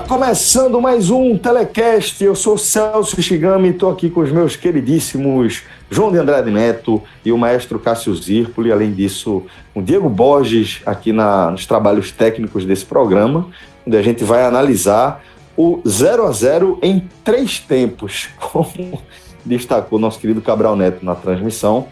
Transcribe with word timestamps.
Começando 0.00 0.80
mais 0.80 1.10
um 1.10 1.36
Telecast. 1.36 2.24
Eu 2.24 2.34
sou 2.34 2.56
Celso 2.56 3.20
Shigami 3.20 3.68
estou 3.68 3.90
aqui 3.90 4.08
com 4.08 4.20
os 4.20 4.32
meus 4.32 4.56
queridíssimos 4.56 5.64
João 5.90 6.10
de 6.10 6.16
Andrade 6.16 6.50
Neto 6.50 7.02
e 7.22 7.30
o 7.30 7.36
maestro 7.36 7.78
Cássio 7.78 8.14
Zirpoli. 8.14 8.72
Além 8.72 8.92
disso, 8.92 9.42
o 9.74 9.82
Diego 9.82 10.08
Borges 10.08 10.80
aqui 10.86 11.12
na, 11.12 11.50
nos 11.50 11.66
trabalhos 11.66 12.10
técnicos 12.10 12.64
desse 12.64 12.86
programa, 12.86 13.48
onde 13.86 13.96
a 13.96 14.02
gente 14.02 14.24
vai 14.24 14.44
analisar 14.44 15.22
o 15.56 15.82
0 15.86 16.26
a 16.26 16.32
0 16.32 16.78
em 16.80 17.06
três 17.22 17.58
tempos, 17.58 18.30
como 18.40 19.02
destacou 19.44 19.98
nosso 19.98 20.18
querido 20.18 20.40
Cabral 20.40 20.74
Neto 20.74 21.04
na 21.04 21.14
transmissão, 21.14 21.88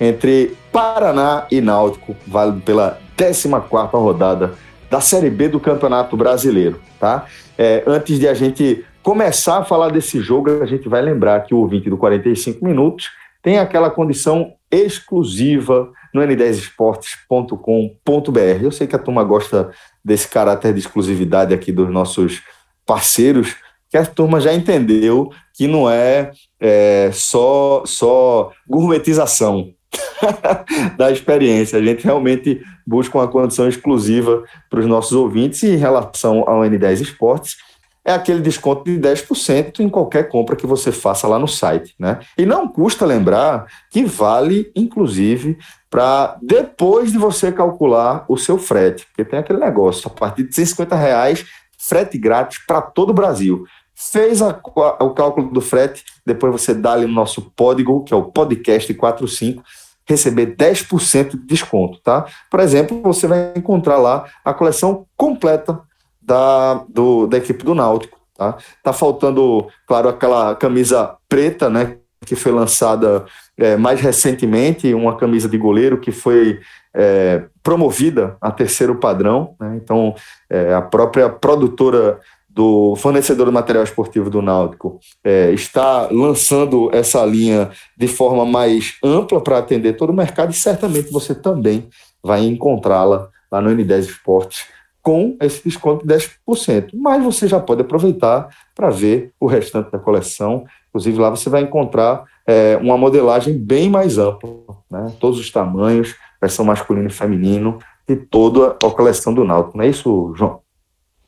entre 0.00 0.56
Paraná 0.72 1.46
e 1.50 1.60
Náutico, 1.60 2.16
válido 2.26 2.62
pela 2.62 2.98
14ª 3.16 3.90
rodada 3.92 4.54
da 4.92 5.00
Série 5.00 5.30
B 5.30 5.48
do 5.48 5.58
Campeonato 5.58 6.14
Brasileiro, 6.18 6.78
tá? 7.00 7.24
É, 7.56 7.82
antes 7.86 8.20
de 8.20 8.28
a 8.28 8.34
gente 8.34 8.84
começar 9.02 9.60
a 9.60 9.64
falar 9.64 9.88
desse 9.88 10.20
jogo, 10.20 10.62
a 10.62 10.66
gente 10.66 10.86
vai 10.86 11.00
lembrar 11.00 11.46
que 11.46 11.54
o 11.54 11.60
ouvinte 11.60 11.88
do 11.88 11.96
45 11.96 12.62
Minutos 12.62 13.08
tem 13.42 13.58
aquela 13.58 13.88
condição 13.88 14.52
exclusiva 14.70 15.90
no 16.12 16.20
n10esportes.com.br. 16.20 18.62
Eu 18.62 18.70
sei 18.70 18.86
que 18.86 18.94
a 18.94 18.98
turma 18.98 19.24
gosta 19.24 19.70
desse 20.04 20.28
caráter 20.28 20.74
de 20.74 20.80
exclusividade 20.80 21.54
aqui 21.54 21.72
dos 21.72 21.90
nossos 21.90 22.42
parceiros, 22.84 23.56
que 23.88 23.96
a 23.96 24.04
turma 24.04 24.42
já 24.42 24.52
entendeu 24.52 25.32
que 25.54 25.66
não 25.66 25.88
é, 25.88 26.32
é 26.60 27.08
só, 27.14 27.82
só 27.86 28.52
gourmetização, 28.68 29.72
da 30.96 31.10
experiência. 31.10 31.78
A 31.78 31.82
gente 31.82 32.04
realmente 32.04 32.62
busca 32.86 33.18
uma 33.18 33.28
condição 33.28 33.68
exclusiva 33.68 34.42
para 34.70 34.80
os 34.80 34.86
nossos 34.86 35.12
ouvintes 35.12 35.62
e 35.62 35.70
em 35.70 35.76
relação 35.76 36.44
ao 36.46 36.60
N10 36.60 37.00
Esportes, 37.00 37.56
é 38.04 38.12
aquele 38.12 38.40
desconto 38.40 38.84
de 38.84 38.98
10% 38.98 39.80
em 39.80 39.88
qualquer 39.88 40.28
compra 40.28 40.56
que 40.56 40.66
você 40.66 40.90
faça 40.90 41.28
lá 41.28 41.38
no 41.38 41.46
site. 41.46 41.94
Né? 41.98 42.18
E 42.36 42.44
não 42.44 42.66
custa 42.66 43.06
lembrar 43.06 43.66
que 43.90 44.04
vale, 44.04 44.72
inclusive, 44.74 45.56
para 45.88 46.36
depois 46.42 47.12
de 47.12 47.18
você 47.18 47.52
calcular 47.52 48.24
o 48.28 48.36
seu 48.36 48.58
frete, 48.58 49.06
porque 49.06 49.24
tem 49.24 49.38
aquele 49.38 49.60
negócio, 49.60 50.08
a 50.08 50.10
partir 50.10 50.44
de 50.44 50.54
150 50.54 50.96
reais, 50.96 51.46
frete 51.78 52.18
grátis 52.18 52.58
para 52.66 52.80
todo 52.80 53.10
o 53.10 53.14
Brasil. 53.14 53.64
Fez 53.94 54.42
a, 54.42 54.58
o 55.00 55.10
cálculo 55.10 55.50
do 55.52 55.60
frete, 55.60 56.02
depois 56.26 56.52
você 56.52 56.74
dá 56.74 56.94
ali 56.94 57.06
no 57.06 57.12
nosso 57.12 57.52
código, 57.56 58.02
que 58.02 58.12
é 58.12 58.16
o 58.16 58.24
podcast 58.24 58.92
45, 58.92 59.62
receber 60.08 60.56
10% 60.56 61.30
de 61.30 61.46
desconto, 61.46 62.00
tá? 62.02 62.26
Por 62.50 62.60
exemplo, 62.60 63.00
você 63.02 63.26
vai 63.26 63.52
encontrar 63.56 63.98
lá 63.98 64.24
a 64.44 64.52
coleção 64.52 65.06
completa 65.16 65.80
da, 66.20 66.84
do, 66.88 67.26
da 67.26 67.38
equipe 67.38 67.64
do 67.64 67.74
Náutico, 67.74 68.18
tá? 68.36 68.56
Tá 68.82 68.92
faltando, 68.92 69.66
claro, 69.86 70.08
aquela 70.08 70.54
camisa 70.54 71.16
preta, 71.28 71.68
né? 71.68 71.96
Que 72.24 72.36
foi 72.36 72.52
lançada 72.52 73.24
é, 73.58 73.76
mais 73.76 74.00
recentemente, 74.00 74.94
uma 74.94 75.16
camisa 75.16 75.48
de 75.48 75.58
goleiro 75.58 75.98
que 75.98 76.12
foi 76.12 76.60
é, 76.94 77.44
promovida 77.62 78.36
a 78.40 78.50
terceiro 78.50 78.96
padrão, 78.96 79.54
né? 79.60 79.78
Então, 79.82 80.14
é, 80.48 80.74
a 80.74 80.82
própria 80.82 81.28
produtora 81.28 82.20
do 82.54 82.94
fornecedor 82.96 83.46
do 83.46 83.52
material 83.52 83.82
esportivo 83.82 84.28
do 84.28 84.42
Náutico 84.42 85.00
é, 85.24 85.50
está 85.52 86.08
lançando 86.10 86.90
essa 86.92 87.24
linha 87.24 87.70
de 87.96 88.06
forma 88.06 88.44
mais 88.44 88.96
ampla 89.02 89.40
para 89.40 89.58
atender 89.58 89.94
todo 89.94 90.10
o 90.10 90.14
mercado 90.14 90.50
e 90.50 90.54
certamente 90.54 91.10
você 91.10 91.34
também 91.34 91.88
vai 92.22 92.44
encontrá-la 92.44 93.28
lá 93.50 93.60
no 93.60 93.70
N10 93.70 94.00
Esportes 94.00 94.66
com 95.02 95.36
esse 95.40 95.64
desconto 95.64 96.06
de 96.06 96.14
10%. 96.14 96.90
Mas 96.94 97.24
você 97.24 97.48
já 97.48 97.58
pode 97.58 97.80
aproveitar 97.80 98.48
para 98.74 98.88
ver 98.88 99.32
o 99.40 99.46
restante 99.46 99.90
da 99.90 99.98
coleção. 99.98 100.64
Inclusive, 100.90 101.18
lá 101.18 101.28
você 101.28 101.50
vai 101.50 101.62
encontrar 101.62 102.24
é, 102.46 102.76
uma 102.76 102.96
modelagem 102.96 103.58
bem 103.58 103.90
mais 103.90 104.16
ampla, 104.16 104.50
né? 104.88 105.12
todos 105.18 105.40
os 105.40 105.50
tamanhos, 105.50 106.14
versão 106.40 106.64
masculino 106.64 107.08
e 107.08 107.12
feminino, 107.12 107.78
e 108.08 108.14
toda 108.14 108.68
a 108.70 108.90
coleção 108.90 109.34
do 109.34 109.44
Náutico. 109.44 109.76
Não 109.76 109.84
é 109.84 109.88
isso, 109.88 110.32
João? 110.36 110.61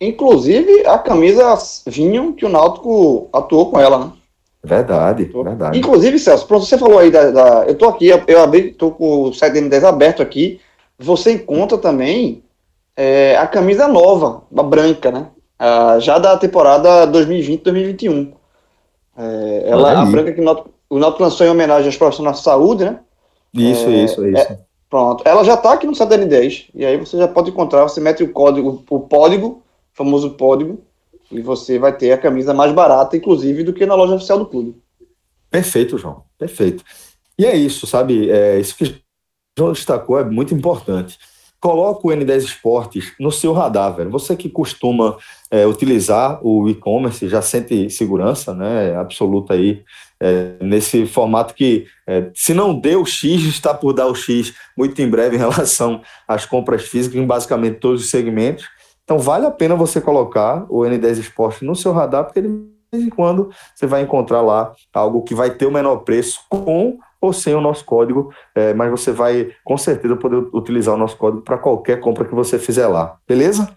Inclusive, 0.00 0.86
a 0.86 0.98
camisa 0.98 1.56
vinho 1.86 2.34
que 2.34 2.44
o 2.44 2.48
Náutico 2.48 3.28
atuou 3.32 3.70
com 3.70 3.80
ela, 3.80 3.98
né? 3.98 4.12
Verdade, 4.62 5.24
verdade. 5.24 5.78
Inclusive, 5.78 6.18
Celso, 6.18 6.46
pronto, 6.46 6.64
você 6.64 6.78
falou 6.78 6.98
aí 6.98 7.10
da, 7.10 7.30
da, 7.30 7.64
Eu 7.66 7.74
tô 7.74 7.86
aqui, 7.86 8.06
eu 8.06 8.42
abri, 8.42 8.72
tô 8.72 8.90
com 8.90 9.24
o 9.24 9.32
site 9.32 9.58
N10 9.58 9.84
aberto 9.84 10.22
aqui. 10.22 10.58
Você 10.98 11.32
encontra 11.32 11.76
também 11.76 12.42
é, 12.96 13.36
a 13.36 13.46
camisa 13.46 13.86
nova, 13.86 14.42
a 14.56 14.62
branca, 14.62 15.10
né? 15.10 15.26
Ah, 15.58 15.98
já 16.00 16.18
da 16.18 16.36
temporada 16.38 17.06
2020-2021. 17.08 18.32
É, 19.16 19.64
ela, 19.66 20.00
a 20.00 20.06
branca 20.06 20.32
que 20.32 20.40
o 20.40 20.44
Náutico, 20.44 20.70
o 20.88 20.98
Náutico 20.98 21.22
lançou 21.22 21.46
em 21.46 21.50
homenagem 21.50 21.86
aos 21.86 21.96
profissionais 21.96 22.38
de 22.38 22.42
saúde, 22.42 22.84
né? 22.84 22.98
Isso, 23.52 23.88
é, 23.88 23.92
isso, 24.04 24.26
isso. 24.26 24.52
É, 24.52 24.58
pronto. 24.88 25.22
Ela 25.26 25.44
já 25.44 25.56
tá 25.56 25.74
aqui 25.74 25.86
no 25.86 25.94
site 25.94 26.10
N10. 26.10 26.70
E 26.74 26.86
aí 26.86 26.96
você 26.96 27.18
já 27.18 27.28
pode 27.28 27.50
encontrar, 27.50 27.82
você 27.82 28.00
mete 28.00 28.24
o 28.24 28.32
código, 28.32 28.82
o 28.88 29.00
código 29.00 29.62
famoso 29.94 30.30
código, 30.30 30.82
e 31.30 31.40
você 31.40 31.78
vai 31.78 31.96
ter 31.96 32.12
a 32.12 32.18
camisa 32.18 32.52
mais 32.52 32.72
barata, 32.72 33.16
inclusive, 33.16 33.64
do 33.64 33.72
que 33.72 33.86
na 33.86 33.94
loja 33.94 34.14
oficial 34.14 34.38
do 34.38 34.46
clube. 34.46 34.76
Perfeito, 35.50 35.96
João. 35.96 36.24
Perfeito. 36.38 36.84
E 37.38 37.46
é 37.46 37.56
isso, 37.56 37.86
sabe? 37.86 38.30
É, 38.30 38.58
isso 38.58 38.76
que 38.76 38.84
o 38.84 38.94
João 39.58 39.72
destacou 39.72 40.18
é 40.18 40.24
muito 40.24 40.54
importante. 40.54 41.18
Coloca 41.60 42.06
o 42.06 42.10
N10 42.10 42.38
Esportes 42.38 43.12
no 43.18 43.32
seu 43.32 43.52
radar, 43.52 43.96
velho. 43.96 44.10
Você 44.10 44.36
que 44.36 44.50
costuma 44.50 45.16
é, 45.50 45.66
utilizar 45.66 46.38
o 46.44 46.68
e-commerce 46.68 47.26
já 47.28 47.40
sente 47.40 47.88
segurança 47.88 48.54
né, 48.54 48.94
absoluta 48.96 49.54
aí 49.54 49.82
é, 50.20 50.56
nesse 50.60 51.06
formato 51.06 51.54
que, 51.54 51.86
é, 52.06 52.30
se 52.34 52.52
não 52.52 52.78
deu 52.78 53.02
o 53.02 53.06
X, 53.06 53.42
está 53.44 53.72
por 53.72 53.92
dar 53.92 54.06
o 54.06 54.14
X 54.14 54.52
muito 54.76 55.00
em 55.00 55.08
breve 55.08 55.36
em 55.36 55.38
relação 55.40 56.02
às 56.28 56.44
compras 56.44 56.82
físicas 56.82 57.18
em 57.18 57.26
basicamente 57.26 57.78
todos 57.78 58.02
os 58.02 58.10
segmentos. 58.10 58.66
Então 59.04 59.18
vale 59.18 59.46
a 59.46 59.50
pena 59.50 59.76
você 59.76 60.00
colocar 60.00 60.64
o 60.68 60.80
N10 60.80 61.18
Esporte 61.18 61.64
no 61.64 61.76
seu 61.76 61.92
radar, 61.92 62.24
porque 62.24 62.40
de 62.40 62.48
vez 62.92 63.04
em 63.04 63.10
quando 63.10 63.50
você 63.74 63.86
vai 63.86 64.02
encontrar 64.02 64.40
lá 64.40 64.72
algo 64.92 65.22
que 65.22 65.34
vai 65.34 65.50
ter 65.50 65.66
o 65.66 65.72
menor 65.72 65.98
preço 65.98 66.40
com 66.48 66.98
ou 67.20 67.32
sem 67.32 67.54
o 67.54 67.60
nosso 67.60 67.84
código, 67.84 68.32
é, 68.54 68.74
mas 68.74 68.90
você 68.90 69.10
vai 69.10 69.50
com 69.64 69.78
certeza 69.78 70.14
poder 70.16 70.46
utilizar 70.52 70.94
o 70.94 70.98
nosso 70.98 71.16
código 71.16 71.42
para 71.42 71.56
qualquer 71.56 72.00
compra 72.00 72.24
que 72.24 72.34
você 72.34 72.58
fizer 72.58 72.86
lá, 72.86 73.16
beleza? 73.26 73.68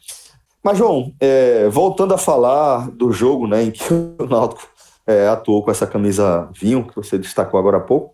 Mas, 0.62 0.78
João, 0.78 1.14
é, 1.20 1.70
voltando 1.70 2.14
a 2.14 2.18
falar 2.18 2.92
do 2.92 3.12
jogo 3.12 3.48
né, 3.48 3.64
em 3.64 3.72
que 3.72 3.94
o 3.94 4.28
Náutico 4.30 4.68
é, 5.06 5.28
atuou 5.30 5.64
com 5.64 5.72
essa 5.72 5.88
camisa 5.88 6.50
vinho, 6.54 6.86
que 6.86 6.96
você 6.96 7.18
destacou 7.18 7.58
agora 7.58 7.78
há 7.78 7.82
pouco, 7.82 8.14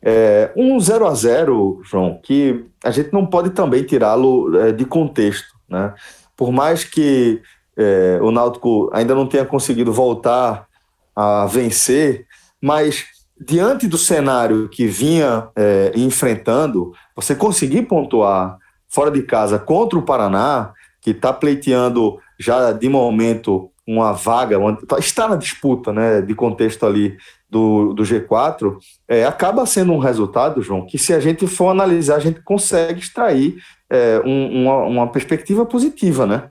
é, 0.00 0.52
um 0.56 0.78
0 0.78 1.06
a 1.06 1.14
0 1.14 1.80
João, 1.82 2.20
que 2.22 2.64
a 2.84 2.92
gente 2.92 3.12
não 3.12 3.26
pode 3.26 3.50
também 3.50 3.82
tirá-lo 3.82 4.56
é, 4.60 4.70
de 4.70 4.84
contexto, 4.84 5.48
né? 5.68 5.92
Por 6.38 6.52
mais 6.52 6.84
que 6.84 7.42
é, 7.76 8.20
o 8.22 8.30
Náutico 8.30 8.88
ainda 8.92 9.12
não 9.12 9.26
tenha 9.26 9.44
conseguido 9.44 9.92
voltar 9.92 10.68
a 11.14 11.46
vencer, 11.46 12.26
mas 12.62 13.06
diante 13.40 13.88
do 13.88 13.98
cenário 13.98 14.68
que 14.68 14.86
vinha 14.86 15.48
é, 15.56 15.90
enfrentando, 15.96 16.92
você 17.14 17.34
conseguir 17.34 17.82
pontuar 17.82 18.56
fora 18.88 19.10
de 19.10 19.22
casa 19.22 19.58
contra 19.58 19.98
o 19.98 20.02
Paraná, 20.02 20.72
que 21.00 21.10
está 21.10 21.32
pleiteando 21.32 22.18
já 22.38 22.70
de 22.70 22.88
momento 22.88 23.68
uma 23.84 24.12
vaga, 24.12 24.58
uma, 24.58 24.78
está 24.98 25.26
na 25.26 25.36
disputa 25.36 25.92
né, 25.92 26.22
de 26.22 26.34
contexto 26.36 26.86
ali 26.86 27.16
do, 27.50 27.94
do 27.94 28.04
G4, 28.04 28.76
é, 29.08 29.24
acaba 29.24 29.66
sendo 29.66 29.92
um 29.92 29.98
resultado, 29.98 30.62
João, 30.62 30.86
que 30.86 30.98
se 30.98 31.12
a 31.12 31.18
gente 31.18 31.48
for 31.48 31.70
analisar, 31.70 32.16
a 32.16 32.20
gente 32.20 32.40
consegue 32.42 33.00
extrair 33.00 33.56
é, 33.90 34.20
um, 34.24 34.62
uma, 34.62 34.76
uma 34.84 35.06
perspectiva 35.12 35.64
positiva, 35.64 36.26
né? 36.26 36.50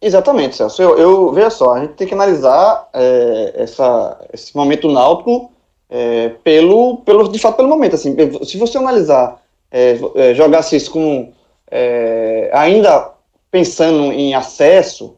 Exatamente, 0.00 0.56
Celso. 0.56 0.80
Eu, 0.80 0.96
eu 0.98 1.32
veja 1.32 1.50
só, 1.50 1.74
a 1.74 1.80
gente 1.80 1.94
tem 1.94 2.06
que 2.06 2.14
analisar 2.14 2.88
é, 2.92 3.54
essa, 3.56 4.18
esse 4.32 4.56
momento 4.56 4.88
náutico 4.88 5.50
é, 5.90 6.30
pelo, 6.44 6.98
pelo, 6.98 7.28
de 7.28 7.38
fato, 7.38 7.56
pelo 7.56 7.68
momento. 7.68 7.96
Assim, 7.96 8.14
se 8.44 8.56
você 8.56 8.78
analisar, 8.78 9.42
é, 9.70 9.98
é 10.14 10.34
jogasse 10.34 10.76
isso 10.76 10.90
com 10.90 11.32
é, 11.70 12.50
ainda 12.52 13.12
pensando 13.50 14.12
em 14.12 14.34
acesso, 14.34 15.16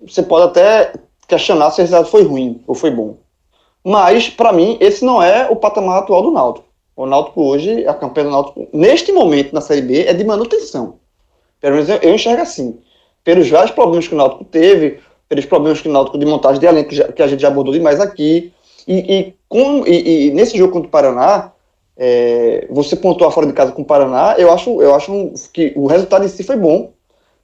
você 0.00 0.22
pode 0.22 0.46
até 0.46 0.92
questionar 1.28 1.70
se 1.70 1.80
o 1.80 1.82
resultado 1.82 2.10
foi 2.10 2.22
ruim 2.22 2.62
ou 2.66 2.74
foi 2.74 2.90
bom. 2.90 3.18
Mas, 3.84 4.28
para 4.28 4.52
mim, 4.52 4.76
esse 4.80 5.04
não 5.04 5.22
é 5.22 5.48
o 5.48 5.56
patamar 5.56 6.00
atual 6.00 6.22
do 6.22 6.30
Náutico. 6.30 6.66
O 6.96 7.06
Náutico 7.06 7.42
hoje, 7.42 7.86
a 7.86 7.94
campanha 7.94 8.26
do 8.26 8.32
Náutico, 8.32 8.68
neste 8.72 9.12
momento 9.12 9.52
na 9.52 9.60
Série 9.60 9.82
B, 9.82 10.04
é 10.04 10.12
de 10.12 10.24
manutenção. 10.24 10.98
Pelo 11.60 11.74
menos 11.74 11.88
eu, 11.88 11.96
eu 11.96 12.14
enxergo 12.14 12.42
assim. 12.42 12.78
Pelos 13.24 13.48
vários 13.48 13.70
problemas 13.70 14.08
que 14.08 14.14
o 14.14 14.18
Náutico 14.18 14.44
teve, 14.44 15.00
pelos 15.28 15.46
problemas 15.46 15.80
que 15.80 15.88
o 15.88 15.92
Náutico 15.92 16.18
de 16.18 16.26
montagem 16.26 16.60
de 16.60 16.66
elenco 16.66 16.90
que 17.14 17.22
a 17.22 17.26
gente 17.26 17.40
já 17.40 17.48
abordou 17.48 17.72
demais 17.72 18.00
aqui, 18.00 18.52
e, 18.86 18.94
e, 18.98 19.34
com, 19.48 19.86
e, 19.86 20.28
e 20.28 20.30
nesse 20.32 20.56
jogo 20.56 20.72
contra 20.72 20.88
o 20.88 20.90
Paraná, 20.90 21.52
é, 21.96 22.66
você 22.70 22.96
pontuar 22.96 23.30
fora 23.30 23.46
de 23.46 23.52
casa 23.52 23.72
com 23.72 23.82
o 23.82 23.84
Paraná, 23.84 24.34
eu 24.38 24.50
acho, 24.50 24.80
eu 24.80 24.94
acho 24.94 25.32
que 25.52 25.72
o 25.76 25.86
resultado 25.86 26.24
em 26.24 26.28
si 26.28 26.42
foi 26.42 26.56
bom, 26.56 26.92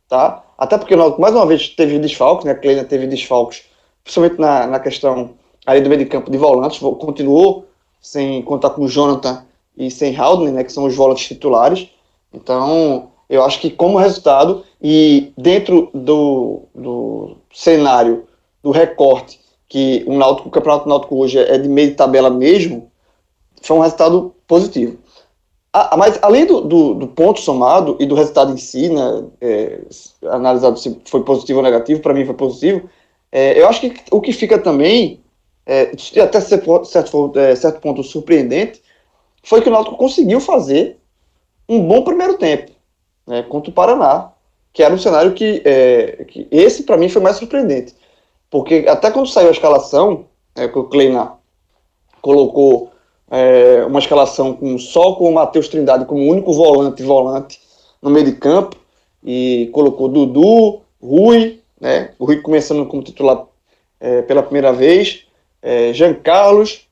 tá? 0.09 0.43
Até 0.57 0.79
porque 0.79 0.95
o 0.95 0.97
Náutico, 0.97 1.21
mais 1.21 1.35
uma 1.35 1.47
vez, 1.47 1.69
teve 1.69 1.99
desfalques, 1.99 2.47
né? 2.47 2.53
A 2.53 2.55
Kleina 2.55 2.85
teve 2.85 3.07
desfalques, 3.07 3.65
principalmente 4.03 4.41
na, 4.41 4.67
na 4.67 4.81
questão 4.81 5.31
ali 5.67 5.81
do 5.81 5.89
meio 5.91 6.01
de 6.01 6.07
campo 6.07 6.31
de 6.31 6.39
volantes, 6.39 6.79
continuou 6.79 7.66
sem 8.07 8.41
contar 8.43 8.71
com 8.71 8.87
Jonathan 8.87 9.45
e 9.77 9.91
sem 9.91 10.17
Haldane, 10.17 10.53
né? 10.53 10.63
Que 10.63 10.73
são 10.73 10.85
os 10.85 10.95
volantes 10.95 11.27
titulares. 11.27 11.89
Então, 12.33 13.09
eu 13.29 13.43
acho 13.43 13.61
que 13.61 13.69
como 13.69 13.99
resultado, 13.99 14.65
e 14.81 15.33
dentro 15.37 15.91
do, 15.93 16.63
do 16.73 17.37
cenário 17.53 18.25
do 18.63 18.71
recorte, 18.71 19.41
que 19.69 20.05
o, 20.07 20.17
Náutico, 20.17 20.49
o 20.49 20.53
Campeonato 20.53 20.89
Náutico 20.89 21.17
hoje 21.17 21.37
é 21.37 21.59
de 21.59 21.69
meio 21.69 21.89
de 21.89 21.97
tabela 21.97 22.31
mesmo, 22.31 22.93
foi 23.61 23.77
um 23.77 23.81
resultado 23.81 24.33
positivo. 24.47 24.99
Ah, 25.73 25.97
mas 25.97 26.17
além 26.23 26.47
do, 26.47 26.61
do, 26.61 26.95
do, 26.95 27.09
ponto 27.09 27.41
somado 27.41 27.97
e 27.99 28.07
do 28.07 28.15
resultado 28.15 28.53
em 28.53 28.57
si, 28.57 28.89
né, 28.89 29.25
é, 29.41 29.81
analisado 30.29 30.79
se 30.79 30.97
foi 31.07 31.25
positivo 31.25 31.59
ou 31.59 31.65
negativo, 31.65 32.01
para 32.01 32.15
mim 32.15 32.25
foi 32.25 32.35
positivo, 32.35 32.89
é, 33.33 33.61
eu 33.61 33.69
acho 33.69 33.81
que 33.81 33.93
o 34.13 34.21
que 34.21 34.33
fica 34.33 34.59
também, 34.59 35.21
é, 35.67 35.91
até 36.23 36.41
certo, 36.41 37.33
é, 37.37 37.57
certo 37.57 37.81
ponto 37.81 38.03
surpreendente, 38.03 38.81
foi 39.43 39.61
que 39.61 39.69
o 39.69 39.73
Náutico 39.73 39.97
conseguiu 39.97 40.41
fazer 40.41 40.99
um 41.69 41.87
bom 41.87 42.03
primeiro 42.03 42.39
tempo 42.39 42.71
né, 43.27 43.43
contra 43.43 43.71
o 43.71 43.75
Paraná, 43.75 44.33
que 44.73 44.83
era 44.83 44.95
um 44.95 44.99
cenário 44.99 45.33
que, 45.33 45.63
é, 45.65 46.25
que 46.29 46.47
esse 46.51 46.85
para 46.85 46.97
mim 46.97 47.09
foi 47.09 47.21
mais 47.21 47.37
surpreendente, 47.37 47.95
porque 48.51 48.87
até 48.89 49.11
quando 49.11 49.29
saiu 49.29 49.49
a 49.49 49.53
escalação, 49.53 50.27
é, 50.55 50.69
que 50.69 50.79
o 50.79 50.85
Kleina 50.85 51.33
colocou 52.23 52.91
é, 53.31 53.85
uma 53.85 53.99
escalação 53.99 54.55
com, 54.55 54.79
só 54.79 55.15
com 55.15 55.29
o 55.29 55.35
Matheus 55.35 55.69
Trindade 55.69 56.05
como 56.05 56.31
único 56.31 56.53
volante 56.53 57.03
volante 57.03 57.61
no 58.01 58.11
meio 58.11 58.25
de 58.25 58.33
campo 58.33 58.77
e 59.25 59.69
colocou 59.73 60.09
Dudu, 60.09 60.81
Rui, 61.03 61.61
né? 61.81 62.13
O 62.19 62.25
Rui 62.25 62.41
começando 62.41 62.87
como 62.87 63.03
titular 63.03 63.45
é, 63.99 64.23
pela 64.23 64.43
primeira 64.43 64.73
vez, 64.73 65.26
é, 65.67 65.93
Jean 65.93 66.15
Carlos, 66.15 66.87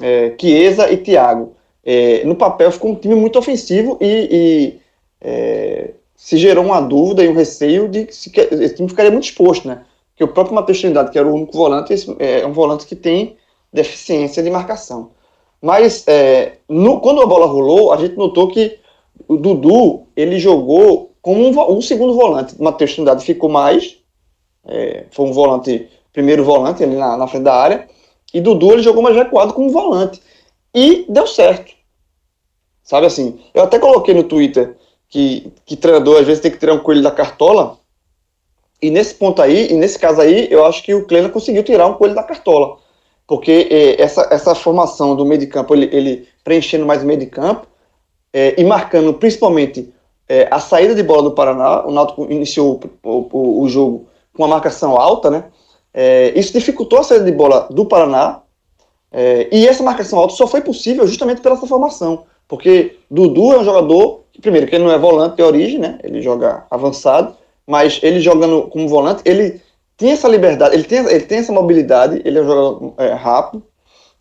é, 0.00 0.34
Chiesa 0.38 0.90
e 0.90 0.96
Thiago. 0.96 1.54
É, 1.84 2.24
no 2.24 2.34
papel 2.34 2.72
ficou 2.72 2.90
um 2.90 2.94
time 2.96 3.14
muito 3.14 3.38
ofensivo 3.38 3.96
e, 4.00 4.28
e 4.30 4.80
é, 5.20 5.90
se 6.16 6.36
gerou 6.36 6.64
uma 6.64 6.80
dúvida 6.80 7.22
e 7.22 7.28
um 7.28 7.34
receio 7.34 7.88
de 7.88 8.06
que 8.06 8.40
esse 8.40 8.74
time 8.74 8.88
ficaria 8.88 9.10
muito 9.10 9.24
exposto, 9.24 9.68
né? 9.68 9.84
Porque 10.10 10.24
o 10.24 10.28
próprio 10.28 10.54
Matheus 10.54 10.80
Trindade, 10.80 11.12
que 11.12 11.18
era 11.18 11.26
o 11.26 11.34
único 11.34 11.56
volante, 11.56 11.94
é 12.18 12.44
um 12.44 12.52
volante 12.52 12.86
que 12.86 12.96
tem 12.96 13.36
deficiência 13.72 14.42
de 14.42 14.50
marcação. 14.50 15.10
Mas 15.60 16.04
é, 16.08 16.58
no, 16.68 17.00
quando 17.00 17.22
a 17.22 17.26
bola 17.26 17.46
rolou, 17.46 17.92
a 17.92 17.96
gente 17.96 18.16
notou 18.16 18.48
que 18.48 18.78
o 19.28 19.36
Dudu 19.36 20.06
ele 20.16 20.38
jogou 20.40 21.12
como 21.22 21.40
um, 21.40 21.76
um 21.76 21.80
segundo 21.80 22.14
volante. 22.14 22.60
Matheus 22.60 22.94
Trindade 22.94 23.24
ficou 23.24 23.48
mais, 23.48 23.96
é, 24.66 25.04
foi 25.12 25.26
um 25.26 25.32
volante, 25.32 25.88
primeiro 26.12 26.44
volante 26.44 26.82
ali 26.82 26.96
na, 26.96 27.16
na, 27.16 27.26
frente 27.26 27.44
da 27.44 27.54
área, 27.54 27.88
e 28.32 28.40
Dudu 28.40 28.72
ele 28.72 28.82
jogou 28.82 29.02
mais 29.02 29.16
recuado 29.16 29.52
como 29.52 29.70
volante. 29.70 30.20
E 30.74 31.04
deu 31.08 31.26
certo. 31.26 31.72
Sabe 32.82 33.06
assim, 33.06 33.40
eu 33.54 33.62
até 33.62 33.78
coloquei 33.78 34.14
no 34.14 34.24
Twitter 34.24 34.76
que, 35.08 35.52
que 35.64 35.76
treinador 35.76 36.20
às 36.20 36.26
vezes 36.26 36.42
tem 36.42 36.50
que 36.50 36.58
tirar 36.58 36.74
um 36.74 36.80
coelho 36.80 37.02
da 37.02 37.10
cartola, 37.10 37.78
e 38.80 38.90
nesse 38.90 39.14
ponto 39.14 39.40
aí, 39.40 39.70
e 39.70 39.74
nesse 39.74 39.98
caso 39.98 40.20
aí, 40.20 40.48
eu 40.50 40.66
acho 40.66 40.82
que 40.82 40.92
o 40.94 41.06
Kleina 41.06 41.28
conseguiu 41.28 41.62
tirar 41.62 41.86
um 41.86 41.94
coelho 41.94 42.14
da 42.14 42.22
cartola 42.22 42.82
porque 43.26 43.68
é, 43.70 44.02
essa, 44.02 44.28
essa 44.30 44.54
formação 44.54 45.16
do 45.16 45.24
meio 45.24 45.40
de 45.40 45.46
campo, 45.46 45.74
ele, 45.74 45.88
ele 45.90 46.28
preenchendo 46.44 46.84
mais 46.84 47.02
o 47.02 47.06
meio 47.06 47.18
de 47.18 47.26
campo 47.26 47.66
é, 48.30 48.60
e 48.60 48.64
marcando 48.64 49.14
principalmente 49.14 49.92
é, 50.28 50.48
a 50.50 50.60
saída 50.60 50.94
de 50.94 51.02
bola 51.02 51.22
do 51.22 51.32
Paraná, 51.32 51.86
o 51.86 51.90
Náutico 51.90 52.30
iniciou 52.30 52.78
o, 53.02 53.28
o, 53.32 53.62
o 53.62 53.68
jogo 53.70 54.06
com 54.34 54.42
uma 54.42 54.48
marcação 54.48 54.96
alta, 54.96 55.30
né? 55.30 55.44
É, 55.94 56.32
isso 56.38 56.52
dificultou 56.52 57.00
a 57.00 57.02
saída 57.02 57.24
de 57.24 57.32
bola 57.32 57.68
do 57.70 57.84
Paraná 57.84 58.40
é, 59.10 59.48
e 59.52 59.68
essa 59.68 59.82
marcação 59.82 60.18
alta 60.18 60.34
só 60.34 60.46
foi 60.46 60.62
possível 60.62 61.06
justamente 61.06 61.40
pela 61.42 61.54
essa 61.54 61.66
formação, 61.66 62.24
porque 62.48 62.96
Dudu 63.10 63.52
é 63.52 63.58
um 63.58 63.64
jogador 63.64 64.22
primeiro, 64.40 64.66
que 64.66 64.74
ele 64.74 64.84
não 64.84 64.92
é 64.92 64.98
volante 64.98 65.36
de 65.36 65.42
origem, 65.42 65.78
né? 65.78 65.98
Ele 66.02 66.22
joga 66.22 66.64
avançado, 66.70 67.34
mas 67.66 68.00
ele 68.02 68.20
jogando 68.20 68.62
como 68.68 68.88
volante, 68.88 69.22
ele 69.24 69.60
tinha 69.98 70.14
essa 70.14 70.28
liberdade, 70.28 70.74
ele 70.74 70.84
tem, 70.84 70.98
ele 70.98 71.20
tem 71.20 71.38
essa 71.38 71.52
mobilidade, 71.52 72.22
ele 72.24 72.38
é 72.38 72.42
um 72.42 72.46
jogador 72.46 72.94
é, 72.98 73.12
rápido, 73.12 73.62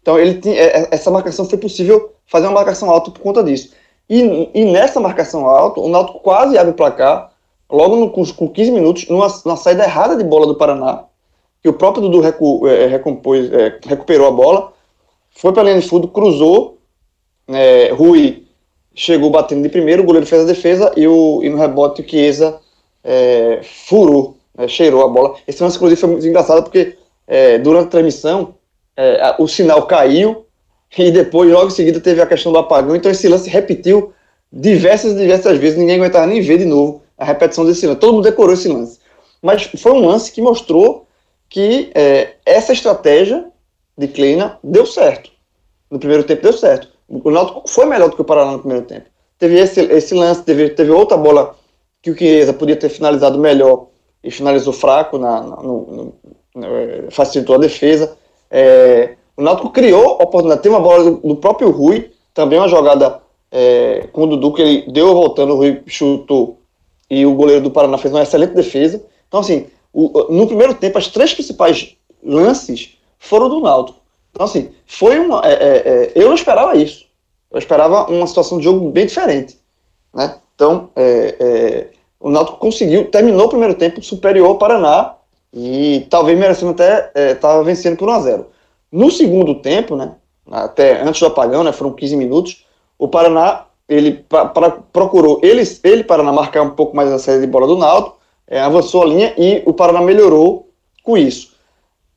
então 0.02 0.20
ele 0.20 0.36
tinha, 0.36 0.56
é, 0.56 0.82
é, 0.82 0.88
essa 0.92 1.10
marcação 1.10 1.46
foi 1.46 1.58
possível 1.58 2.14
fazer 2.26 2.48
uma 2.48 2.56
marcação 2.56 2.90
alta 2.90 3.12
por 3.12 3.22
conta 3.22 3.44
disso. 3.44 3.74
E, 4.10 4.50
e 4.54 4.66
nessa 4.66 5.00
marcação 5.00 5.46
alta, 5.46 5.80
o 5.80 5.88
Náutico 5.88 6.20
quase 6.20 6.58
abre 6.58 6.72
o 6.72 6.76
placar, 6.76 7.32
logo 7.70 7.96
no, 7.96 8.10
com 8.10 8.50
15 8.50 8.72
minutos, 8.72 9.08
numa, 9.08 9.28
numa 9.46 9.56
saída 9.56 9.84
errada 9.84 10.18
de 10.18 10.24
bola 10.24 10.46
do 10.46 10.56
Paraná, 10.56 11.06
que 11.62 11.70
o 11.70 11.74
próprio 11.74 12.04
Dudu 12.04 12.20
recu, 12.22 12.68
é, 12.68 12.88
recompôs, 12.88 13.52
é, 13.52 13.80
recuperou 13.86 14.28
a 14.28 14.32
bola, 14.32 14.74
foi 15.32 15.54
para 15.54 15.62
a 15.62 15.66
linha 15.66 15.80
de 15.80 15.88
fundo, 15.88 16.08
cruzou, 16.08 16.78
é, 17.48 17.92
Rui 17.92 18.46
chegou 18.94 19.30
batendo 19.30 19.64
de 19.64 19.70
primeiro, 19.70 20.04
o 20.04 20.06
goleiro 20.06 20.28
fez 20.28 20.42
a 20.42 20.46
defesa 20.46 20.92
e, 20.98 21.08
o, 21.08 21.42
e 21.44 21.50
no 21.50 21.58
rebote 21.58 22.02
o 22.02 22.10
Chiesa 22.10 22.60
é, 23.04 23.62
furou 23.64 24.38
é, 24.58 24.68
cheirou 24.68 25.04
a 25.04 25.08
bola. 25.08 25.36
Esse 25.48 25.64
lance, 25.64 25.76
inclusive, 25.76 26.00
foi 26.00 26.10
muito 26.10 26.28
engraçado 26.28 26.64
porque 26.64 26.98
é, 27.28 27.58
durante 27.58 27.88
a 27.88 27.92
transmissão 27.92 28.56
é, 28.96 29.36
o 29.40 29.48
sinal 29.48 29.86
caiu 29.88 30.46
e 30.98 31.10
depois, 31.10 31.50
logo 31.50 31.68
em 31.68 31.72
seguida, 31.72 32.00
teve 32.02 32.22
a 32.22 32.26
questão 32.26 32.52
do 32.52 32.58
apagão. 32.58 32.96
Então, 32.96 33.10
esse 33.10 33.28
lance 33.28 33.50
repetiu 33.50 34.14
diversas 34.52 35.16
diversas 35.16 35.58
vezes. 35.58 35.78
Ninguém 35.78 35.96
aguentava 35.96 36.28
nem 36.28 36.42
ver 36.42 36.58
de 36.58 36.66
novo 36.66 37.02
a 37.18 37.24
repetição 37.24 37.66
desse 37.66 37.88
lance. 37.88 38.00
Todo 38.00 38.14
mundo 38.14 38.24
decorou 38.24 38.54
esse 38.54 38.68
lance. 38.68 39.00
Mas 39.42 39.64
foi 39.78 39.94
um 39.94 40.06
lance 40.06 40.32
que 40.32 40.42
mostrou 40.42 41.08
que 41.52 41.92
é, 41.94 42.36
essa 42.46 42.72
estratégia 42.72 43.46
de 43.98 44.08
Kleina 44.08 44.58
deu 44.64 44.86
certo. 44.86 45.30
No 45.92 46.00
primeiro 46.00 46.24
tempo 46.24 46.42
deu 46.42 46.54
certo. 46.54 46.88
O 47.10 47.30
Náutico 47.30 47.64
foi 47.68 47.86
melhor 47.86 48.10
do 48.10 48.16
que 48.16 48.22
o 48.22 48.26
Paraná 48.26 48.54
no 48.54 48.60
primeiro 48.60 48.86
tempo. 48.86 49.06
Teve 49.38 49.60
esse, 49.60 49.82
esse 49.82 50.16
lance, 50.16 50.44
teve, 50.44 50.70
teve 50.70 50.90
outra 50.92 51.18
bola 51.18 51.56
que 52.02 52.10
o 52.10 52.18
Chiesa 52.18 52.54
podia 52.54 52.78
ter 52.78 52.88
finalizado 52.88 53.38
melhor 53.38 53.88
e 54.24 54.32
finalizou 54.32 54.72
fraco, 54.72 55.18
na, 55.18 55.42
na 55.42 55.56
no, 55.58 56.14
no, 56.56 56.66
é, 56.66 57.12
facilitou 57.12 57.56
a 57.56 57.60
defesa. 57.60 58.18
É, 58.50 59.16
o 59.36 59.44
Náutico 59.44 59.72
criou 59.72 60.22
oportunidade, 60.22 60.62
tem 60.62 60.72
uma 60.72 60.80
bola 60.80 61.04
do, 61.04 61.18
do, 61.18 61.36
próprio 61.36 61.70
Rui, 61.70 62.12
também 62.34 62.60
uma 62.60 62.70
jogada 62.70 63.20
é, 63.52 64.08
com 64.14 64.24
o 64.24 64.28
Dudu, 64.28 64.54
que 64.54 64.62
ele 64.62 64.92
deu 64.92 65.14
voltando, 65.14 65.54
o 65.54 65.58
Rui 65.58 65.82
chutou 65.86 66.60
e 67.10 67.26
o 67.26 67.36
goleiro 67.36 67.64
do 67.64 67.72
Paraná 67.72 67.98
fez 67.98 68.14
uma 68.14 68.24
excelente 68.24 68.54
defesa. 68.54 69.04
Então, 69.28 69.42
assim, 69.42 69.68
o, 69.94 70.34
no 70.34 70.48
primeiro 70.48 70.74
tempo, 70.74 70.98
as 70.98 71.08
três 71.08 71.34
principais 71.34 71.96
lances 72.24 72.98
foram 73.18 73.50
do 73.50 73.60
Náutico. 73.60 74.00
Então, 74.32 74.46
assim, 74.46 74.72
foi 74.86 75.20
uma. 75.20 75.42
É, 75.46 75.54
é, 75.54 75.68
é 75.88 76.12
eu 76.16 76.28
não 76.30 76.36
esperava 76.36 76.76
isso. 76.76 77.06
Eu 77.52 77.60
esperava 77.60 78.10
uma 78.10 78.28
situação 78.28 78.58
de 78.58 78.64
jogo 78.64 78.90
bem 78.90 79.06
diferente. 79.06 79.60
Né? 80.14 80.36
Então, 80.56 80.90
é, 80.96 81.88
o 82.20 82.30
Náutico 82.30 82.60
conseguiu, 82.60 83.10
terminou 83.10 83.48
o 83.48 83.50
primeiro 83.50 83.74
tempo 83.74 84.02
superior 84.02 84.48
ao 84.48 84.58
Paraná 84.58 85.16
e 85.54 86.06
talvez 86.10 86.38
merecendo 86.38 86.72
até 86.72 87.12
estava 87.32 87.62
é, 87.62 87.66
vencendo 87.66 87.98
por 87.98 88.08
1 88.08 88.12
a 88.12 88.20
0. 88.20 88.46
No 88.92 89.10
segundo 89.10 89.56
tempo, 89.56 89.96
né, 89.96 90.16
até 90.50 91.02
antes 91.02 91.20
do 91.20 91.28
apagão, 91.28 91.64
né, 91.64 91.72
foram 91.72 91.94
15 91.94 92.16
minutos, 92.16 92.66
o 92.98 93.08
Paraná 93.08 93.66
ele 93.90 94.24
pra, 94.30 94.46
pra, 94.46 94.70
procurou 94.70 95.40
ele, 95.44 95.64
ele 95.84 96.04
Paraná 96.04 96.32
marcar 96.32 96.62
um 96.62 96.70
pouco 96.72 96.96
mais 96.96 97.12
a 97.12 97.20
série 97.20 97.42
de 97.42 97.48
bola 97.48 97.68
do 97.68 97.78
Náutico, 97.78 98.18
é, 98.52 98.60
avançou 98.60 99.04
a 99.04 99.06
linha 99.06 99.34
e 99.38 99.64
o 99.66 99.74
Paraná 99.74 100.02
melhorou 100.02 100.70
com 101.04 101.18
isso. 101.18 101.54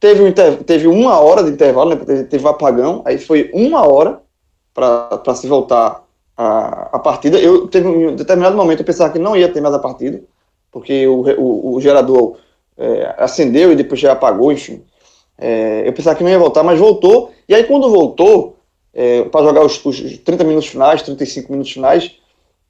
Teve, 0.00 0.20
um 0.20 0.32
teve 0.32 0.88
uma 0.88 1.20
hora 1.20 1.44
de 1.44 1.50
intervalo, 1.50 1.90
né, 1.90 1.96
teve, 2.04 2.24
teve 2.24 2.48
apagão, 2.48 3.02
aí 3.04 3.16
foi 3.18 3.50
uma 3.54 3.86
hora 3.86 4.20
para 4.74 5.34
se 5.36 5.46
voltar 5.46 6.02
a, 6.36 6.96
a 6.96 6.98
partida. 6.98 7.38
Eu 7.38 7.68
teve 7.68 7.86
um 7.86 8.16
determinado 8.16 8.56
momento 8.56 8.80
eu 8.80 8.84
pensava 8.84 9.12
que 9.12 9.18
não 9.18 9.36
ia 9.36 9.48
ter 9.48 9.60
mais 9.60 9.74
a 9.76 9.78
partida, 9.78 10.20
porque 10.72 11.06
o, 11.06 11.22
o, 11.38 11.76
o 11.76 11.80
gerador 11.80 12.36
é, 12.76 13.14
acendeu 13.16 13.70
e 13.72 13.76
depois 13.76 14.00
já 14.00 14.10
apagou, 14.10 14.50
enfim. 14.50 14.82
É, 15.38 15.86
eu 15.86 15.92
pensava 15.92 16.16
que 16.16 16.24
não 16.24 16.30
ia 16.30 16.38
voltar, 16.38 16.64
mas 16.64 16.80
voltou. 16.80 17.32
E 17.48 17.54
aí 17.54 17.62
quando 17.62 17.88
voltou, 17.88 18.56
é, 18.92 19.22
para 19.22 19.46
jogar 19.46 19.64
os, 19.64 19.82
os 19.84 20.18
30 20.18 20.42
minutos 20.42 20.68
finais, 20.68 21.00
35 21.02 21.52
minutos 21.52 21.72
finais, 21.72 22.16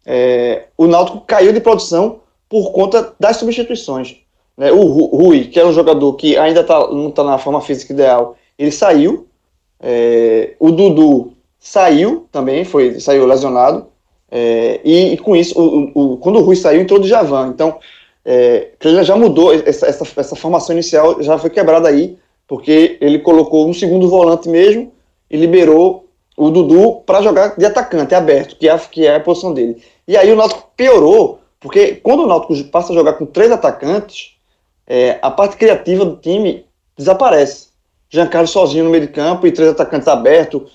é, 0.04 0.64
o 0.76 0.86
Náutico 0.86 1.22
caiu 1.22 1.50
de 1.50 1.60
produção 1.60 2.20
por 2.48 2.72
conta 2.72 3.14
das 3.18 3.36
substituições. 3.36 4.16
Né? 4.56 4.70
O 4.72 4.84
Rui, 4.84 5.46
que 5.46 5.58
era 5.58 5.68
um 5.68 5.72
jogador 5.72 6.12
que 6.14 6.36
ainda 6.36 6.62
tá, 6.62 6.88
não 6.88 7.08
está 7.08 7.24
na 7.24 7.38
forma 7.38 7.60
física 7.60 7.92
ideal, 7.92 8.36
ele 8.58 8.70
saiu. 8.70 9.26
É, 9.80 10.54
o 10.58 10.70
Dudu 10.70 11.32
saiu 11.58 12.26
também, 12.30 12.64
foi, 12.64 13.00
saiu 13.00 13.26
lesionado. 13.26 13.86
É, 14.30 14.80
e, 14.84 15.12
e, 15.12 15.18
com 15.18 15.36
isso, 15.36 15.58
o, 15.58 16.14
o, 16.14 16.16
quando 16.18 16.36
o 16.38 16.42
Rui 16.42 16.56
saiu, 16.56 16.80
entrou 16.80 17.00
o 17.00 17.04
Javan. 17.04 17.48
Então, 17.48 17.78
é, 18.24 18.70
já 19.02 19.16
mudou, 19.16 19.52
essa, 19.52 19.86
essa, 19.86 20.06
essa, 20.16 20.36
formação 20.36 20.74
inicial 20.74 21.22
já 21.22 21.38
foi 21.38 21.50
quebrada 21.50 21.88
aí, 21.88 22.16
porque 22.48 22.96
ele 23.00 23.18
colocou 23.18 23.68
um 23.68 23.74
segundo 23.74 24.08
volante 24.08 24.48
mesmo 24.48 24.92
e 25.30 25.36
liberou 25.36 26.08
o 26.36 26.50
Dudu 26.50 27.02
para 27.06 27.22
jogar 27.22 27.56
de 27.56 27.64
atacante, 27.64 28.14
aberto, 28.14 28.56
que 28.56 28.68
é, 28.68 28.78
que 28.78 29.06
é 29.06 29.16
a 29.16 29.20
posição 29.20 29.52
dele. 29.52 29.82
E 30.08 30.16
aí 30.16 30.32
o 30.32 30.36
Náutico 30.36 30.68
piorou, 30.76 31.38
porque 31.64 31.94
quando 31.94 32.24
o 32.24 32.26
Náutico 32.26 32.62
passa 32.64 32.92
a 32.92 32.94
jogar 32.94 33.14
com 33.14 33.24
três 33.24 33.50
atacantes, 33.50 34.36
é, 34.86 35.18
a 35.22 35.30
parte 35.30 35.56
criativa 35.56 36.04
do 36.04 36.16
time 36.16 36.66
desaparece. 36.94 37.68
Giancarlo 38.10 38.46
sozinho 38.46 38.84
no 38.84 38.90
meio 38.90 39.06
de 39.06 39.10
campo 39.10 39.46
e 39.46 39.50
três 39.50 39.70
atacantes 39.70 40.06
abertos, 40.06 40.70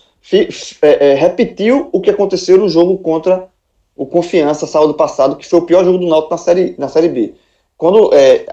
é, 0.82 1.12
é, 1.12 1.14
repetiu 1.14 1.90
o 1.92 2.02
que 2.02 2.10
aconteceu 2.10 2.58
no 2.58 2.68
jogo 2.68 2.98
contra 2.98 3.48
o 3.96 4.04
Confiança 4.04 4.66
sábado 4.66 4.96
passado, 4.96 5.36
que 5.36 5.46
foi 5.46 5.60
o 5.60 5.62
pior 5.62 5.86
jogo 5.86 6.00
do 6.00 6.08
Náutico 6.08 6.32
na 6.32 6.38
Série, 6.40 6.76
na 6.76 6.88
série 6.88 7.10
B. 7.10 7.36
Quando 7.78 8.12
é, 8.12 8.48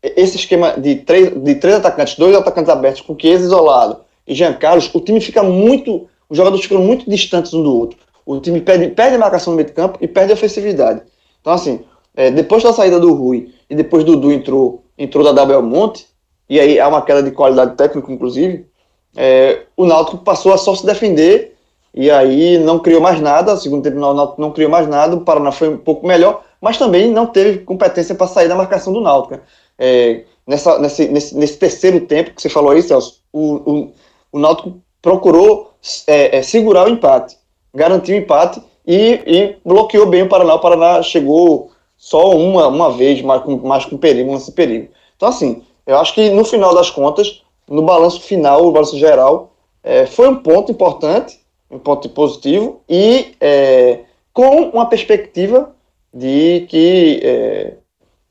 esse 0.00 0.36
esquema 0.36 0.78
de 0.78 0.94
três, 0.94 1.34
de 1.42 1.56
três 1.56 1.74
atacantes, 1.74 2.14
dois 2.14 2.36
atacantes 2.36 2.70
abertos, 2.70 3.00
com 3.00 3.18
Chiesa 3.18 3.46
isolado 3.46 3.96
e 4.28 4.32
Jean 4.32 4.54
Carlos, 4.54 4.88
o 4.94 5.00
time 5.00 5.20
fica 5.20 5.42
muito, 5.42 6.08
os 6.30 6.36
jogadores 6.36 6.64
ficam 6.64 6.80
muito 6.80 7.10
distantes 7.10 7.52
um 7.52 7.64
do 7.64 7.76
outro. 7.76 7.98
O 8.24 8.38
time 8.38 8.60
perde, 8.60 8.90
perde 8.90 9.18
marcação 9.18 9.52
no 9.52 9.56
meio 9.56 9.66
de 9.66 9.74
campo 9.74 9.98
e 10.00 10.06
perde 10.06 10.30
a 10.30 10.34
ofensividade. 10.34 11.02
Então, 11.44 11.52
assim, 11.52 11.84
é, 12.16 12.30
depois 12.30 12.62
da 12.62 12.72
saída 12.72 12.98
do 12.98 13.12
Rui 13.12 13.52
e 13.68 13.74
depois 13.74 14.02
Dudu 14.02 14.32
entrou, 14.32 14.82
entrou 14.96 15.22
da 15.22 15.30
Dabel 15.30 15.60
Monte, 15.60 16.06
e 16.48 16.58
aí 16.58 16.80
há 16.80 16.88
uma 16.88 17.02
queda 17.02 17.22
de 17.22 17.32
qualidade 17.32 17.76
técnica, 17.76 18.10
inclusive, 18.10 18.66
é, 19.14 19.64
o 19.76 19.84
Náutico 19.84 20.24
passou 20.24 20.54
a 20.54 20.56
só 20.56 20.74
se 20.74 20.86
defender 20.86 21.54
e 21.92 22.10
aí 22.10 22.56
não 22.56 22.78
criou 22.78 23.02
mais 23.02 23.20
nada. 23.20 23.58
Segundo 23.58 23.82
tempo, 23.82 23.98
o 23.98 24.14
Náutico 24.14 24.40
não 24.40 24.52
criou 24.52 24.70
mais 24.70 24.88
nada. 24.88 25.16
O 25.16 25.20
Paraná 25.20 25.52
foi 25.52 25.68
um 25.68 25.76
pouco 25.76 26.06
melhor, 26.06 26.42
mas 26.62 26.78
também 26.78 27.10
não 27.10 27.26
teve 27.26 27.58
competência 27.58 28.14
para 28.14 28.26
sair 28.26 28.48
da 28.48 28.56
marcação 28.56 28.90
do 28.90 29.02
Náutico. 29.02 29.38
É, 29.78 30.24
nessa, 30.46 30.78
nesse, 30.78 31.08
nesse, 31.08 31.36
nesse, 31.36 31.58
terceiro 31.58 32.00
tempo 32.06 32.30
que 32.30 32.40
você 32.40 32.48
falou 32.48 32.70
aí, 32.70 32.82
Celso, 32.82 33.20
o, 33.30 33.54
o, 33.70 33.92
o 34.32 34.38
Náutico 34.38 34.80
procurou 35.02 35.74
é, 36.06 36.38
é, 36.38 36.42
segurar 36.42 36.86
o 36.86 36.90
empate, 36.90 37.36
garantiu 37.74 38.16
o 38.16 38.18
empate 38.18 38.62
e, 38.86 39.20
e, 39.26 39.56
bloqueou 39.64 40.06
bem 40.06 40.22
o 40.22 40.28
Paraná. 40.28 40.54
O 40.54 40.60
Paraná 40.60 41.02
chegou 41.02 41.70
só 41.96 42.30
uma, 42.30 42.66
uma 42.68 42.92
vez, 42.92 43.22
mais 43.22 43.42
com, 43.42 43.56
mais 43.56 43.84
com 43.84 43.96
perigo, 43.96 44.32
nesse 44.32 44.52
perigo. 44.52 44.88
Então, 45.16 45.28
assim, 45.28 45.62
eu 45.86 45.98
acho 45.98 46.14
que 46.14 46.30
no 46.30 46.44
final 46.44 46.74
das 46.74 46.90
contas, 46.90 47.42
no 47.68 47.82
balanço 47.82 48.20
final, 48.20 48.64
o 48.64 48.72
balanço 48.72 48.98
geral, 48.98 49.52
é, 49.82 50.06
foi 50.06 50.28
um 50.28 50.36
ponto 50.36 50.70
importante, 50.70 51.40
um 51.70 51.78
ponto 51.78 52.08
positivo, 52.10 52.80
e 52.88 53.34
é, 53.40 54.00
com 54.32 54.70
uma 54.70 54.86
perspectiva 54.86 55.74
de 56.12 56.66
que. 56.68 57.20
É, 57.22 57.72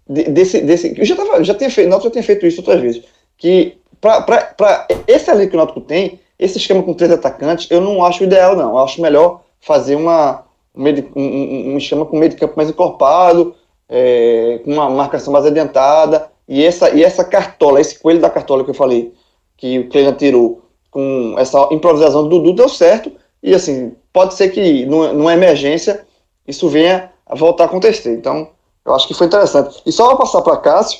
de, 0.08 0.24
desse, 0.26 0.62
desse, 0.62 0.94
eu 0.98 1.06
já, 1.06 1.16
tava, 1.16 1.44
já 1.44 1.54
tinha 1.54 1.70
feito, 1.70 1.90
Náutico 1.90 2.10
já 2.10 2.12
tinha 2.12 2.24
feito 2.24 2.46
isso 2.46 2.60
outras 2.60 2.82
vezes, 2.82 3.04
que 3.38 3.78
para 4.02 4.86
esse 5.08 5.32
elenco 5.32 5.52
que 5.52 5.56
o 5.56 5.58
Náutico 5.58 5.80
tem, 5.80 6.20
esse 6.38 6.58
esquema 6.58 6.84
com 6.84 6.94
três 6.94 7.12
atacantes, 7.12 7.72
eu 7.72 7.80
não 7.80 8.04
acho 8.04 8.24
ideal, 8.24 8.56
não. 8.56 8.72
Eu 8.72 8.80
acho 8.80 9.02
melhor 9.02 9.43
fazer 9.64 9.96
uma, 9.96 10.44
um, 10.76 10.84
um, 11.16 11.74
um 11.74 11.78
esquema 11.78 12.06
com 12.06 12.18
meio 12.18 12.30
de 12.30 12.36
campo 12.38 12.56
mais 12.58 12.70
encorpado, 12.70 13.56
é, 13.88 14.60
com 14.64 14.72
uma 14.72 14.90
marcação 14.90 15.32
mais 15.32 15.46
adiantada, 15.46 16.30
e 16.48 16.64
essa, 16.64 16.90
e 16.90 17.04
essa 17.04 17.24
cartola, 17.24 17.80
esse 17.80 17.98
coelho 17.98 18.20
da 18.20 18.30
cartola 18.30 18.64
que 18.64 18.70
eu 18.70 18.76
falei, 18.76 19.14
que 19.56 19.80
o 19.80 19.90
Cleiton 19.90 20.14
tirou 20.14 20.62
com 20.92 21.36
essa 21.38 21.70
improvisação 21.72 22.24
do 22.28 22.40
Dudu 22.40 22.54
deu 22.54 22.70
certo. 22.70 23.12
E 23.42 23.56
assim, 23.56 23.96
pode 24.12 24.34
ser 24.34 24.50
que 24.50 24.86
numa 24.86 25.34
emergência 25.34 26.06
isso 26.48 26.68
venha 26.68 27.12
a 27.26 27.34
voltar 27.34 27.64
a 27.64 27.68
acontecer. 27.68 28.14
Então, 28.14 28.50
eu 28.86 28.94
acho 28.94 29.08
que 29.08 29.14
foi 29.14 29.28
interessante. 29.28 29.82
E 29.86 29.92
só 29.92 30.08
para 30.08 30.18
passar 30.18 30.42
para 30.42 30.58
Cássio, 30.58 31.00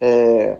é, 0.00 0.56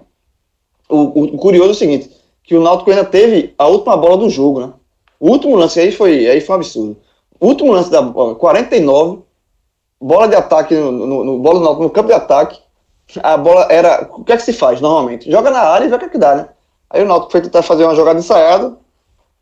o, 0.89 1.35
o, 1.35 1.39
curioso 1.39 1.71
é 1.71 1.73
o 1.73 1.75
seguinte, 1.75 2.11
que 2.45 2.57
o 2.57 2.63
Náutico 2.63 2.91
ainda 2.91 3.05
teve 3.05 3.53
a 3.59 3.67
última 3.67 3.97
bola 3.97 4.17
do 4.17 4.31
jogo, 4.31 4.61
né? 4.61 4.73
O 5.19 5.31
último 5.31 5.57
lance 5.57 5.79
aí 5.81 5.91
foi, 5.93 6.29
aí 6.29 6.41
foi 6.41 6.55
um 6.55 6.59
absurdo. 6.59 6.97
Último 7.43 7.73
lance 7.73 7.91
da 7.91 8.01
bola, 8.01 8.37
49, 8.37 9.23
bola 10.01 10.29
de 10.29 10.37
ataque 10.37 10.77
no, 10.77 10.93
no, 10.93 11.25
no, 11.25 11.39
bola 11.41 11.59
no, 11.59 11.83
no 11.83 11.91
campo 11.91 12.07
de 12.07 12.15
ataque, 12.15 12.61
a 13.21 13.37
bola 13.37 13.67
era. 13.69 14.09
O 14.13 14.23
que 14.23 14.33
é 14.33 14.37
que 14.37 14.45
se 14.45 14.53
faz 14.53 14.81
normalmente? 14.81 15.29
Joga 15.29 15.51
na 15.51 15.59
área 15.59 15.85
e 15.85 15.89
vê 15.89 15.97
o 15.97 15.99
que, 15.99 16.05
é 16.05 16.09
que 16.09 16.19
dá, 16.19 16.37
né? 16.37 16.49
Aí 16.89 17.03
o 17.03 17.07
Náutico 17.07 17.33
foi 17.33 17.41
tentar 17.41 17.63
fazer 17.63 17.85
uma 17.85 17.97
jogada 17.97 18.21
ensaiada, 18.21 18.77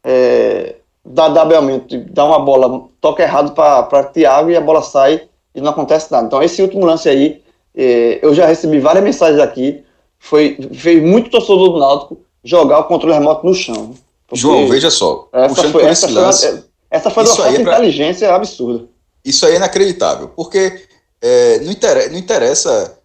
é, 0.03 0.77
dá, 1.05 1.29
dá 1.29 1.45
belmente, 1.45 1.99
dá 1.99 2.25
uma 2.25 2.39
bola, 2.39 2.89
toca 3.03 3.23
errado 3.23 3.53
para 3.53 4.05
Thiago 4.05 4.51
e 4.51 4.57
a 4.57 4.63
bola 4.63 4.81
sai 4.81 5.29
e 5.55 5.61
não 5.61 5.71
acontece 5.71 6.11
nada. 6.11 6.27
Então 6.27 6.43
esse 6.43 6.63
último 6.63 6.87
lance 6.87 7.07
aí, 7.07 7.43
é, 7.77 8.19
eu 8.23 8.33
já 8.33 8.47
recebi 8.47 8.79
várias 8.79 9.05
mensagens 9.05 9.41
aqui, 9.41 9.85
foi, 10.19 10.57
fez 10.73 11.03
muito 11.03 11.29
torcedor 11.29 11.73
do 11.73 11.79
Náutico 11.79 12.19
jogar 12.43 12.79
o 12.79 12.85
controle 12.85 13.13
remoto 13.13 13.45
no 13.45 13.53
chão. 13.53 13.93
João, 14.33 14.69
veja 14.69 14.91
só, 14.91 15.29
essa 15.33 15.69
foi, 15.69 15.85
essa 15.85 16.09
foi, 16.09 16.17
lance, 16.17 16.70
essa 16.91 17.11
foi 17.11 17.25
uma 17.25 17.37
falta 17.37 17.53
de 17.53 17.63
inteligência 17.63 18.35
absurda. 18.35 18.89
Isso 19.25 19.47
aí 19.47 19.53
é 19.53 19.57
inacreditável, 19.57 20.29
porque 20.29 20.87
é, 21.21 21.61
não, 21.61 21.71
interessa, 21.71 22.11
não 22.11 22.19
interessa 22.19 22.99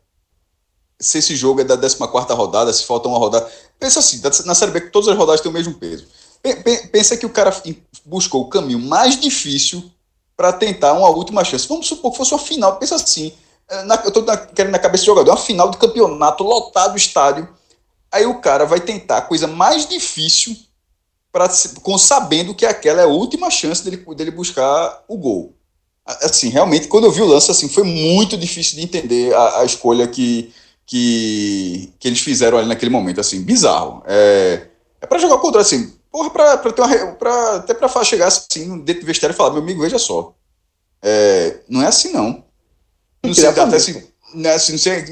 se 1.00 1.18
esse 1.20 1.36
jogo 1.36 1.62
é 1.62 1.64
da 1.64 1.78
14 1.78 2.34
rodada, 2.34 2.72
se 2.74 2.86
falta 2.86 3.08
uma 3.08 3.18
rodada. 3.18 3.50
Pensa 3.78 4.00
assim, 4.00 4.22
na 4.46 4.56
Série 4.56 4.72
B 4.72 4.82
que 4.82 4.90
todas 4.90 5.10
as 5.10 5.18
rodadas 5.18 5.42
têm 5.42 5.52
o 5.52 5.54
mesmo 5.54 5.74
peso. 5.76 6.08
Pensa 6.92 7.18
que 7.18 7.26
o 7.26 7.30
cara 7.30 7.54
buscou 8.06 8.42
o 8.42 8.50
caminho 8.50 8.80
mais 8.80 9.20
difícil 9.20 9.92
para 10.38 10.54
tentar 10.54 10.94
uma 10.94 11.10
última 11.10 11.44
chance. 11.44 11.68
Vamos 11.68 11.88
supor 11.88 12.12
que 12.12 12.18
fosse 12.18 12.34
uma 12.34 12.40
final. 12.40 12.78
Pensa 12.78 12.96
assim, 12.96 13.34
eh, 13.70 13.84
na, 13.84 13.96
eu 13.96 14.10
estou 14.10 14.24
querendo 14.54 14.72
na 14.72 14.80
cabeça 14.80 15.04
do 15.04 15.08
jogador, 15.08 15.32
uma 15.32 15.38
final 15.38 15.70
de 15.70 15.78
campeonato, 15.78 16.44
lotado 16.44 16.94
o 16.94 16.98
estádio. 16.98 17.48
Aí 18.12 18.26
o 18.26 18.40
cara 18.40 18.66
vai 18.66 18.80
tentar 18.80 19.18
a 19.18 19.22
coisa 19.22 19.48
mais 19.48 19.88
difícil 19.88 20.56
para 21.36 21.50
com 21.82 21.98
sabendo 21.98 22.56
que 22.56 22.66
aquela 22.66 23.02
é 23.02 23.04
a 23.04 23.10
última 23.10 23.52
chance 23.52 23.84
dele, 23.84 23.98
dele 24.16 24.32
buscar 24.32 25.04
o 25.06 25.18
gol. 25.18 25.54
Assim, 26.06 26.48
realmente, 26.48 26.88
quando 26.88 27.04
eu 27.04 27.12
vi 27.12 27.22
o 27.22 27.26
lance, 27.26 27.52
assim, 27.52 27.68
foi 27.68 27.84
muito 27.84 28.38
difícil 28.38 28.78
de 28.78 28.84
entender 28.86 29.36
a, 29.36 29.60
a 29.60 29.66
escolha 29.66 30.08
que, 30.08 30.54
que, 30.86 31.92
que 32.00 32.08
eles 32.08 32.22
fizeram 32.22 32.58
ali 32.58 32.70
naquele 32.70 32.90
momento, 32.90 33.20
assim, 33.20 33.42
bizarro. 33.42 34.02
É, 34.08 34.68
é 35.02 35.06
para 35.06 35.20
jogar 35.20 35.38
contra, 35.40 35.60
assim, 35.60 35.94
porra, 36.10 36.30
pra, 36.30 36.58
pra 36.58 36.72
ter 36.72 36.82
uma, 36.82 37.08
pra, 37.16 37.56
até 37.56 37.74
pra 37.74 38.04
chegar 38.06 38.28
assim, 38.28 38.80
dentro 38.80 39.02
do 39.02 39.08
vestiário 39.08 39.34
e 39.34 39.38
falar, 39.38 39.52
meu 39.52 39.62
amigo, 39.62 39.82
veja 39.82 40.00
só, 40.00 40.34
é, 41.02 41.58
não 41.68 41.82
é 41.82 41.88
assim 41.88 42.14
não. 42.14 42.46
Não 43.22 43.34
sei, 43.34 43.48
até 43.48 43.76
assim, 43.76 44.02
né, 44.34 44.54
assim, 44.54 44.78
sei, 44.78 45.06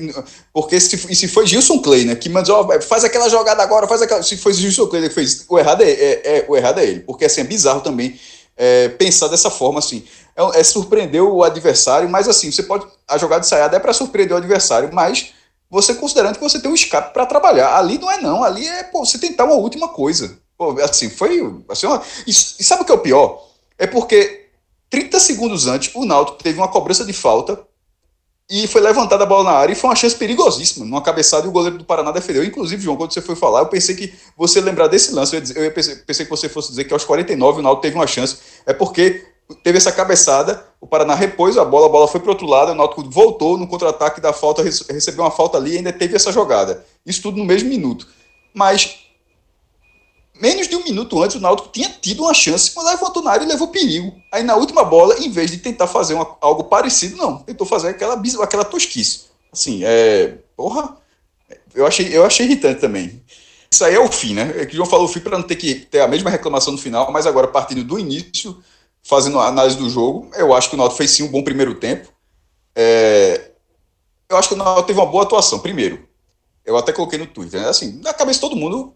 porque 0.51 0.79
se, 0.79 0.97
se 1.15 1.27
foi 1.27 1.45
Gilson 1.45 1.79
Clay, 1.79 2.05
né, 2.05 2.15
que 2.15 2.29
mandou, 2.29 2.67
faz 2.81 3.03
aquela 3.03 3.29
jogada 3.29 3.63
agora, 3.63 3.87
faz 3.87 4.01
aquela, 4.01 4.23
se 4.23 4.37
foi 4.37 4.53
Gilson 4.53 4.87
Clay 4.87 5.07
que 5.07 5.15
fez, 5.15 5.45
o 5.47 5.57
errado 5.57 5.81
é, 5.81 5.91
é, 5.91 6.21
é 6.23 6.45
o 6.47 6.55
errado 6.55 6.79
é 6.79 6.85
ele, 6.85 6.99
porque 7.01 7.25
assim, 7.25 7.41
é 7.41 7.43
bizarro 7.43 7.81
também 7.81 8.19
é, 8.57 8.89
pensar 8.89 9.27
dessa 9.27 9.49
forma, 9.49 9.79
assim, 9.79 10.03
é, 10.35 10.59
é 10.59 10.63
surpreender 10.63 11.23
o 11.23 11.43
adversário, 11.43 12.09
mas 12.09 12.27
assim, 12.27 12.51
você 12.51 12.63
pode, 12.63 12.85
a 13.07 13.17
jogada 13.17 13.45
ensaiada 13.45 13.77
é 13.77 13.79
para 13.79 13.93
surpreender 13.93 14.33
o 14.33 14.39
adversário, 14.39 14.89
mas 14.93 15.33
você 15.69 15.95
considerando 15.95 16.35
que 16.35 16.43
você 16.43 16.59
tem 16.59 16.69
um 16.69 16.75
escape 16.75 17.13
para 17.13 17.25
trabalhar. 17.25 17.75
Ali 17.75 17.97
não 17.97 18.11
é 18.11 18.21
não, 18.21 18.43
ali 18.43 18.67
é 18.67 18.83
pô, 18.83 19.03
você 19.03 19.17
tentar 19.17 19.45
uma 19.45 19.55
última 19.55 19.89
coisa. 19.89 20.37
Pô, 20.55 20.79
assim, 20.79 21.09
foi. 21.09 21.39
Assim, 21.67 21.87
uma... 21.87 21.99
e, 22.27 22.29
e 22.29 22.33
sabe 22.63 22.83
o 22.83 22.85
que 22.85 22.91
é 22.91 22.95
o 22.95 22.99
pior? 22.99 23.43
É 23.75 23.87
porque 23.87 24.49
30 24.91 25.19
segundos 25.19 25.65
antes, 25.65 25.93
o 25.95 26.05
Náutico 26.05 26.43
teve 26.43 26.59
uma 26.59 26.67
cobrança 26.67 27.03
de 27.03 27.11
falta 27.11 27.59
e 28.55 28.67
foi 28.67 28.81
levantada 28.81 29.23
a 29.23 29.25
bola 29.25 29.45
na 29.45 29.57
área 29.57 29.73
e 29.73 29.75
foi 29.75 29.89
uma 29.89 29.95
chance 29.95 30.15
perigosíssima, 30.15 30.85
numa 30.85 31.01
cabeçada 31.01 31.47
e 31.47 31.49
o 31.49 31.51
goleiro 31.51 31.79
do 31.79 31.83
Paraná 31.83 32.11
defendeu. 32.11 32.43
Inclusive, 32.43 32.83
João, 32.83 32.95
quando 32.95 33.11
você 33.11 33.19
foi 33.19 33.35
falar, 33.35 33.61
eu 33.61 33.65
pensei 33.65 33.95
que 33.95 34.13
você 34.37 34.61
lembrar 34.61 34.85
desse 34.85 35.11
lance, 35.11 35.35
eu, 35.35 35.41
dizer, 35.41 35.57
eu 35.57 35.71
pensei, 35.71 35.95
pensei, 35.95 36.23
que 36.23 36.29
você 36.29 36.47
fosse 36.47 36.69
dizer 36.69 36.83
que 36.83 36.93
aos 36.93 37.03
49 37.03 37.59
o 37.59 37.63
Náutico 37.63 37.81
teve 37.81 37.95
uma 37.95 38.05
chance. 38.05 38.37
É 38.67 38.71
porque 38.71 39.25
teve 39.63 39.79
essa 39.79 39.91
cabeçada, 39.91 40.63
o 40.79 40.85
Paraná 40.85 41.15
repôs 41.15 41.57
a 41.57 41.65
bola, 41.65 41.87
a 41.87 41.89
bola 41.89 42.07
foi 42.07 42.19
para 42.19 42.29
outro 42.29 42.45
lado, 42.45 42.73
o 42.73 42.75
Náutico 42.75 43.09
voltou 43.09 43.57
no 43.57 43.67
contra-ataque 43.67 44.21
da 44.21 44.31
falta, 44.31 44.61
recebeu 44.61 45.23
uma 45.23 45.31
falta 45.31 45.57
ali 45.57 45.73
e 45.73 45.77
ainda 45.77 45.91
teve 45.91 46.15
essa 46.15 46.31
jogada. 46.31 46.85
Isso 47.03 47.23
tudo 47.23 47.39
no 47.39 47.45
mesmo 47.45 47.69
minuto. 47.69 48.07
Mas 48.53 49.02
menos 50.39 50.67
de 50.67 50.75
um 50.75 50.83
minuto 50.83 51.21
antes, 51.21 51.35
o 51.35 51.39
Náutico 51.39 51.69
tinha 51.69 51.89
tido 51.89 52.23
uma 52.23 52.33
chance, 52.33 52.71
mas 52.75 52.85
levantou 52.85 53.23
na 53.23 53.31
área 53.31 53.45
e 53.45 53.47
levou 53.47 53.67
perigo. 53.67 54.13
Aí 54.31 54.43
na 54.43 54.55
última 54.55 54.83
bola, 54.83 55.17
em 55.19 55.29
vez 55.29 55.51
de 55.51 55.57
tentar 55.57 55.87
fazer 55.87 56.13
uma, 56.13 56.37
algo 56.41 56.65
parecido, 56.65 57.17
não, 57.17 57.37
tentou 57.37 57.65
fazer 57.65 57.89
aquela, 57.89 58.21
aquela 58.41 58.65
tosquice. 58.65 59.25
Assim, 59.51 59.81
é. 59.83 60.37
Porra, 60.55 60.97
eu 61.73 61.85
achei, 61.85 62.15
eu 62.15 62.25
achei 62.25 62.45
irritante 62.45 62.81
também. 62.81 63.21
Isso 63.71 63.83
aí 63.83 63.95
é 63.95 63.99
o 63.99 64.11
fim, 64.11 64.33
né? 64.33 64.53
É 64.57 64.65
que 64.65 64.73
o 64.73 64.75
João 64.75 64.89
falou 64.89 65.05
o 65.05 65.09
fim 65.09 65.19
para 65.19 65.37
não 65.37 65.43
ter 65.43 65.55
que 65.55 65.75
ter 65.75 66.01
a 66.01 66.07
mesma 66.07 66.29
reclamação 66.29 66.73
no 66.73 66.79
final, 66.79 67.11
mas 67.11 67.25
agora 67.25 67.47
partindo 67.47 67.83
do 67.83 67.97
início, 67.97 68.61
fazendo 69.01 69.39
a 69.39 69.47
análise 69.47 69.77
do 69.77 69.89
jogo, 69.89 70.29
eu 70.35 70.53
acho 70.53 70.69
que 70.69 70.75
o 70.75 70.77
Náutico 70.77 70.97
fez 70.97 71.11
sim 71.11 71.23
um 71.23 71.31
bom 71.31 71.43
primeiro 71.43 71.75
tempo. 71.75 72.09
É, 72.75 73.51
eu 74.29 74.37
acho 74.37 74.49
que 74.49 74.53
o 74.55 74.57
Náutico 74.57 74.87
teve 74.87 74.99
uma 74.99 75.05
boa 75.05 75.23
atuação, 75.23 75.59
primeiro. 75.59 76.07
Eu 76.65 76.77
até 76.77 76.93
coloquei 76.93 77.19
no 77.19 77.27
Twitter, 77.27 77.61
né? 77.61 77.69
assim, 77.69 77.99
na 78.01 78.13
cabeça 78.13 78.37
de 78.37 78.41
todo 78.41 78.55
mundo, 78.55 78.95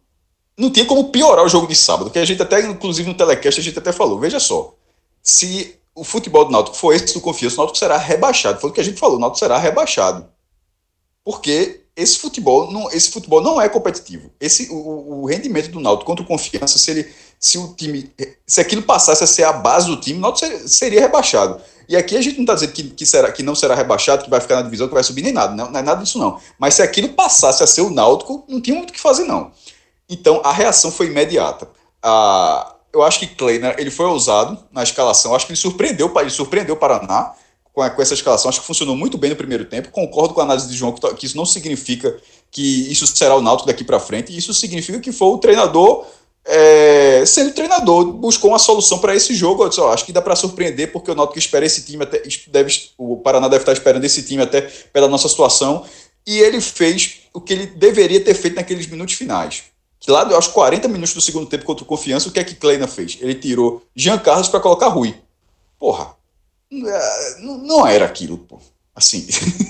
não 0.58 0.72
tinha 0.72 0.86
como 0.86 1.10
piorar 1.12 1.46
o 1.46 1.50
jogo 1.50 1.68
de 1.68 1.76
sábado, 1.76 2.10
que 2.10 2.18
a 2.18 2.26
gente 2.26 2.42
até, 2.42 2.62
inclusive 2.62 3.08
no 3.08 3.16
telecast, 3.16 3.60
a 3.60 3.64
gente 3.64 3.78
até 3.78 3.92
falou, 3.92 4.20
veja 4.20 4.40
só, 4.40 4.74
se 5.22 5.78
o 5.94 6.04
futebol 6.04 6.46
do 6.46 6.52
Náutico 6.52 6.76
for 6.76 6.94
esse 6.94 7.14
do 7.14 7.22
Confiança, 7.22 7.56
o 7.56 7.60
Náutico 7.60 7.78
será 7.78 7.98
rebaixado. 7.98 8.60
Foi 8.60 8.70
o 8.70 8.74
que 8.74 8.82
a 8.82 8.84
gente 8.84 9.00
falou, 9.00 9.18
o 9.18 9.20
Náutico 9.20 9.40
será 9.40 9.58
rebaixado. 9.58 10.28
Porque 11.24 11.82
esse 11.96 12.20
futebol 12.20 12.72
não, 12.72 12.90
esse 12.92 13.10
futebol 13.10 13.42
não 13.42 13.60
é 13.60 13.68
competitivo. 13.68 14.30
Esse, 14.40 14.70
o, 14.72 15.22
o 15.22 15.26
rendimento 15.26 15.70
do 15.70 15.80
Náutico 15.80 16.06
contra 16.06 16.24
o 16.24 16.28
Confiança, 16.28 16.78
se, 16.78 16.92
ele, 16.92 17.12
se 17.40 17.58
o 17.58 17.74
time, 17.74 18.12
se 18.46 18.62
aquilo 18.62 18.84
passasse 18.84 19.24
a 19.24 19.28
ser 19.28 19.44
a 19.44 19.52
base 19.52 19.88
do 19.88 20.00
time, 20.00 20.20
o 20.20 20.22
Náutico 20.22 20.48
seria, 20.48 20.68
seria 20.68 21.02
rebaixado. 21.02 21.60
E 21.90 21.96
aqui 21.96 22.16
a 22.16 22.22
gente 22.22 22.36
não 22.36 22.44
está 22.44 22.54
dizendo 22.54 22.74
que, 22.74 22.84
que, 22.84 23.06
será, 23.06 23.32
que 23.32 23.42
não 23.42 23.56
será 23.56 23.74
rebaixado, 23.74 24.24
que 24.24 24.30
vai 24.30 24.40
ficar 24.40 24.58
na 24.58 24.62
divisão, 24.62 24.88
que 24.88 24.94
vai 24.94 25.04
subir 25.04 25.24
nem 25.24 25.34
nada. 25.34 25.56
Não, 25.56 25.72
não 25.72 25.80
é 25.80 25.84
nada 25.84 26.04
disso, 26.04 26.20
não. 26.20 26.40
Mas 26.60 26.76
se 26.76 26.82
aquilo 26.82 27.10
passasse 27.10 27.64
a 27.64 27.68
ser 27.68 27.82
o 27.82 27.90
Náutico, 27.90 28.46
não 28.48 28.62
tinha 28.62 28.76
muito 28.76 28.92
o 28.92 28.94
que 28.94 29.00
fazer, 29.00 29.24
não. 29.24 29.52
Então 30.10 30.42
a 30.44 30.52
reação 30.52 30.92
foi 30.92 31.08
imediata. 31.08 31.70
Ah, 32.02 32.76
eu 32.94 33.04
acho 33.04 33.20
que 33.20 33.28
Kleiner 33.28 33.76
ele 33.78 33.92
foi 33.92 34.06
ousado 34.06 34.58
na 34.72 34.84
escalação. 34.84 35.36
Acho 35.36 35.46
que 35.46 35.52
ele 35.52 35.60
surpreendeu, 35.60 36.12
ele 36.20 36.30
surpreendeu 36.30 36.76
o 36.76 36.78
Paraná 36.78 37.34
com, 37.74 37.84
essa 37.84 38.14
escalação. 38.14 38.50
Acho 38.50 38.62
que 38.62 38.68
funcionou 38.68 38.96
muito 38.96 39.18
bem 39.18 39.30
no 39.30 39.36
primeiro 39.36 39.66
tempo. 39.66 39.92
Concordo 39.92 40.34
com 40.34 40.42
a 40.42 40.44
análise 40.44 40.68
de 40.68 40.76
João 40.76 40.92
que, 40.94 41.14
que 41.16 41.26
isso 41.26 41.38
não 41.38 41.46
significa 41.46 42.18
que 42.50 42.92
isso 42.92 43.06
será 43.08 43.36
o 43.36 43.42
Náutico 43.42 43.68
daqui 43.68 43.84
para 43.84 44.00
frente. 44.00 44.36
Isso 44.36 44.54
significa 44.54 45.00
que 45.00 45.12
foi 45.12 45.28
o 45.28 45.38
treinador 45.38 46.06
é, 46.50 47.26
sendo 47.26 47.52
treinador, 47.52 48.06
buscou 48.06 48.52
uma 48.52 48.60
solução 48.60 49.00
para 49.00 49.14
esse 49.14 49.36
jogo. 49.36 49.64
Eu 49.64 49.70
disse, 49.70 49.82
ó, 49.82 49.92
acho 49.92 50.06
que 50.06 50.14
dá 50.14 50.22
para 50.22 50.36
surpreender, 50.36 50.94
porque 50.94 51.12
o 51.12 51.16
Náutico 51.16 51.38
espera 51.38 51.66
esse 51.66 51.86
time 51.86 52.04
até. 52.04 52.24
Deve, 52.48 52.74
o 52.98 53.18
Paraná 53.18 53.50
deve 53.50 53.64
estar 53.64 53.74
esperando 53.74 54.06
esse 54.06 54.24
time 54.24 54.42
até 54.42 54.62
pela 54.62 55.10
nossa 55.10 55.28
situação. 55.28 55.86
E 56.26 56.40
ele 56.40 56.62
fez 56.62 57.20
o 57.34 57.42
que 57.42 57.52
ele 57.52 57.66
deveria 57.68 58.22
ter 58.22 58.34
feito 58.34 58.56
naqueles 58.56 58.88
minutos 58.88 59.16
finais. 59.16 59.64
Lá 60.08 60.34
aos 60.34 60.48
40 60.48 60.88
minutos 60.88 61.14
do 61.14 61.22
segundo 61.22 61.48
tempo 61.48 61.66
contra 61.66 61.84
o 61.84 61.88
Confiança, 61.88 62.30
o 62.30 62.32
que 62.32 62.40
é 62.40 62.44
que 62.44 62.56
Kleina 62.56 62.88
fez? 62.88 63.18
Ele 63.20 63.36
tirou 63.36 63.84
Jean 63.96 64.18
Carlos 64.18 64.48
para 64.48 64.60
colocar 64.60 64.88
Rui. 64.88 65.16
Porra, 65.78 66.16
não 67.62 67.86
era 67.86 68.06
aquilo, 68.06 68.38
pô. 68.38 68.60
Assim, 68.96 69.28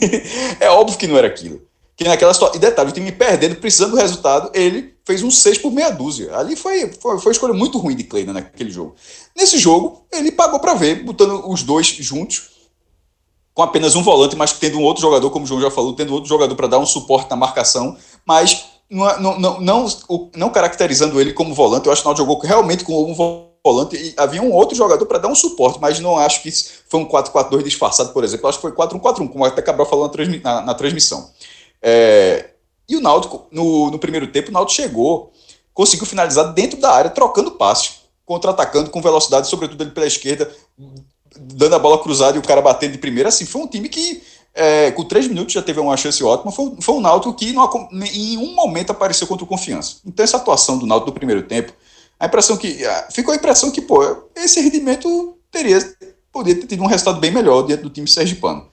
é 0.60 0.70
óbvio 0.70 0.98
que 0.98 1.08
não 1.08 1.17
era 1.17 1.27
aquilo 1.27 1.67
que 1.98 2.03
naquela 2.03 2.32
situação. 2.34 2.56
E 2.56 2.60
detalhe, 2.60 2.91
o 2.91 2.94
time 2.94 3.12
perdendo, 3.12 3.56
precisando 3.56 3.91
do 3.91 3.98
resultado, 3.98 4.51
ele 4.53 4.94
fez 5.03 5.24
um 5.24 5.32
6 5.32 5.58
por 5.58 5.72
meia 5.72 5.89
dúzia. 5.89 6.34
Ali 6.38 6.56
foi, 6.56 6.91
foi, 6.94 7.17
foi 7.17 7.25
uma 7.25 7.32
escolha 7.32 7.53
muito 7.56 7.79
ruim 7.79 7.96
de 7.96 8.03
Kleina 8.03 8.32
naquele 8.32 8.70
jogo. 8.70 8.96
Nesse 9.36 9.58
jogo, 9.58 10.06
ele 10.13 10.32
pagou 10.32 10.60
para 10.60 10.75
ver, 10.75 11.03
botando 11.03 11.50
os 11.50 11.63
dois 11.63 11.88
juntos, 11.88 12.51
com 13.51 13.63
apenas 13.63 13.96
um 13.96 14.03
volante, 14.03 14.36
mas 14.36 14.53
tendo 14.53 14.77
um 14.77 14.84
outro 14.84 15.01
jogador, 15.01 15.32
como 15.32 15.44
o 15.44 15.48
João 15.48 15.60
já 15.60 15.72
falou, 15.72 15.94
tendo 15.94 16.13
outro 16.13 16.29
jogador 16.29 16.56
para 16.56 16.67
dar 16.67 16.77
um 16.77 16.86
suporte 16.86 17.32
na 17.32 17.36
marcação, 17.36 17.98
mas 18.24 18.65
não, 18.89 19.20
não, 19.20 19.39
não, 19.39 19.60
não, 19.60 19.88
não 20.36 20.50
caracterizando 20.50 21.20
ele 21.20 21.34
como 21.34 21.53
volante. 21.53 21.88
Eu 21.88 21.94
acho 21.94 22.01
que 22.01 22.10
o 22.10 22.15
jogou 22.15 22.39
realmente 22.39 22.84
com 22.84 23.12
um 23.12 23.13
volante 23.13 23.96
e 23.96 24.13
havia 24.17 24.41
um 24.41 24.51
outro 24.51 24.75
jogador 24.75 25.06
para 25.06 25.20
dar 25.20 25.27
um 25.27 25.36
suporte, 25.36 25.79
mas 25.79 26.00
não 26.00 26.17
acho 26.17 26.41
que 26.41 26.51
foi 26.88 27.00
um 27.00 27.06
4-4-2 27.06 27.63
disfarçado, 27.63 28.13
por 28.13 28.24
exemplo. 28.24 28.48
Acho 28.48 28.60
que 28.60 28.62
foi 28.62 28.72
4-1-4-1, 28.72 29.29
como 29.29 29.46
até 29.46 29.62
Cabral 29.62 29.88
falou 29.88 30.10
na, 30.10 30.38
na, 30.44 30.62
na 30.62 30.74
transmissão. 30.74 31.29
É, 31.82 32.52
e 32.88 32.95
o 32.95 33.02
Náutico, 33.02 33.47
no, 33.52 33.91
no 33.91 34.00
primeiro 34.00 34.28
tempo, 34.28 34.50
o 34.50 34.54
Náutico 34.54 34.82
chegou, 34.82 35.32
conseguiu 35.73 36.06
finalizar 36.06 36.54
dentro 36.54 36.80
da 36.80 36.91
área, 36.91 37.12
trocando 37.12 37.52
passe, 37.52 37.91
contra-atacando 38.26 38.89
com 38.89 39.02
velocidade, 39.02 39.47
sobretudo 39.47 39.84
ele 39.84 39.91
pela 39.91 40.08
esquerda, 40.08 40.50
dando 41.36 41.76
a 41.76 41.80
bola 41.80 42.02
cruzada 42.02 42.38
e 42.38 42.39
o 42.39 42.43
cara 42.43 42.62
batendo 42.62 42.93
de 42.93 42.97
primeira. 42.97 43.30
Assim, 43.30 43.45
foi 43.45 43.62
um 43.62 43.67
time 43.67 43.89
que, 43.89 44.23
é, 44.58 44.91
com 44.91 45.04
três 45.04 45.28
minutos, 45.28 45.54
já 45.54 45.62
teve 45.62 45.80
uma 45.80 45.96
chance 45.96 46.24
ótima. 46.24 46.52
Foi, 46.52 46.74
foi 46.82 46.96
um 46.96 47.00
Náutico 47.00 47.34
que 47.34 47.54
não, 47.54 47.70
em 48.12 48.38
um 48.38 48.56
momento 48.56 48.91
apareceu 48.91 49.28
contra 49.28 49.46
o 49.46 49.48
Confiança. 49.48 49.98
Então, 50.06 50.24
essa 50.24 50.38
atuação 50.38 50.78
do 50.78 50.88
Náutico 50.88 51.12
no 51.12 51.15
primeiro 51.15 51.43
tempo, 51.43 51.72
a 52.20 52.26
impressão 52.26 52.58
que. 52.58 52.80
Ficou 53.12 53.34
a 53.34 53.38
impressão 53.38 53.70
que, 53.70 53.82
pô, 53.82 54.02
esse 54.36 54.60
rendimento 54.60 55.38
teria, 55.52 55.80
poderia 56.32 56.60
ter 56.60 56.67
tido 56.67 56.84
um 56.84 56.88
resultado 56.88 57.20
bem 57.20 57.32
melhor 57.32 57.62
diante 57.62 57.84
do 57.84 57.89
time 57.89 58.08
sergipano. 58.08 58.67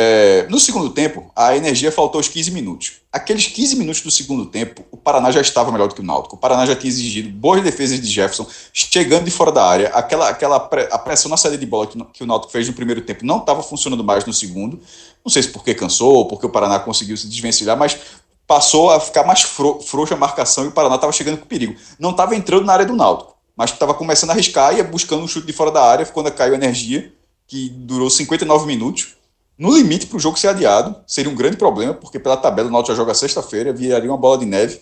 É, 0.00 0.46
no 0.48 0.60
segundo 0.60 0.90
tempo, 0.90 1.28
a 1.34 1.56
energia 1.56 1.90
faltou 1.90 2.20
os 2.20 2.28
15 2.28 2.52
minutos. 2.52 3.00
Aqueles 3.12 3.48
15 3.48 3.74
minutos 3.74 4.00
do 4.00 4.12
segundo 4.12 4.46
tempo, 4.46 4.84
o 4.92 4.96
Paraná 4.96 5.32
já 5.32 5.40
estava 5.40 5.72
melhor 5.72 5.88
do 5.88 5.94
que 5.96 6.00
o 6.00 6.04
Náutico. 6.04 6.36
O 6.36 6.38
Paraná 6.38 6.64
já 6.64 6.76
tinha 6.76 6.88
exigido 6.88 7.28
boas 7.30 7.64
defesas 7.64 8.00
de 8.00 8.06
Jefferson, 8.06 8.46
chegando 8.72 9.24
de 9.24 9.32
fora 9.32 9.50
da 9.50 9.66
área. 9.66 9.88
Aquela, 9.88 10.28
aquela 10.28 10.54
a 10.54 10.98
pressão 11.00 11.28
na 11.28 11.36
saída 11.36 11.58
de 11.58 11.66
bola 11.66 11.88
que, 11.88 11.98
que 12.12 12.22
o 12.22 12.26
Náutico 12.28 12.52
fez 12.52 12.68
no 12.68 12.74
primeiro 12.74 13.00
tempo 13.00 13.26
não 13.26 13.38
estava 13.38 13.60
funcionando 13.60 14.04
mais 14.04 14.24
no 14.24 14.32
segundo. 14.32 14.80
Não 15.24 15.32
sei 15.32 15.42
se 15.42 15.48
porque 15.48 15.74
cansou, 15.74 16.14
ou 16.14 16.28
porque 16.28 16.46
o 16.46 16.50
Paraná 16.50 16.78
conseguiu 16.78 17.16
se 17.16 17.26
desvencilhar, 17.26 17.76
mas 17.76 17.98
passou 18.46 18.92
a 18.92 19.00
ficar 19.00 19.24
mais 19.24 19.42
fro, 19.42 19.80
frouxa 19.80 20.14
a 20.14 20.16
marcação 20.16 20.64
e 20.64 20.68
o 20.68 20.72
Paraná 20.72 20.94
estava 20.94 21.12
chegando 21.12 21.38
com 21.38 21.46
perigo. 21.46 21.74
Não 21.98 22.10
estava 22.10 22.36
entrando 22.36 22.64
na 22.64 22.72
área 22.72 22.86
do 22.86 22.94
Náutico, 22.94 23.34
mas 23.56 23.72
estava 23.72 23.92
começando 23.94 24.30
a 24.30 24.34
arriscar 24.34 24.78
e 24.78 24.82
buscando 24.84 25.24
um 25.24 25.26
chute 25.26 25.48
de 25.48 25.52
fora 25.52 25.72
da 25.72 25.82
área 25.82 26.06
quando 26.06 26.30
caiu 26.30 26.52
a 26.52 26.56
energia, 26.56 27.12
que 27.48 27.68
durou 27.70 28.08
59 28.08 28.64
minutos 28.64 29.17
no 29.58 29.76
limite 29.76 30.06
para 30.06 30.16
o 30.16 30.20
jogo 30.20 30.38
ser 30.38 30.48
adiado, 30.48 30.94
seria 31.04 31.30
um 31.30 31.34
grande 31.34 31.56
problema, 31.56 31.92
porque 31.92 32.18
pela 32.20 32.36
tabela 32.36 32.68
o 32.68 32.70
Náutico 32.70 32.92
já 32.92 32.96
joga 32.96 33.12
sexta-feira, 33.12 33.72
viraria 33.72 34.08
uma 34.08 34.16
bola 34.16 34.38
de 34.38 34.46
neve, 34.46 34.80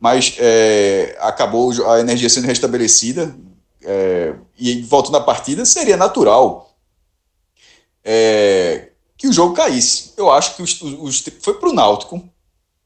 mas 0.00 0.34
é, 0.38 1.16
acabou 1.20 1.72
a 1.88 2.00
energia 2.00 2.28
sendo 2.28 2.46
restabelecida 2.46 3.34
é, 3.82 4.34
e 4.58 4.82
voltando 4.82 5.16
à 5.16 5.20
partida, 5.20 5.64
seria 5.64 5.96
natural 5.96 6.74
é, 8.04 8.88
que 9.16 9.28
o 9.28 9.32
jogo 9.32 9.54
caísse. 9.54 10.12
Eu 10.16 10.30
acho 10.30 10.56
que 10.56 10.62
os, 10.62 10.82
os, 10.82 11.24
foi 11.40 11.54
para 11.54 11.68
o 11.68 11.72
Náutico, 11.72 12.20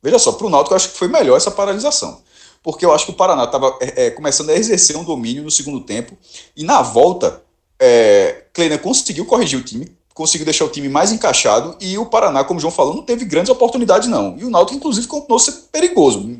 veja 0.03 0.19
só, 0.19 0.33
para 0.33 0.47
o 0.47 0.51
Náutico 0.51 0.75
eu 0.75 0.77
acho 0.77 0.91
que 0.91 0.99
foi 0.99 1.09
melhor 1.09 1.39
essa 1.39 1.51
paralisação, 1.51 2.23
porque 2.63 2.85
eu 2.85 2.93
acho 2.93 3.07
que 3.07 3.13
o 3.13 3.17
Paraná 3.17 3.45
estava 3.45 3.79
é, 3.81 4.07
é, 4.07 4.11
começando 4.11 4.51
a 4.51 4.57
exercer 4.57 4.95
um 4.95 5.05
domínio 5.05 5.43
no 5.43 5.51
segundo 5.51 5.81
tempo, 5.81 6.17
e 6.55 6.63
na 6.63 6.83
volta, 6.83 7.43
é, 7.79 8.45
Kleiner 8.53 8.79
conseguiu 8.79 9.25
corrigir 9.25 9.59
o 9.59 9.65
time, 9.65 9.99
conseguiu 10.15 10.45
deixar 10.45 10.65
o 10.65 10.69
time 10.69 10.89
mais 10.89 11.13
encaixado 11.13 11.77
e 11.81 11.97
o 11.97 12.07
Paraná, 12.07 12.45
como 12.45 12.59
o 12.59 12.61
João 12.61 12.73
falou, 12.73 12.95
não 12.95 13.03
teve 13.03 13.25
grandes 13.25 13.51
oportunidades 13.51 14.09
não. 14.09 14.37
E 14.39 14.45
o 14.45 14.51
Náutico 14.51 14.77
inclusive 14.77 15.07
continuou 15.07 15.39
ser 15.39 15.53
perigoso. 15.73 16.39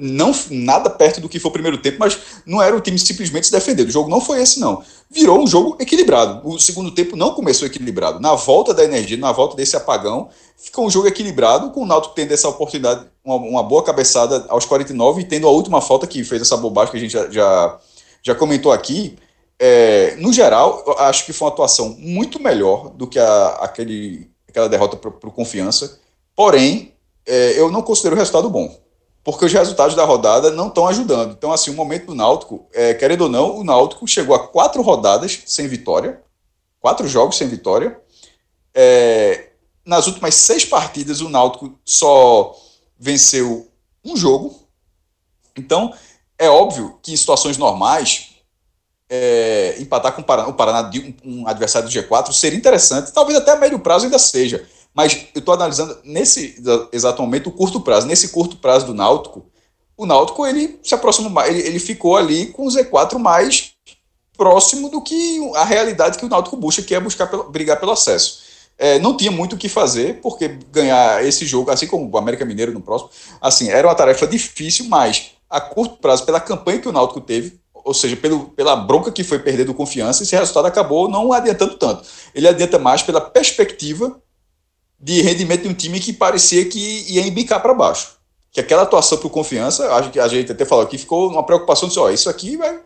Não 0.00 0.32
nada 0.50 0.88
perto 0.88 1.20
do 1.20 1.28
que 1.28 1.40
foi 1.40 1.48
o 1.48 1.52
primeiro 1.52 1.78
tempo, 1.78 1.96
mas 1.98 2.16
não 2.46 2.62
era 2.62 2.76
o 2.76 2.80
time 2.80 2.96
simplesmente 2.96 3.48
se 3.48 3.52
defender. 3.52 3.84
O 3.84 3.90
jogo 3.90 4.08
não 4.08 4.20
foi 4.20 4.40
esse 4.40 4.60
não. 4.60 4.80
Virou 5.10 5.42
um 5.42 5.46
jogo 5.46 5.76
equilibrado. 5.80 6.48
O 6.48 6.56
segundo 6.56 6.92
tempo 6.92 7.16
não 7.16 7.34
começou 7.34 7.66
equilibrado. 7.66 8.20
Na 8.20 8.36
volta 8.36 8.72
da 8.72 8.84
energia, 8.84 9.16
na 9.16 9.32
volta 9.32 9.56
desse 9.56 9.76
apagão, 9.76 10.28
ficou 10.56 10.86
um 10.86 10.90
jogo 10.90 11.08
equilibrado, 11.08 11.70
com 11.70 11.82
o 11.82 11.86
Náutico 11.86 12.14
tendo 12.14 12.32
essa 12.32 12.48
oportunidade, 12.48 13.06
uma, 13.24 13.34
uma 13.34 13.62
boa 13.64 13.82
cabeçada 13.82 14.46
aos 14.48 14.64
49 14.64 15.22
e 15.22 15.24
tendo 15.24 15.48
a 15.48 15.50
última 15.50 15.80
falta 15.80 16.06
que 16.06 16.22
fez 16.22 16.42
essa 16.42 16.56
bobagem 16.56 16.92
que 16.92 16.96
a 16.96 17.00
gente 17.00 17.12
já, 17.12 17.28
já, 17.28 17.78
já 18.22 18.34
comentou 18.36 18.70
aqui 18.70 19.18
é, 19.58 20.14
no 20.16 20.32
geral, 20.32 20.84
eu 20.86 20.98
acho 21.00 21.26
que 21.26 21.32
foi 21.32 21.46
uma 21.46 21.52
atuação 21.52 21.96
muito 21.98 22.40
melhor 22.40 22.90
do 22.90 23.06
que 23.06 23.18
a, 23.18 23.48
aquele, 23.60 24.30
aquela 24.48 24.68
derrota 24.68 24.96
para 24.96 25.28
o 25.28 25.32
Confiança. 25.32 25.98
Porém, 26.34 26.94
é, 27.26 27.58
eu 27.58 27.70
não 27.70 27.82
considero 27.82 28.14
o 28.14 28.18
resultado 28.18 28.48
bom, 28.48 28.78
porque 29.24 29.44
os 29.44 29.52
resultados 29.52 29.96
da 29.96 30.04
rodada 30.04 30.50
não 30.52 30.68
estão 30.68 30.86
ajudando. 30.86 31.32
Então, 31.32 31.52
assim, 31.52 31.70
o 31.70 31.74
momento 31.74 32.06
do 32.06 32.14
Náutico, 32.14 32.66
é, 32.72 32.94
querendo 32.94 33.22
ou 33.22 33.28
não, 33.28 33.58
o 33.58 33.64
Náutico 33.64 34.06
chegou 34.06 34.36
a 34.36 34.46
quatro 34.46 34.80
rodadas 34.80 35.42
sem 35.46 35.66
vitória, 35.66 36.22
quatro 36.80 37.08
jogos 37.08 37.36
sem 37.36 37.48
vitória. 37.48 38.00
É, 38.72 39.48
nas 39.84 40.06
últimas 40.06 40.36
seis 40.36 40.64
partidas, 40.64 41.20
o 41.20 41.28
Náutico 41.28 41.76
só 41.84 42.54
venceu 42.96 43.68
um 44.04 44.16
jogo. 44.16 44.54
Então, 45.56 45.92
é 46.38 46.48
óbvio 46.48 46.98
que 47.02 47.12
em 47.12 47.16
situações 47.16 47.58
normais 47.58 48.27
é, 49.10 49.76
empatar 49.78 50.12
com 50.12 50.20
o 50.20 50.54
Paraná, 50.54 50.82
de 50.82 51.00
um, 51.24 51.40
um, 51.40 51.48
adversário 51.48 51.88
do 51.88 51.92
G4 51.92 52.32
seria 52.32 52.58
interessante, 52.58 53.12
talvez 53.12 53.38
até 53.38 53.52
a 53.52 53.56
médio 53.56 53.78
prazo 53.78 54.04
ainda 54.04 54.18
seja. 54.18 54.64
Mas 54.94 55.26
eu 55.34 55.38
estou 55.38 55.54
analisando 55.54 55.98
nesse 56.04 56.62
exato 56.92 57.22
momento 57.22 57.48
o 57.48 57.52
curto 57.52 57.80
prazo. 57.80 58.06
Nesse 58.06 58.28
curto 58.28 58.56
prazo 58.56 58.86
do 58.86 58.94
Náutico, 58.94 59.46
o 59.96 60.06
Náutico 60.06 60.46
ele 60.46 60.78
se 60.82 60.94
aproxima 60.94 61.28
mais, 61.28 61.50
ele, 61.50 61.66
ele 61.66 61.78
ficou 61.78 62.16
ali 62.16 62.46
com 62.46 62.66
o 62.66 62.68
Z4 62.68 63.18
mais 63.18 63.72
próximo 64.36 64.88
do 64.88 65.00
que 65.00 65.52
a 65.56 65.64
realidade 65.64 66.18
que 66.18 66.24
o 66.24 66.28
Náutico 66.28 66.56
busca, 66.56 66.82
que 66.82 66.94
é 66.94 67.00
buscar 67.00 67.26
pelo, 67.26 67.50
brigar 67.50 67.78
pelo 67.78 67.92
acesso. 67.92 68.46
É, 68.78 68.98
não 69.00 69.16
tinha 69.16 69.30
muito 69.30 69.54
o 69.54 69.58
que 69.58 69.68
fazer, 69.68 70.20
porque 70.20 70.46
ganhar 70.70 71.24
esse 71.24 71.44
jogo, 71.44 71.70
assim 71.70 71.88
como 71.88 72.08
o 72.08 72.16
América 72.18 72.44
Mineiro 72.44 72.72
no 72.72 72.80
próximo, 72.80 73.10
assim, 73.40 73.68
era 73.68 73.88
uma 73.88 73.94
tarefa 73.94 74.26
difícil, 74.26 74.86
mas 74.88 75.32
a 75.50 75.60
curto 75.60 75.96
prazo, 75.96 76.24
pela 76.24 76.40
campanha 76.40 76.78
que 76.78 76.88
o 76.88 76.92
Náutico 76.92 77.20
teve, 77.20 77.58
ou 77.88 77.94
seja, 77.94 78.14
pelo, 78.16 78.50
pela 78.50 78.76
bronca 78.76 79.10
que 79.10 79.24
foi 79.24 79.38
perder 79.38 79.64
do 79.64 79.72
confiança, 79.72 80.22
esse 80.22 80.36
resultado 80.36 80.66
acabou 80.66 81.08
não 81.08 81.32
adiantando 81.32 81.74
tanto. 81.76 82.06
Ele 82.34 82.46
adianta 82.46 82.78
mais 82.78 83.00
pela 83.02 83.18
perspectiva 83.18 84.20
de 85.00 85.22
rendimento 85.22 85.62
de 85.62 85.68
um 85.68 85.72
time 85.72 85.98
que 85.98 86.12
parecia 86.12 86.68
que 86.68 87.06
ia 87.08 87.26
embicar 87.26 87.62
para 87.62 87.72
baixo. 87.72 88.18
Que 88.52 88.60
aquela 88.60 88.82
atuação 88.82 89.16
para 89.16 89.30
confiança, 89.30 89.90
acho 89.94 90.10
que 90.10 90.20
a 90.20 90.28
gente 90.28 90.52
até 90.52 90.66
falou 90.66 90.84
aqui, 90.84 90.98
ficou 90.98 91.30
uma 91.30 91.42
preocupação 91.42 91.88
de 91.88 91.98
ó, 91.98 92.10
isso 92.10 92.28
aqui 92.28 92.58
vai. 92.58 92.78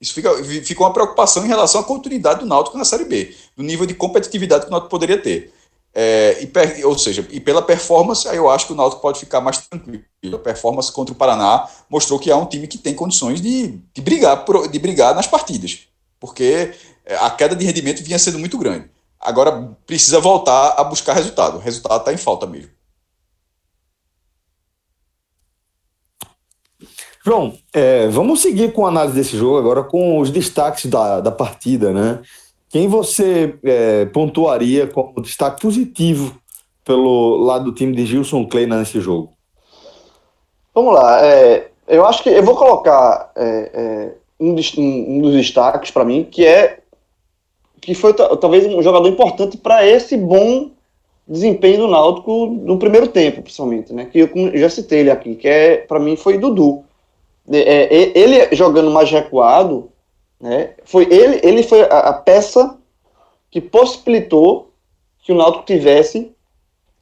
Isso 0.00 0.12
fica, 0.12 0.34
ficou 0.64 0.84
uma 0.84 0.92
preocupação 0.92 1.44
em 1.44 1.48
relação 1.48 1.80
à 1.80 1.84
continuidade 1.84 2.40
do 2.40 2.46
Náutico 2.46 2.76
na 2.76 2.84
Série 2.84 3.04
B, 3.04 3.36
do 3.56 3.62
nível 3.62 3.86
de 3.86 3.94
competitividade 3.94 4.64
que 4.64 4.68
o 4.68 4.72
Náutico 4.72 4.90
poderia 4.90 5.16
ter. 5.16 5.53
É, 5.96 6.42
e, 6.42 6.84
ou 6.84 6.98
seja, 6.98 7.24
e 7.30 7.38
pela 7.38 7.62
performance, 7.62 8.26
aí 8.28 8.36
eu 8.36 8.50
acho 8.50 8.66
que 8.66 8.72
o 8.72 8.76
Náutico 8.76 9.00
pode 9.00 9.20
ficar 9.20 9.40
mais 9.40 9.58
tranquilo. 9.58 10.02
A 10.34 10.38
performance 10.38 10.90
contra 10.90 11.12
o 11.14 11.16
Paraná 11.16 11.68
mostrou 11.88 12.18
que 12.18 12.30
é 12.30 12.36
um 12.36 12.46
time 12.46 12.66
que 12.66 12.78
tem 12.78 12.94
condições 12.94 13.40
de, 13.40 13.78
de, 13.94 14.02
brigar, 14.02 14.44
de 14.70 14.78
brigar 14.80 15.14
nas 15.14 15.28
partidas, 15.28 15.86
porque 16.18 16.74
é, 17.04 17.14
a 17.16 17.30
queda 17.30 17.54
de 17.54 17.64
rendimento 17.64 18.02
vinha 18.02 18.18
sendo 18.18 18.40
muito 18.40 18.58
grande. 18.58 18.90
Agora 19.20 19.76
precisa 19.86 20.18
voltar 20.18 20.74
a 20.76 20.82
buscar 20.82 21.14
resultado. 21.14 21.56
O 21.56 21.60
resultado 21.60 22.00
está 22.00 22.12
em 22.12 22.16
falta 22.16 22.46
mesmo. 22.46 22.70
João, 27.24 27.56
é, 27.72 28.08
vamos 28.08 28.42
seguir 28.42 28.72
com 28.72 28.84
a 28.84 28.90
análise 28.90 29.14
desse 29.14 29.38
jogo 29.38 29.56
agora 29.56 29.82
com 29.82 30.20
os 30.20 30.30
destaques 30.30 30.86
da, 30.86 31.20
da 31.20 31.30
partida, 31.30 31.90
né? 31.90 32.20
Quem 32.74 32.88
você 32.88 33.54
é, 33.62 34.04
pontuaria 34.06 34.88
como 34.88 35.22
destaque 35.22 35.62
positivo 35.62 36.36
pelo 36.84 37.36
lado 37.36 37.66
do 37.66 37.72
time 37.72 37.94
de 37.94 38.04
Gilson 38.04 38.44
Kleina 38.48 38.80
nesse 38.80 39.00
jogo? 39.00 39.30
Vamos 40.74 40.92
lá. 40.92 41.24
É, 41.24 41.68
eu 41.86 42.04
acho 42.04 42.20
que 42.24 42.30
eu 42.30 42.42
vou 42.42 42.56
colocar 42.56 43.30
é, 43.36 43.70
é 43.72 44.14
um, 44.40 44.56
um, 44.56 45.22
dos 45.22 45.34
destaques 45.34 45.92
para 45.92 46.04
mim, 46.04 46.26
que 46.28 46.44
é 46.44 46.80
que 47.80 47.94
foi 47.94 48.12
talvez 48.12 48.66
um 48.66 48.82
jogador 48.82 49.06
importante 49.06 49.56
para 49.56 49.86
esse 49.86 50.16
bom 50.16 50.72
desempenho 51.28 51.78
do 51.78 51.88
Náutico 51.88 52.46
no 52.46 52.76
primeiro 52.76 53.06
tempo, 53.06 53.40
principalmente, 53.40 53.92
né? 53.92 54.06
Que 54.06 54.18
eu 54.18 54.58
já 54.58 54.68
citei 54.68 54.98
ele 54.98 55.12
aqui, 55.12 55.36
que 55.36 55.46
é 55.46 55.76
para 55.76 56.00
mim 56.00 56.16
foi 56.16 56.38
Dudu. 56.38 56.82
É, 57.52 57.58
é, 57.58 58.18
ele 58.18 58.48
jogando 58.56 58.90
mais 58.90 59.08
recuado, 59.12 59.92
né, 60.44 60.74
foi 60.84 61.04
ele, 61.10 61.40
ele 61.42 61.62
foi 61.62 61.80
a, 61.80 62.00
a, 62.00 62.12
peça 62.12 62.78
que 63.50 63.62
possibilitou 63.62 64.72
que 65.22 65.32
o 65.32 65.34
Náutico 65.34 65.64
tivesse 65.64 66.30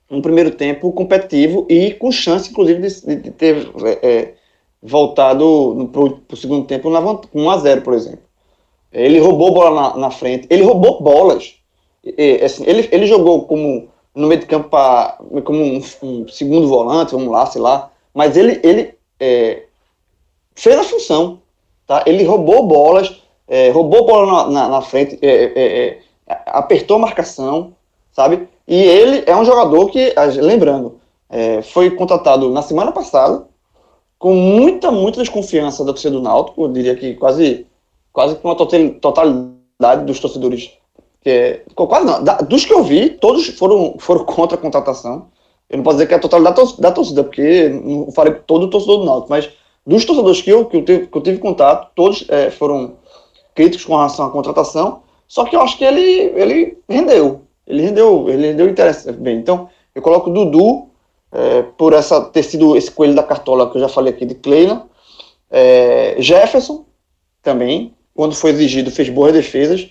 um 0.09 0.23
primeiro 0.23 0.53
tempo 0.53 0.93
competitivo 0.93 1.67
e 1.69 1.93
com 1.95 2.13
chance, 2.13 2.53
inclusive, 2.53 2.81
de, 2.81 3.17
de 3.17 3.31
ter 3.33 3.69
é, 3.85 4.09
é 4.09 4.35
voltado 4.81 5.91
para 5.93 6.35
o 6.35 6.37
segundo 6.37 6.69
tempo 6.69 6.89
na, 6.89 7.03
com 7.03 7.43
1 7.43 7.51
a 7.51 7.59
0 7.59 7.83
por 7.83 7.95
exemplo. 7.95 8.23
Ele 8.93 9.19
roubou 9.19 9.53
bola 9.53 9.91
na, 9.91 9.97
na 9.97 10.11
frente, 10.13 10.47
ele 10.49 10.63
roubou 10.63 11.03
bolas. 11.03 11.57
E, 12.05 12.41
assim, 12.45 12.63
ele, 12.65 12.89
ele 12.93 13.07
jogou 13.07 13.47
como 13.47 13.89
no 14.15 14.29
meio 14.29 14.41
de 14.41 14.47
campo 14.47 14.69
pra, 14.69 15.19
como 15.45 15.59
um, 15.59 15.83
um, 16.05 16.29
segundo 16.29 16.69
volante, 16.69 17.11
vamos 17.11 17.33
lá, 17.33 17.45
sei 17.47 17.61
lá. 17.61 17.91
Mas 18.15 18.37
ele, 18.37 18.61
ele 18.63 18.95
é, 19.19 19.65
fez 20.55 20.79
a 20.79 20.85
função. 20.85 21.43
Tá? 21.89 22.05
Ele 22.07 22.23
roubou 22.23 22.69
bolas, 22.69 23.22
é, 23.53 23.69
roubou 23.69 24.07
bola 24.07 24.27
na, 24.27 24.51
na, 24.51 24.69
na 24.71 24.81
frente, 24.81 25.19
é, 25.21 25.29
é, 25.29 25.89
é, 25.89 25.99
apertou 26.47 26.97
a 26.97 27.01
marcação, 27.01 27.75
sabe? 28.11 28.49
E 28.67 28.75
ele 28.75 29.25
é 29.27 29.37
um 29.37 29.45
jogador 29.45 29.91
que, 29.91 30.15
lembrando, 30.41 30.99
é, 31.29 31.61
foi 31.61 31.91
contratado 31.91 32.49
na 32.49 32.63
semana 32.63 32.93
passada, 32.93 33.45
com 34.19 34.35
muita, 34.35 34.91
muita 34.91 35.21
desconfiança 35.21 35.85
da 35.85 35.93
torcida 35.93 36.17
do 36.17 36.23
Náutico, 36.23 36.63
eu 36.63 36.73
diria 36.73 36.97
que 36.97 37.13
quase, 37.13 37.67
quase 38.11 38.37
com 38.37 38.51
a 38.51 38.55
totalidade 38.55 40.07
dos 40.07 40.19
torcedores, 40.19 40.71
que 41.21 41.61
quase 41.75 42.07
não, 42.07 42.25
da, 42.25 42.37
dos 42.37 42.65
que 42.65 42.73
eu 42.73 42.83
vi, 42.83 43.11
todos 43.11 43.49
foram, 43.49 43.97
foram 43.99 44.25
contra 44.25 44.57
a 44.57 44.61
contratação. 44.61 45.27
Eu 45.69 45.77
não 45.77 45.85
posso 45.85 45.97
dizer 45.97 46.07
que 46.07 46.15
é 46.15 46.17
a 46.17 46.21
totalidade 46.21 46.81
da 46.81 46.91
torcida, 46.91 47.23
porque 47.23 47.69
não 47.69 48.11
falei 48.13 48.33
todo 48.47 48.65
o 48.65 48.71
torcedor 48.71 49.01
do 49.01 49.05
Náutico, 49.05 49.29
mas 49.29 49.51
dos 49.87 50.07
torcedores 50.07 50.41
que 50.41 50.49
eu, 50.49 50.65
que 50.65 50.79
eu, 50.79 50.85
tive, 50.87 51.07
que 51.07 51.19
eu 51.19 51.23
tive 51.23 51.39
contato, 51.39 51.91
todos 51.95 52.25
é, 52.31 52.51
foram 52.51 53.02
críticos 53.55 53.85
com 53.85 53.97
relação 53.97 54.27
à 54.27 54.31
contratação, 54.31 55.03
só 55.29 55.45
que 55.45 55.57
eu 55.57 55.61
acho 55.63 55.79
que 55.79 55.85
ele, 55.85 56.33
ele 56.35 56.79
rendeu. 56.89 57.43
Ele 57.67 57.83
rendeu, 57.83 58.29
ele 58.29 58.49
rendeu 58.49 58.69
interessante. 58.69 59.19
Bem, 59.19 59.39
então, 59.39 59.69
eu 59.95 60.03
coloco 60.03 60.31
o 60.31 60.33
Dudu, 60.33 60.89
é, 61.33 61.63
por 61.63 61.93
essa, 61.93 62.21
ter 62.21 62.43
sido 62.43 62.77
esse 62.77 62.91
coelho 62.91 63.15
da 63.15 63.23
cartola 63.23 63.71
que 63.71 63.77
eu 63.77 63.81
já 63.81 63.89
falei 63.89 64.13
aqui 64.13 64.27
de 64.27 64.35
Kleina. 64.35 64.87
É, 65.51 66.17
Jefferson, 66.19 66.85
também, 67.43 67.95
quando 68.15 68.35
foi 68.35 68.51
exigido, 68.51 68.91
fez 68.91 69.09
boas 69.09 69.33
defesas. 69.33 69.91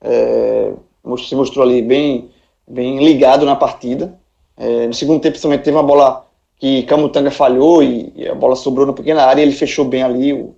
É, 0.00 0.72
se 1.18 1.34
mostrou 1.34 1.64
ali 1.64 1.82
bem, 1.82 2.30
bem 2.66 3.04
ligado 3.04 3.44
na 3.44 3.56
partida. 3.56 4.18
É, 4.56 4.86
no 4.86 4.94
segundo 4.94 5.20
tempo, 5.20 5.32
principalmente, 5.32 5.64
teve 5.64 5.76
uma 5.76 5.82
bola 5.82 6.26
que 6.58 6.84
Camutanga 6.84 7.30
falhou 7.30 7.82
e, 7.82 8.26
a 8.28 8.34
bola 8.34 8.56
sobrou 8.56 8.86
na 8.86 8.92
pequena 8.92 9.24
área 9.24 9.42
ele 9.42 9.52
fechou 9.52 9.84
bem 9.84 10.02
ali 10.02 10.32
o, 10.32 10.54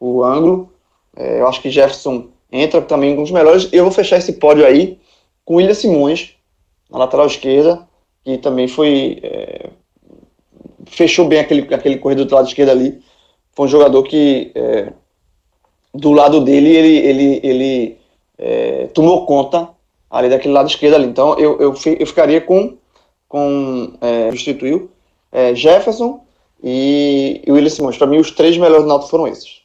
o 0.00 0.24
ângulo. 0.24 0.72
É, 1.16 1.40
eu 1.40 1.48
acho 1.48 1.60
que 1.62 1.70
Jefferson 1.70 2.28
entra 2.52 2.80
também 2.82 3.14
um 3.14 3.22
dos 3.22 3.30
melhores. 3.30 3.68
Eu 3.72 3.84
vou 3.84 3.92
fechar 3.92 4.18
esse 4.18 4.34
pódio 4.34 4.64
aí 4.64 4.98
com 5.44 5.56
William 5.56 5.74
Simões, 5.74 6.34
na 6.90 6.98
lateral 6.98 7.26
esquerda, 7.26 7.86
que 8.24 8.38
também 8.38 8.68
foi. 8.68 9.18
É, 9.22 9.70
fechou 10.86 11.26
bem 11.26 11.40
aquele, 11.40 11.74
aquele 11.74 11.98
corredor 11.98 12.26
do 12.26 12.34
lado 12.34 12.48
esquerdo 12.48 12.70
ali. 12.70 13.00
Foi 13.52 13.66
um 13.66 13.70
jogador 13.70 14.02
que, 14.02 14.52
é, 14.54 14.92
do 15.94 16.12
lado 16.12 16.40
dele, 16.42 16.68
ele, 16.68 16.96
ele, 16.98 17.40
ele 17.42 17.98
é, 18.38 18.86
tomou 18.88 19.24
conta 19.24 19.70
ali 20.10 20.28
daquele 20.28 20.54
lado 20.54 20.68
esquerdo 20.68 20.94
ali. 20.94 21.06
Então 21.06 21.38
eu, 21.38 21.58
eu, 21.60 21.74
eu 21.98 22.06
ficaria 22.06 22.40
com. 22.40 22.76
com 23.28 23.94
é, 24.00 24.26
substituiu 24.26 24.90
é, 25.32 25.54
Jefferson 25.54 26.24
e, 26.62 27.42
e 27.46 27.52
William 27.52 27.70
Simões. 27.70 27.96
Para 27.96 28.06
mim, 28.06 28.18
os 28.18 28.30
três 28.30 28.56
melhores 28.56 28.86
do 28.86 29.02
foram 29.02 29.26
esses. 29.26 29.62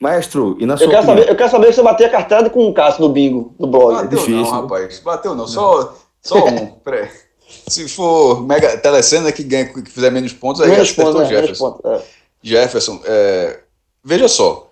Maestro, 0.00 0.56
e 0.60 0.66
na 0.66 0.76
sua 0.76 0.86
eu 0.86 0.90
quero, 0.90 1.06
saber, 1.06 1.28
eu 1.28 1.36
quero 1.36 1.50
saber 1.50 1.66
se 1.68 1.74
você 1.74 1.82
bateu 1.82 2.06
a 2.06 2.10
carteira 2.10 2.50
com 2.50 2.68
o 2.68 2.74
Cássio 2.74 3.00
do 3.00 3.08
bingo, 3.08 3.54
do 3.58 3.66
blog. 3.66 3.94
Bateu 3.94 4.06
é 4.06 4.20
difícil. 4.20 4.36
não, 4.36 4.50
rapaz. 4.50 4.98
Bateu 5.00 5.34
não. 5.34 5.46
Só, 5.46 5.96
só 6.22 6.46
um. 6.46 6.66
Peraí. 6.84 7.08
Se 7.68 7.88
for 7.88 8.42
Mega 8.42 8.76
Telecena 8.76 9.32
que, 9.32 9.42
ganha, 9.42 9.66
que 9.66 9.90
fizer 9.90 10.10
menos 10.10 10.32
pontos, 10.32 10.60
aí 10.60 10.70
menos 10.70 10.92
pontos, 10.92 11.28
Jefferson. 11.28 11.70
Pontos, 11.72 11.90
é. 11.90 12.04
Jefferson, 12.42 13.00
é, 13.04 13.60
veja 14.04 14.28
só. 14.28 14.70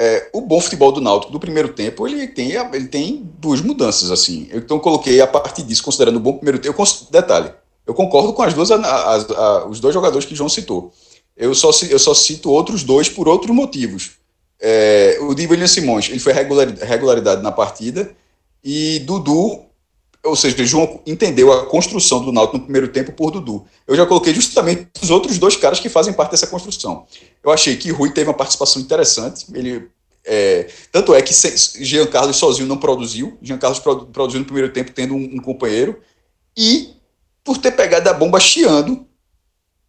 É, 0.00 0.30
o 0.32 0.40
bom 0.40 0.60
futebol 0.60 0.92
do 0.92 1.00
Náutico 1.00 1.32
do 1.32 1.40
primeiro 1.40 1.72
tempo, 1.72 2.06
ele 2.06 2.28
tem, 2.28 2.52
ele 2.52 2.86
tem 2.86 3.28
duas 3.38 3.60
mudanças, 3.60 4.10
assim. 4.10 4.48
Eu, 4.50 4.58
então 4.58 4.78
coloquei 4.78 5.20
a 5.20 5.26
partir 5.26 5.62
disso, 5.62 5.82
considerando 5.82 6.16
o 6.16 6.20
bom 6.20 6.34
primeiro 6.34 6.58
tempo. 6.58 6.80
Eu, 6.80 6.86
detalhe, 7.10 7.52
eu 7.86 7.94
concordo 7.94 8.32
com 8.32 8.42
as 8.42 8.54
duas, 8.54 8.70
as, 8.70 9.30
as, 9.30 9.66
os 9.68 9.80
dois 9.80 9.94
jogadores 9.94 10.26
que 10.26 10.34
João 10.34 10.48
citou. 10.48 10.92
Eu 11.36 11.54
só, 11.54 11.70
eu 11.88 11.98
só 11.98 12.14
cito 12.14 12.50
outros 12.50 12.82
dois 12.82 13.08
por 13.08 13.28
outros 13.28 13.54
motivos. 13.54 14.18
É, 14.60 15.18
o 15.20 15.34
de 15.34 15.46
William 15.46 15.66
Simões, 15.66 16.08
ele 16.08 16.18
foi 16.18 16.32
regularidade 16.32 17.42
na 17.42 17.52
partida, 17.52 18.10
e 18.62 18.98
Dudu, 19.00 19.64
ou 20.24 20.34
seja, 20.34 20.64
João 20.66 21.00
entendeu 21.06 21.52
a 21.52 21.66
construção 21.66 22.24
do 22.24 22.32
Náutico 22.32 22.58
no 22.58 22.64
primeiro 22.64 22.88
tempo 22.88 23.12
por 23.12 23.30
Dudu. 23.30 23.64
Eu 23.86 23.94
já 23.94 24.04
coloquei 24.04 24.34
justamente 24.34 24.88
os 25.00 25.10
outros 25.10 25.38
dois 25.38 25.56
caras 25.56 25.78
que 25.78 25.88
fazem 25.88 26.12
parte 26.12 26.32
dessa 26.32 26.46
construção. 26.46 27.06
Eu 27.42 27.52
achei 27.52 27.76
que 27.76 27.90
Rui 27.90 28.10
teve 28.10 28.28
uma 28.28 28.36
participação 28.36 28.82
interessante, 28.82 29.46
ele 29.54 29.88
é, 30.24 30.68
tanto 30.92 31.14
é 31.14 31.22
que 31.22 31.32
Jean 31.32 32.06
Carlos 32.06 32.36
sozinho 32.36 32.68
não 32.68 32.76
produziu, 32.76 33.38
Jean 33.40 33.58
Carlos 33.58 33.78
produziu 33.78 34.40
no 34.40 34.44
primeiro 34.44 34.72
tempo 34.72 34.92
tendo 34.92 35.14
um, 35.14 35.36
um 35.36 35.38
companheiro, 35.38 36.00
e 36.56 36.94
por 37.44 37.56
ter 37.56 37.72
pegado 37.72 38.10
a 38.10 38.12
bomba 38.12 38.38
chiando, 38.38 39.06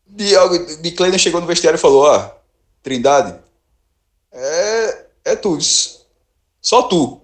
de, 0.07 0.33
de 0.81 1.19
chegou 1.19 1.41
no 1.41 1.47
vestiário 1.47 1.77
e 1.77 1.81
falou, 1.81 2.07
ah, 2.07 2.35
Trindade, 2.81 3.37
é, 4.31 5.05
é 5.25 5.35
tu. 5.35 5.57
Só 6.61 6.83
tu. 6.83 7.21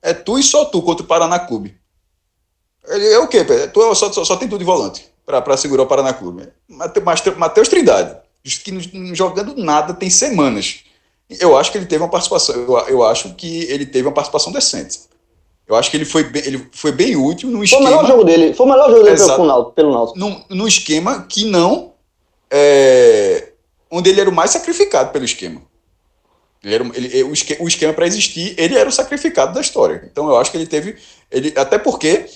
É 0.00 0.12
tu 0.12 0.38
e 0.38 0.42
só 0.42 0.64
tu 0.64 0.82
contra 0.82 1.04
o 1.04 1.06
Paraná 1.06 1.38
Clube. 1.38 1.76
Ele 2.88 3.12
é 3.12 3.18
o 3.18 3.28
quê? 3.28 3.44
Tu 3.44 3.94
só, 3.94 4.12
só, 4.12 4.24
só 4.24 4.36
tem 4.36 4.48
tudo 4.48 4.58
de 4.58 4.64
volante 4.64 5.08
para 5.24 5.56
segurar 5.56 5.84
o 5.84 5.86
Paraná 5.86 6.12
Clube. 6.12 6.48
Matheus 7.36 7.68
Trindade, 7.68 8.16
que 8.42 9.14
jogando 9.14 9.54
nada 9.56 9.94
tem 9.94 10.10
semanas. 10.10 10.80
Eu 11.40 11.56
acho 11.56 11.70
que 11.70 11.78
ele 11.78 11.86
teve 11.86 12.02
uma 12.02 12.10
participação. 12.10 12.54
Eu, 12.54 12.78
eu 12.88 13.02
acho 13.04 13.34
que 13.34 13.64
ele 13.64 13.86
teve 13.86 14.06
uma 14.06 14.14
participação 14.14 14.52
decente. 14.52 15.00
Eu 15.66 15.76
acho 15.76 15.90
que 15.90 15.96
ele 15.96 16.04
foi 16.04 16.24
bem, 16.24 16.42
ele 16.44 16.68
foi 16.72 16.92
bem 16.92 17.16
útil 17.16 17.48
no 17.48 17.62
esquema. 17.62 17.82
Foi 17.82 17.92
o 17.92 17.96
melhor 17.96 18.10
jogo 18.10 18.24
dele. 18.24 18.54
Foi 18.54 18.66
o 18.66 18.68
melhor 18.68 18.90
jogo 18.90 19.04
dele 19.04 19.16
pelo, 19.16 19.72
pelo 19.72 19.92
Náutico. 19.92 20.18
No, 20.18 20.44
no 20.50 20.68
esquema 20.68 21.22
que 21.22 21.44
não. 21.44 21.92
É, 22.50 23.52
onde 23.90 24.10
ele 24.10 24.20
era 24.20 24.28
o 24.28 24.34
mais 24.34 24.50
sacrificado 24.50 25.10
pelo 25.10 25.24
esquema. 25.24 25.62
Ele 26.64 26.74
era, 26.74 26.90
ele, 26.94 27.22
o, 27.24 27.66
esquema, 27.68 27.92
para 27.92 28.06
existir, 28.06 28.54
ele 28.56 28.76
era 28.76 28.88
o 28.88 28.92
sacrificado 28.92 29.52
da 29.52 29.60
história. 29.60 30.08
Então 30.10 30.28
eu 30.28 30.36
acho 30.36 30.50
que 30.50 30.56
ele 30.56 30.66
teve. 30.66 30.96
Ele, 31.30 31.52
até 31.56 31.76
porque 31.76 32.26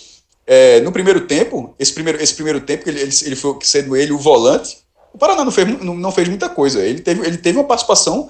é, 0.46 0.80
no 0.80 0.92
primeiro 0.92 1.26
tempo, 1.26 1.74
esse 1.78 1.92
primeiro, 1.92 2.22
esse 2.22 2.34
primeiro 2.34 2.60
tempo, 2.60 2.84
que 2.84 2.90
ele, 2.90 3.00
ele, 3.00 3.12
ele 3.24 3.36
foi 3.36 3.56
sendo 3.62 3.96
ele 3.96 4.12
o 4.12 4.18
volante, 4.18 4.78
o 5.12 5.18
Paraná 5.18 5.44
não 5.44 5.50
fez, 5.50 5.66
não, 5.80 5.94
não 5.94 6.12
fez 6.12 6.28
muita 6.28 6.48
coisa. 6.48 6.84
Ele 6.84 7.00
teve, 7.00 7.26
ele 7.26 7.38
teve 7.38 7.58
uma 7.58 7.64
participação, 7.64 8.28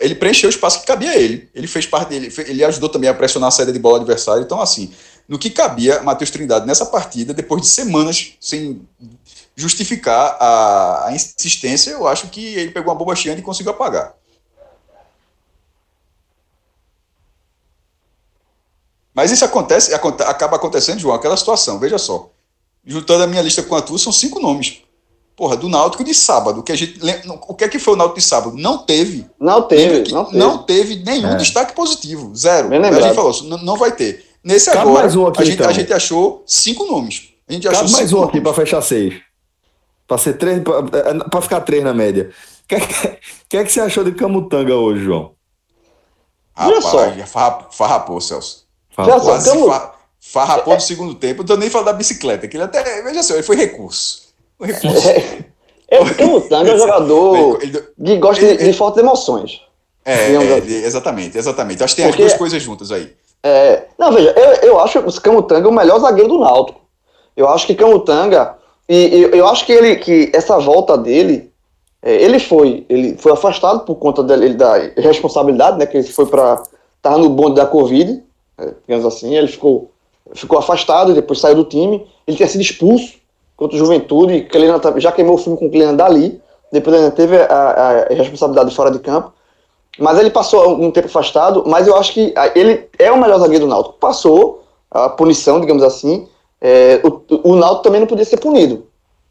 ele 0.00 0.14
preencheu 0.14 0.48
o 0.48 0.50
espaço 0.50 0.80
que 0.80 0.86
cabia 0.86 1.12
a 1.12 1.16
ele. 1.16 1.48
Ele 1.54 1.66
fez 1.66 1.86
parte 1.86 2.08
dele, 2.08 2.32
ele 2.46 2.64
ajudou 2.64 2.88
também 2.88 3.08
a 3.08 3.14
pressionar 3.14 3.48
a 3.48 3.50
saída 3.50 3.72
de 3.72 3.78
bola 3.78 3.98
adversária. 3.98 4.42
Então, 4.42 4.60
assim, 4.60 4.92
no 5.28 5.38
que 5.38 5.48
cabia 5.48 6.02
Matheus 6.02 6.30
Trindade 6.30 6.66
nessa 6.66 6.86
partida, 6.86 7.32
depois 7.32 7.62
de 7.62 7.68
semanas 7.68 8.32
sem 8.40 8.82
justificar 9.56 10.36
a, 10.40 11.08
a 11.08 11.12
insistência, 11.14 11.92
eu 11.92 12.06
acho 12.06 12.28
que 12.28 12.44
ele 12.56 12.72
pegou 12.72 12.92
uma 12.92 12.98
boba 12.98 13.14
cheia 13.14 13.38
e 13.38 13.42
conseguiu 13.42 13.72
apagar. 13.72 14.14
Mas 19.14 19.30
isso 19.30 19.44
acontece, 19.44 19.94
acaba 19.94 20.56
acontecendo, 20.56 20.98
João, 20.98 21.14
aquela 21.14 21.36
situação, 21.36 21.78
veja 21.78 21.98
só. 21.98 22.30
Juntando 22.84 23.24
a 23.24 23.26
minha 23.26 23.40
lista 23.40 23.62
com 23.62 23.76
a 23.76 23.80
tua, 23.80 23.98
são 23.98 24.12
cinco 24.12 24.40
nomes. 24.40 24.82
Porra, 25.36 25.56
do 25.56 25.68
Náutico 25.68 26.04
de 26.04 26.14
sábado. 26.14 26.62
Que 26.62 26.72
a 26.72 26.76
gente, 26.76 27.00
o 27.48 27.54
que 27.54 27.64
é 27.64 27.68
que 27.68 27.78
foi 27.78 27.94
o 27.94 27.96
Náutico 27.96 28.18
de 28.18 28.24
sábado? 28.24 28.56
Não 28.56 28.78
teve. 28.78 29.26
Não 29.40 29.62
teve. 29.62 30.12
Não 30.12 30.24
teve, 30.24 30.38
não 30.38 30.58
teve 30.58 30.96
nenhum 30.96 31.32
é. 31.32 31.36
destaque 31.36 31.74
positivo. 31.74 32.34
Zero. 32.34 32.68
A 32.72 33.00
gente 33.00 33.14
falou, 33.14 33.42
não, 33.44 33.58
não 33.58 33.76
vai 33.76 33.92
ter. 33.92 34.24
Nesse 34.42 34.70
Cabe 34.70 34.90
agora, 34.90 35.18
um 35.18 35.26
aqui, 35.26 35.42
a, 35.42 35.44
gente, 35.44 35.54
então. 35.54 35.70
a 35.70 35.72
gente 35.72 35.92
achou 35.92 36.42
cinco 36.46 36.84
nomes. 36.84 37.30
A 37.48 37.52
gente 37.52 37.68
Cabe 37.68 37.90
mais 37.90 38.12
um 38.12 38.22
aqui 38.22 38.40
para 38.40 38.52
fechar 38.52 38.82
seis. 38.82 39.14
Para 40.06 40.18
ser 40.18 40.34
três, 40.34 40.62
para 41.30 41.40
ficar 41.40 41.62
três 41.62 41.82
na 41.82 41.94
média. 41.94 42.30
O 42.64 42.68
que, 42.68 42.76
que, 43.48 43.56
é 43.56 43.64
que 43.64 43.72
você 43.72 43.80
achou 43.80 44.04
de 44.04 44.12
Camutanga 44.12 44.74
hoje, 44.74 45.04
João? 45.04 45.32
Rapaz, 46.54 47.30
farrapou, 47.72 48.20
Celso. 48.20 48.63
Farrapou. 48.94 49.20
Quase 49.20 49.50
Camu... 49.50 49.72
farrapou 50.20 50.72
é, 50.72 50.76
no 50.76 50.82
segundo 50.82 51.14
tempo. 51.14 51.42
Não 51.42 51.46
tô 51.46 51.56
nem 51.56 51.68
falando 51.68 51.86
da 51.86 51.92
bicicleta, 51.92 52.46
que 52.46 52.56
ele 52.56 52.64
até. 52.64 53.02
Veja 53.02 53.22
só, 53.22 53.34
ele 53.34 53.42
foi 53.42 53.56
recurso. 53.56 54.28
Foi 54.56 54.68
recurso. 54.68 55.08
É, 55.08 55.96
é, 55.96 56.00
o 56.00 56.14
Camutanga 56.14 56.70
é 56.70 56.74
um 56.74 56.78
jogador 56.78 57.62
ele, 57.62 57.84
que 58.04 58.16
gosta 58.16 58.44
ele, 58.44 58.56
de, 58.56 58.64
de 58.64 58.72
fortes 58.72 59.02
emoções. 59.02 59.60
É, 60.04 60.32
é 60.32 60.58
assim. 60.58 60.74
exatamente, 60.74 61.38
exatamente. 61.38 61.82
Acho 61.82 61.94
que 61.94 62.02
tem 62.02 62.10
Porque, 62.10 62.22
as 62.22 62.28
duas 62.28 62.38
coisas 62.38 62.62
juntas 62.62 62.92
aí. 62.92 63.12
É, 63.42 63.84
não, 63.98 64.12
veja, 64.12 64.30
eu, 64.30 64.68
eu 64.68 64.80
acho 64.80 64.98
o 64.98 65.20
Camutanga 65.20 65.68
o 65.68 65.72
melhor 65.72 65.98
zagueiro 66.00 66.28
do 66.28 66.38
Náutico. 66.38 66.80
Eu 67.36 67.48
acho 67.48 67.66
que 67.66 67.74
Camutanga, 67.74 68.56
e 68.88 69.22
eu, 69.22 69.30
eu 69.30 69.48
acho 69.48 69.66
que 69.66 69.72
ele 69.72 69.96
que 69.96 70.30
essa 70.32 70.58
volta 70.58 70.96
dele, 70.96 71.50
é, 72.02 72.14
ele 72.14 72.38
foi, 72.38 72.86
ele 72.88 73.16
foi 73.18 73.32
afastado 73.32 73.80
por 73.80 73.96
conta 73.96 74.22
dele, 74.22 74.54
da 74.54 74.76
responsabilidade, 74.96 75.78
né, 75.78 75.86
que 75.86 75.96
ele 75.96 76.06
foi 76.06 76.26
para 76.26 76.62
estar 76.96 77.18
no 77.18 77.28
bonde 77.30 77.56
da 77.56 77.66
Covid, 77.66 78.12
é, 78.12 78.22
digamos 78.86 79.04
assim, 79.04 79.34
ele 79.34 79.48
ficou, 79.48 79.90
ficou 80.32 80.58
afastado 80.58 81.14
depois 81.14 81.40
saiu 81.40 81.56
do 81.56 81.64
time. 81.64 82.06
Ele 82.26 82.36
tinha 82.36 82.48
sido 82.48 82.60
expulso 82.60 83.14
contra 83.56 83.76
o 83.76 83.78
Juventude, 83.78 84.48
já 84.96 85.12
queimou 85.12 85.34
o 85.34 85.38
filme 85.38 85.58
com 85.58 85.66
o 85.66 85.70
Cleina 85.70 85.92
dali, 85.92 86.40
depois 86.72 86.96
ainda 86.96 87.10
teve 87.10 87.36
a, 87.36 88.06
a, 88.10 88.14
responsabilidade 88.14 88.74
fora 88.74 88.90
de 88.90 88.98
campo. 88.98 89.32
Mas 89.98 90.18
ele 90.18 90.30
passou 90.30 90.74
um 90.74 90.90
tempo 90.90 91.06
afastado, 91.06 91.62
mas 91.66 91.86
eu 91.86 91.96
acho 91.96 92.12
que 92.12 92.34
ele 92.56 92.88
é 92.98 93.12
o 93.12 93.20
melhor 93.20 93.38
zagueiro 93.38 93.64
do 93.64 93.70
Náutico. 93.70 93.96
Passou 93.98 94.64
a 94.90 95.08
punição, 95.08 95.60
digamos 95.60 95.84
assim. 95.84 96.26
É, 96.60 97.00
o, 97.04 97.50
o 97.50 97.54
Náutico 97.54 97.84
também 97.84 98.00
não 98.00 98.06
podia 98.08 98.24
ser 98.24 98.38
punido, 98.38 98.86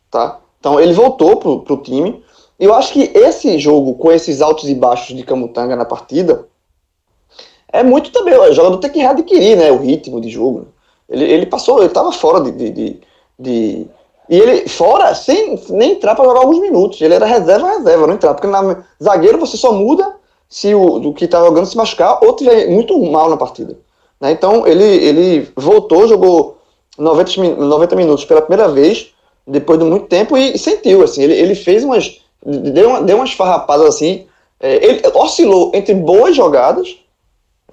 tá? 0.10 0.40
Então 0.58 0.80
ele 0.80 0.94
voltou 0.94 1.36
pro, 1.36 1.60
pro 1.62 1.78
time. 1.78 2.24
E 2.58 2.64
eu 2.64 2.74
acho 2.74 2.94
que 2.94 3.12
esse 3.14 3.58
jogo, 3.60 3.96
com 3.96 4.10
esses 4.10 4.42
altos 4.42 4.70
e 4.70 4.76
baixos 4.76 5.18
de 5.18 5.24
Camutanga 5.24 5.76
na 5.76 5.84
partida, 5.84 6.48
é 7.74 7.82
muito 7.82 8.12
também. 8.12 8.38
O 8.38 8.54
jogador 8.54 8.78
tem 8.78 8.92
que 8.92 9.00
readquirir 9.00 9.58
né, 9.58 9.72
o 9.72 9.78
ritmo 9.78 10.22
de 10.22 10.30
jogo. 10.30 10.68
Ele, 11.10 11.26
ele 11.26 11.46
passou, 11.48 11.80
ele 11.80 11.88
estava 11.88 12.12
fora 12.12 12.40
de, 12.40 12.52
de, 12.52 12.70
de, 12.70 13.00
de, 13.40 13.88
E 14.30 14.40
ele, 14.40 14.70
fora, 14.70 15.14
sem 15.16 15.60
nem 15.70 15.94
entrar 15.94 16.14
para 16.14 16.24
jogar 16.24 16.42
alguns 16.42 16.60
minutos. 16.60 17.02
Ele 17.02 17.16
era 17.16 17.26
reserva, 17.26 17.78
reserva, 17.78 18.06
não 18.06 18.14
entrar. 18.14 18.36
Porque 18.36 18.48
na 18.48 18.84
zagueiro 19.02 19.40
você 19.40 19.58
só 19.58 19.74
muda 19.74 20.16
se 20.48 20.76
o 20.76 21.00
do 21.00 21.12
que 21.14 21.26
está 21.26 21.40
jogando 21.40 21.66
se 21.66 21.76
machucar 21.76 22.24
ou 22.24 22.36
tiver 22.36 22.68
muito 22.68 22.98
mal 23.12 23.28
na 23.28 23.38
partida. 23.38 23.76
Né? 24.22 24.32
Então 24.32 24.68
ele, 24.68 24.84
ele 24.84 25.52
voltou, 25.56 26.08
jogou 26.08 26.60
90, 26.96 27.56
90 27.56 27.96
minutos 27.96 28.24
pela 28.24 28.42
primeira 28.42 28.72
vez, 28.72 29.12
depois 29.48 29.80
de 29.80 29.86
muito 29.86 30.06
tempo, 30.06 30.38
e, 30.38 30.60
sentiu. 30.60 31.04
assim 31.04 31.24
Ele, 31.24 31.34
ele 31.34 31.56
fez 31.56 31.84
umas. 31.84 32.22
Deu, 32.46 32.90
uma, 32.90 33.02
deu 33.02 33.18
umas 33.18 33.34
farrapadas 33.34 33.88
assim. 33.88 34.28
É, 34.60 34.76
ele 34.86 35.02
oscilou 35.16 35.72
entre 35.74 35.96
boas 35.96 36.36
jogadas 36.36 37.03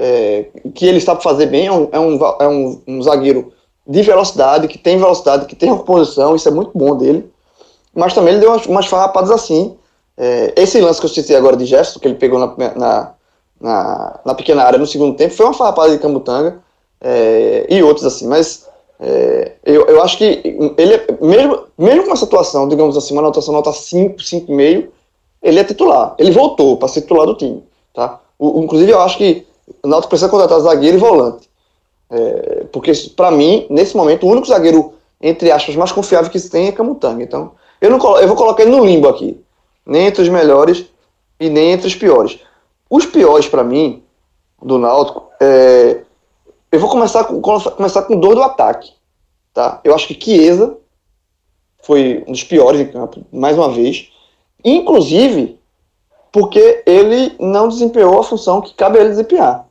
é, 0.00 0.46
que 0.74 0.86
ele 0.86 0.98
sabe 0.98 1.22
fazer 1.22 1.46
bem, 1.46 1.66
é, 1.66 1.72
um, 1.72 1.88
é, 1.92 2.00
um, 2.00 2.18
é 2.40 2.48
um, 2.48 2.82
um, 2.88 3.02
zagueiro 3.02 3.52
de 3.86 4.00
velocidade, 4.00 4.66
que 4.66 4.78
tem 4.78 4.96
velocidade, 4.96 5.44
que 5.44 5.54
tem 5.54 5.70
reposição, 5.70 6.34
isso 6.34 6.48
é 6.48 6.50
muito 6.50 6.70
bom 6.74 6.96
dele. 6.96 7.30
Mas 7.94 8.14
também 8.14 8.32
ele 8.32 8.40
deu 8.40 8.50
umas, 8.50 8.64
umas 8.64 8.86
farrapadas 8.86 9.30
assim. 9.30 9.76
É, 10.16 10.54
esse 10.56 10.80
lance 10.80 11.00
que 11.00 11.04
eu 11.04 11.10
citei 11.10 11.36
agora 11.36 11.54
de 11.54 11.66
gesto, 11.66 12.00
que 12.00 12.08
ele 12.08 12.14
pegou 12.14 12.38
na, 12.38 12.46
na, 12.74 13.12
na, 13.60 14.20
na 14.24 14.34
pequena 14.34 14.62
área 14.62 14.78
no 14.78 14.86
segundo 14.86 15.16
tempo, 15.16 15.34
foi 15.34 15.44
uma 15.44 15.54
farrapada 15.54 15.90
de 15.92 15.98
Cambutanga 15.98 16.62
é, 16.98 17.66
e 17.68 17.82
outros 17.82 18.06
assim, 18.06 18.26
mas 18.26 18.66
é, 18.98 19.52
eu, 19.66 19.86
eu 19.86 20.02
acho 20.02 20.16
que 20.16 20.40
ele, 20.78 21.00
mesmo, 21.20 21.64
mesmo 21.76 22.06
com 22.06 22.12
essa 22.12 22.24
atuação, 22.24 22.68
digamos 22.68 22.96
assim, 22.96 23.12
uma 23.12 23.20
anotação 23.20 23.52
nota 23.52 23.70
5, 23.70 24.16
5,5, 24.16 24.88
ele 25.42 25.58
é 25.58 25.64
titular. 25.64 26.14
Ele 26.18 26.30
voltou 26.30 26.78
para 26.78 26.88
ser 26.88 27.02
titular 27.02 27.26
do 27.26 27.34
time. 27.34 27.62
Tá? 27.92 28.18
O, 28.38 28.62
inclusive, 28.62 28.92
eu 28.92 29.00
acho 29.00 29.18
que 29.18 29.46
o 29.82 29.88
Náutico 29.88 30.10
precisa 30.10 30.30
contratar 30.30 30.60
zagueiro 30.60 30.96
e 30.96 31.00
volante. 31.00 31.48
É, 32.10 32.64
porque, 32.72 32.92
para 33.16 33.30
mim, 33.30 33.66
nesse 33.70 33.96
momento, 33.96 34.26
o 34.26 34.30
único 34.30 34.46
zagueiro, 34.46 34.94
entre 35.20 35.50
aspas, 35.50 35.76
mais 35.76 35.92
confiável 35.92 36.30
que 36.30 36.38
se 36.38 36.50
tem 36.50 36.68
é 36.68 36.72
Camutanga. 36.72 37.22
Então, 37.22 37.52
eu, 37.80 37.90
não, 37.90 38.18
eu 38.18 38.26
vou 38.26 38.36
colocar 38.36 38.62
ele 38.62 38.72
no 38.72 38.84
limbo 38.84 39.08
aqui. 39.08 39.40
Nem 39.86 40.06
entre 40.06 40.22
os 40.22 40.28
melhores 40.28 40.86
e 41.38 41.48
nem 41.48 41.72
entre 41.72 41.86
os 41.86 41.94
piores. 41.94 42.38
Os 42.88 43.06
piores, 43.06 43.48
para 43.48 43.62
mim, 43.62 44.02
do 44.60 44.78
Náutico, 44.78 45.28
é, 45.40 46.02
eu 46.72 46.80
vou 46.80 46.90
começar 46.90 47.24
com, 47.24 47.40
começar 47.40 48.02
com 48.02 48.18
dor 48.18 48.34
do 48.34 48.42
ataque. 48.42 48.92
Tá? 49.54 49.80
Eu 49.84 49.94
acho 49.94 50.08
que 50.08 50.18
Chiesa 50.20 50.76
foi 51.82 52.24
um 52.26 52.32
dos 52.32 52.44
piores 52.44 52.80
em 52.80 52.86
campo, 52.86 53.24
mais 53.32 53.56
uma 53.56 53.70
vez. 53.70 54.10
Inclusive, 54.64 55.59
porque 56.32 56.82
ele 56.86 57.34
não 57.38 57.68
desempenhou 57.68 58.20
a 58.20 58.24
função 58.24 58.60
que 58.60 58.74
cabe 58.74 58.98
a 58.98 59.00
ele 59.00 59.10
desempenhar. 59.10 59.66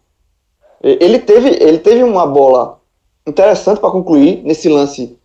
Ele 0.82 1.20
teve, 1.20 1.50
ele 1.50 1.80
teve 1.80 2.04
uma 2.04 2.26
bola 2.26 2.80
interessante 3.28 3.80
para 3.80 3.92
concluir 3.92 4.42
nesse 4.44 4.70
lance 4.70 5.18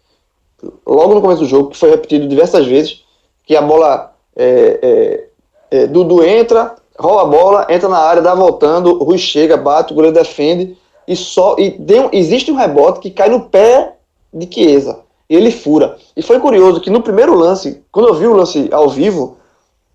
logo 0.87 1.15
no 1.15 1.21
começo 1.21 1.41
do 1.41 1.49
jogo, 1.49 1.71
que 1.71 1.77
foi 1.77 1.91
repetido 1.91 2.29
diversas 2.29 2.67
vezes, 2.67 3.05
que 3.45 3.57
a 3.57 3.63
bola 3.63 4.13
é, 4.37 5.29
é, 5.71 5.79
é, 5.79 5.87
Dudu 5.87 6.25
entra, 6.25 6.75
rola 6.99 7.23
a 7.23 7.27
bola, 7.27 7.67
entra 7.69 7.89
na 7.89 7.99
área, 7.99 8.23
dá 8.23 8.35
voltando, 8.35 9.03
Rui 9.03 9.19
chega, 9.19 9.57
bate, 9.57 9.93
o 9.93 9.97
goleiro 9.97 10.17
defende 10.17 10.77
e 11.07 11.15
só 11.15 11.57
e 11.59 11.77
existe 12.13 12.51
um 12.51 12.57
rebote 12.57 13.01
que 13.01 13.11
cai 13.11 13.29
no 13.29 13.43
pé 13.43 13.97
de 14.33 14.53
Chiesa 14.53 15.01
e 15.29 15.37
ele 15.37 15.51
fura. 15.51 15.97
E 16.17 16.23
foi 16.23 16.41
curioso 16.41 16.81
que 16.81 16.91
no 16.91 17.03
primeiro 17.03 17.35
lance, 17.35 17.83
quando 17.93 18.09
eu 18.09 18.15
vi 18.15 18.27
o 18.27 18.35
lance 18.35 18.69
ao 18.73 18.89
vivo, 18.89 19.37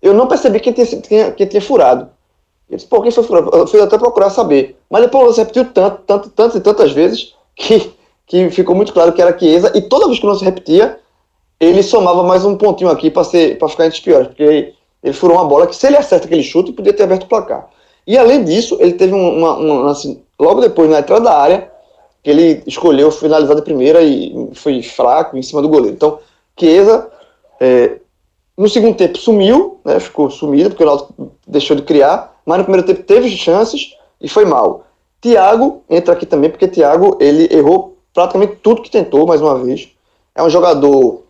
eu 0.00 0.14
não 0.14 0.26
percebi 0.26 0.60
quem 0.60 0.72
tinha, 0.72 0.86
quem, 0.86 1.32
quem 1.32 1.46
tinha 1.46 1.62
furado. 1.62 2.08
Eu 2.68 2.76
disse, 2.76 2.88
pô, 2.88 3.02
quem 3.02 3.10
foi 3.10 3.24
furado? 3.24 3.50
Eu 3.52 3.66
fui 3.66 3.80
até 3.80 3.98
procurar 3.98 4.30
saber. 4.30 4.76
Mas 4.88 5.02
depois 5.02 5.34
você 5.34 5.40
repetiu 5.42 5.64
tanto, 5.66 6.02
tanto, 6.06 6.30
tantas 6.30 6.56
e 6.56 6.60
tantas 6.60 6.92
vezes 6.92 7.34
que, 7.56 7.92
que 8.26 8.50
ficou 8.50 8.74
muito 8.74 8.92
claro 8.92 9.12
que 9.12 9.20
era 9.20 9.36
Chiesa. 9.36 9.72
E 9.74 9.82
toda 9.82 10.06
vez 10.06 10.18
que 10.18 10.26
não 10.26 10.34
se 10.34 10.44
repetia, 10.44 10.98
ele 11.58 11.82
somava 11.82 12.22
mais 12.22 12.44
um 12.44 12.56
pontinho 12.56 12.90
aqui 12.90 13.10
para 13.10 13.24
ficar 13.24 13.86
entre 13.86 13.98
os 13.98 14.00
piores. 14.00 14.28
Porque 14.28 14.72
ele 15.02 15.12
furou 15.12 15.36
uma 15.36 15.44
bola 15.44 15.66
que, 15.66 15.74
se 15.76 15.86
ele 15.86 15.96
acerta 15.96 16.26
aquele 16.26 16.42
chute, 16.42 16.72
podia 16.72 16.92
ter 16.92 17.02
aberto 17.02 17.24
o 17.24 17.28
placar. 17.28 17.68
E 18.06 18.16
além 18.16 18.44
disso, 18.44 18.76
ele 18.80 18.94
teve 18.94 19.12
uma, 19.12 19.56
uma 19.56 19.90
assim, 19.90 20.22
logo 20.38 20.60
depois, 20.60 20.88
na 20.88 21.00
entrada 21.00 21.24
da 21.24 21.36
área, 21.36 21.70
que 22.22 22.30
ele 22.30 22.62
escolheu 22.66 23.10
finalizar 23.10 23.56
de 23.56 23.62
primeira 23.62 24.02
e 24.02 24.50
foi 24.54 24.82
fraco 24.82 25.36
em 25.36 25.42
cima 25.42 25.60
do 25.60 25.68
goleiro. 25.68 25.94
Então, 25.94 26.18
Chiesa 26.58 27.10
é, 27.58 27.98
no 28.60 28.68
segundo 28.68 28.94
tempo 28.94 29.16
sumiu, 29.16 29.80
né, 29.82 29.98
ficou 29.98 30.30
sumido, 30.30 30.68
porque 30.68 30.82
o 30.82 30.86
Náutico 30.86 31.32
deixou 31.46 31.74
de 31.74 31.82
criar, 31.82 32.38
mas 32.44 32.58
no 32.58 32.64
primeiro 32.64 32.86
tempo 32.86 33.02
teve 33.02 33.30
chances 33.30 33.94
e 34.20 34.28
foi 34.28 34.44
mal. 34.44 34.84
Thiago 35.18 35.82
entra 35.88 36.12
aqui 36.12 36.26
também, 36.26 36.50
porque 36.50 36.68
Thiago 36.68 37.16
ele 37.18 37.48
errou 37.50 37.96
praticamente 38.12 38.56
tudo 38.56 38.82
que 38.82 38.90
tentou, 38.90 39.26
mais 39.26 39.40
uma 39.40 39.58
vez. 39.58 39.88
É 40.34 40.42
um 40.42 40.50
jogador 40.50 41.22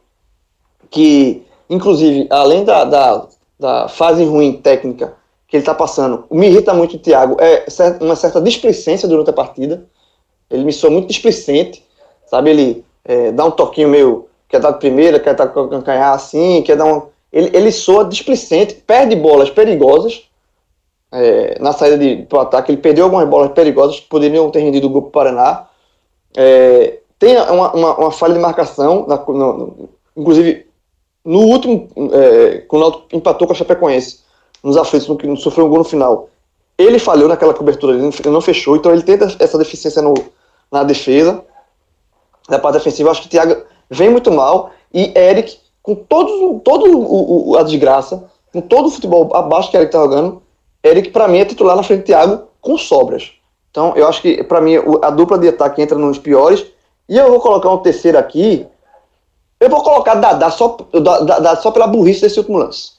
que, 0.90 1.44
inclusive, 1.68 2.26
além 2.30 2.64
da, 2.64 2.82
da, 2.82 3.26
da 3.60 3.86
fase 3.86 4.24
ruim 4.24 4.54
técnica 4.54 5.14
que 5.46 5.56
ele 5.56 5.62
está 5.62 5.72
passando, 5.72 6.24
me 6.32 6.48
irrita 6.48 6.74
muito 6.74 6.96
o 6.96 6.98
Thiago, 6.98 7.36
é 7.38 7.64
uma 8.00 8.16
certa 8.16 8.40
displicência 8.40 9.08
durante 9.08 9.30
a 9.30 9.32
partida. 9.32 9.86
Ele 10.50 10.64
me 10.64 10.72
soa 10.72 10.90
muito 10.90 11.06
displicente, 11.06 11.86
sabe? 12.26 12.50
Ele 12.50 12.84
é, 13.04 13.30
dá 13.30 13.44
um 13.44 13.52
toquinho 13.52 13.88
meio, 13.88 14.26
quer 14.48 14.58
dar 14.58 14.72
de 14.72 14.78
primeira, 14.80 15.20
quer 15.20 15.36
dar 15.36 15.46
com 15.46 15.60
o 15.60 15.82
canhar 15.82 16.12
assim, 16.12 16.60
quer 16.62 16.76
dar 16.76 16.86
um 16.86 17.02
ele, 17.32 17.56
ele 17.56 17.72
soa 17.72 18.04
displicente, 18.04 18.74
perde 18.74 19.14
bolas 19.16 19.50
perigosas 19.50 20.28
é, 21.12 21.58
na 21.60 21.72
saída 21.72 21.98
de, 21.98 22.26
ataque. 22.36 22.72
Ele 22.72 22.80
perdeu 22.80 23.04
algumas 23.04 23.28
bolas 23.28 23.52
perigosas 23.52 24.00
que 24.00 24.08
poderiam 24.08 24.50
ter 24.50 24.60
rendido 24.60 24.86
o 24.86 24.90
grupo 24.90 25.10
Paraná. 25.10 25.66
É, 26.36 26.98
tem 27.18 27.36
uma, 27.36 27.72
uma, 27.72 27.94
uma 27.96 28.10
falha 28.10 28.34
de 28.34 28.40
marcação, 28.40 29.06
na, 29.06 29.16
no, 29.16 29.52
no, 29.52 29.88
inclusive 30.16 30.66
no 31.24 31.40
último, 31.40 31.88
é, 32.12 32.58
quando 32.66 33.04
o 33.12 33.16
empatou 33.16 33.46
com 33.46 33.52
a 33.52 33.56
Chapecoense, 33.56 34.20
nos 34.62 34.76
aflitos, 34.76 35.08
no, 35.08 35.16
no, 35.16 35.36
sofreu 35.36 35.66
um 35.66 35.68
gol 35.68 35.78
no 35.78 35.84
final. 35.84 36.28
Ele 36.78 36.98
falhou 36.98 37.28
naquela 37.28 37.52
cobertura, 37.52 37.94
ele 37.94 38.02
não, 38.02 38.32
não 38.32 38.40
fechou, 38.40 38.76
então 38.76 38.92
ele 38.92 39.02
tem 39.02 39.18
essa 39.38 39.58
deficiência 39.58 40.00
no, 40.00 40.14
na 40.72 40.82
defesa, 40.82 41.44
na 42.48 42.58
parte 42.58 42.78
defensiva. 42.78 43.10
Acho 43.10 43.22
que 43.22 43.26
o 43.26 43.30
Thiago 43.30 43.62
vem 43.90 44.08
muito 44.08 44.30
mal 44.30 44.70
e 44.92 45.12
Eric, 45.16 45.58
com 45.82 45.94
todo, 45.94 46.60
todo 46.60 46.86
o, 46.86 47.50
o, 47.50 47.56
a 47.56 47.62
desgraça, 47.62 48.24
com 48.52 48.60
todo 48.60 48.86
o 48.86 48.90
futebol 48.90 49.34
abaixo 49.34 49.70
que 49.70 49.76
Eric 49.76 49.92
tá 49.92 49.98
jogando, 49.98 50.42
Eric, 50.82 51.10
para 51.10 51.28
mim, 51.28 51.38
é 51.38 51.44
titular 51.44 51.76
na 51.76 51.82
frente 51.82 52.00
do 52.00 52.06
Thiago 52.06 52.42
com 52.60 52.76
sobras. 52.78 53.32
Então, 53.70 53.94
eu 53.96 54.08
acho 54.08 54.20
que, 54.22 54.42
para 54.44 54.60
mim, 54.60 54.76
a 55.02 55.10
dupla 55.10 55.38
de 55.38 55.48
ataque 55.48 55.80
entra 55.80 55.96
nos 55.96 56.18
piores. 56.18 56.66
E 57.08 57.16
eu 57.16 57.28
vou 57.28 57.40
colocar 57.40 57.70
um 57.70 57.78
terceiro 57.78 58.18
aqui. 58.18 58.66
Eu 59.58 59.68
vou 59.68 59.82
colocar 59.82 60.14
Dadá 60.14 60.50
só, 60.50 60.76
Dadá 60.92 61.56
só 61.56 61.70
pela 61.70 61.86
burrice 61.86 62.22
desse 62.22 62.38
último 62.38 62.58
lance. 62.58 62.92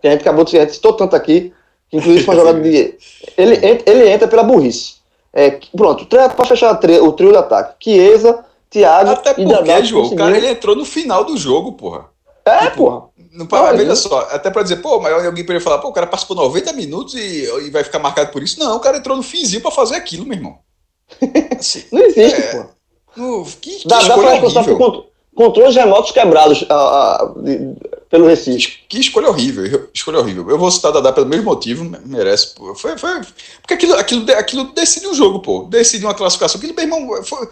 Que 0.00 0.08
a 0.08 0.10
gente 0.10 0.22
acabou 0.22 0.44
de 0.44 0.50
citar 0.68 0.92
tanto 0.94 1.14
aqui, 1.14 1.52
que 1.88 1.96
inclusive 1.96 2.24
foi 2.24 2.34
uma 2.34 2.40
jogada 2.40 2.60
de. 2.60 2.98
Ele, 3.36 3.82
ele 3.86 4.10
entra 4.10 4.26
pela 4.26 4.42
burrice. 4.42 4.94
É, 5.32 5.58
pronto, 5.76 6.06
para 6.06 6.44
fechar 6.44 6.72
o 6.72 7.12
trio 7.12 7.30
de 7.30 7.36
ataque. 7.36 7.74
Chiesa, 7.84 8.44
Thiago 8.70 9.10
Até 9.10 9.34
porque. 9.34 9.84
João, 9.84 10.06
o 10.06 10.16
cara 10.16 10.36
ele 10.36 10.48
entrou 10.48 10.76
no 10.76 10.84
final 10.84 11.24
do 11.24 11.36
jogo, 11.36 11.72
porra. 11.72 12.08
É, 12.44 12.66
tipo, 12.66 12.76
porra. 12.76 13.10
Não, 13.32 13.46
não, 13.46 13.76
veja 13.76 13.94
só, 13.94 14.20
até 14.32 14.50
para 14.50 14.62
dizer, 14.62 14.76
pô, 14.76 14.98
mas 14.98 15.12
alguém 15.12 15.44
poderia 15.44 15.60
falar, 15.60 15.78
pô, 15.78 15.88
o 15.88 15.92
cara 15.92 16.06
participou 16.06 16.36
90 16.36 16.72
minutos 16.72 17.14
e, 17.14 17.44
e 17.66 17.70
vai 17.70 17.84
ficar 17.84 17.98
marcado 17.98 18.32
por 18.32 18.42
isso. 18.42 18.58
Não, 18.58 18.76
o 18.76 18.80
cara 18.80 18.98
entrou 18.98 19.16
no 19.16 19.22
finzinho 19.22 19.60
para 19.60 19.70
fazer 19.70 19.96
aquilo, 19.96 20.24
meu 20.24 20.36
irmão. 20.36 20.58
Assim, 21.58 21.84
não 21.92 22.00
existe, 22.02 22.40
é, 22.40 22.52
pô. 22.52 22.64
No, 23.16 23.44
que, 23.44 23.78
que 23.80 23.88
dá, 23.88 24.00
dá 24.02 24.16
pra 24.16 24.40
por 24.40 25.10
controles 25.34 25.74
remotos 25.74 26.12
quebrados 26.12 26.62
uh, 26.62 27.24
uh, 27.24 27.42
de, 27.42 27.74
pelo 28.08 28.26
Recife. 28.26 28.82
Que, 28.88 28.96
que, 28.96 29.00
escolha 29.00 29.28
horrível, 29.28 29.88
escolha 29.94 30.18
horrível. 30.18 30.48
Eu 30.50 30.58
vou 30.58 30.70
citar 30.70 30.92
Dadá 30.92 31.12
pelo 31.12 31.26
mesmo 31.26 31.44
motivo, 31.44 31.84
merece. 32.04 32.54
Pô. 32.54 32.74
Foi, 32.74 32.98
foi, 32.98 33.20
porque 33.60 33.74
aquilo, 33.74 33.94
aquilo, 33.94 34.32
aquilo 34.32 34.64
decide 34.72 35.06
um 35.06 35.14
jogo, 35.14 35.40
pô. 35.40 35.64
Decide 35.64 36.04
uma 36.04 36.14
classificação. 36.14 36.58
Aquilo, 36.58 36.74
meu 36.74 36.84
irmão, 36.84 37.22
foi, 37.22 37.48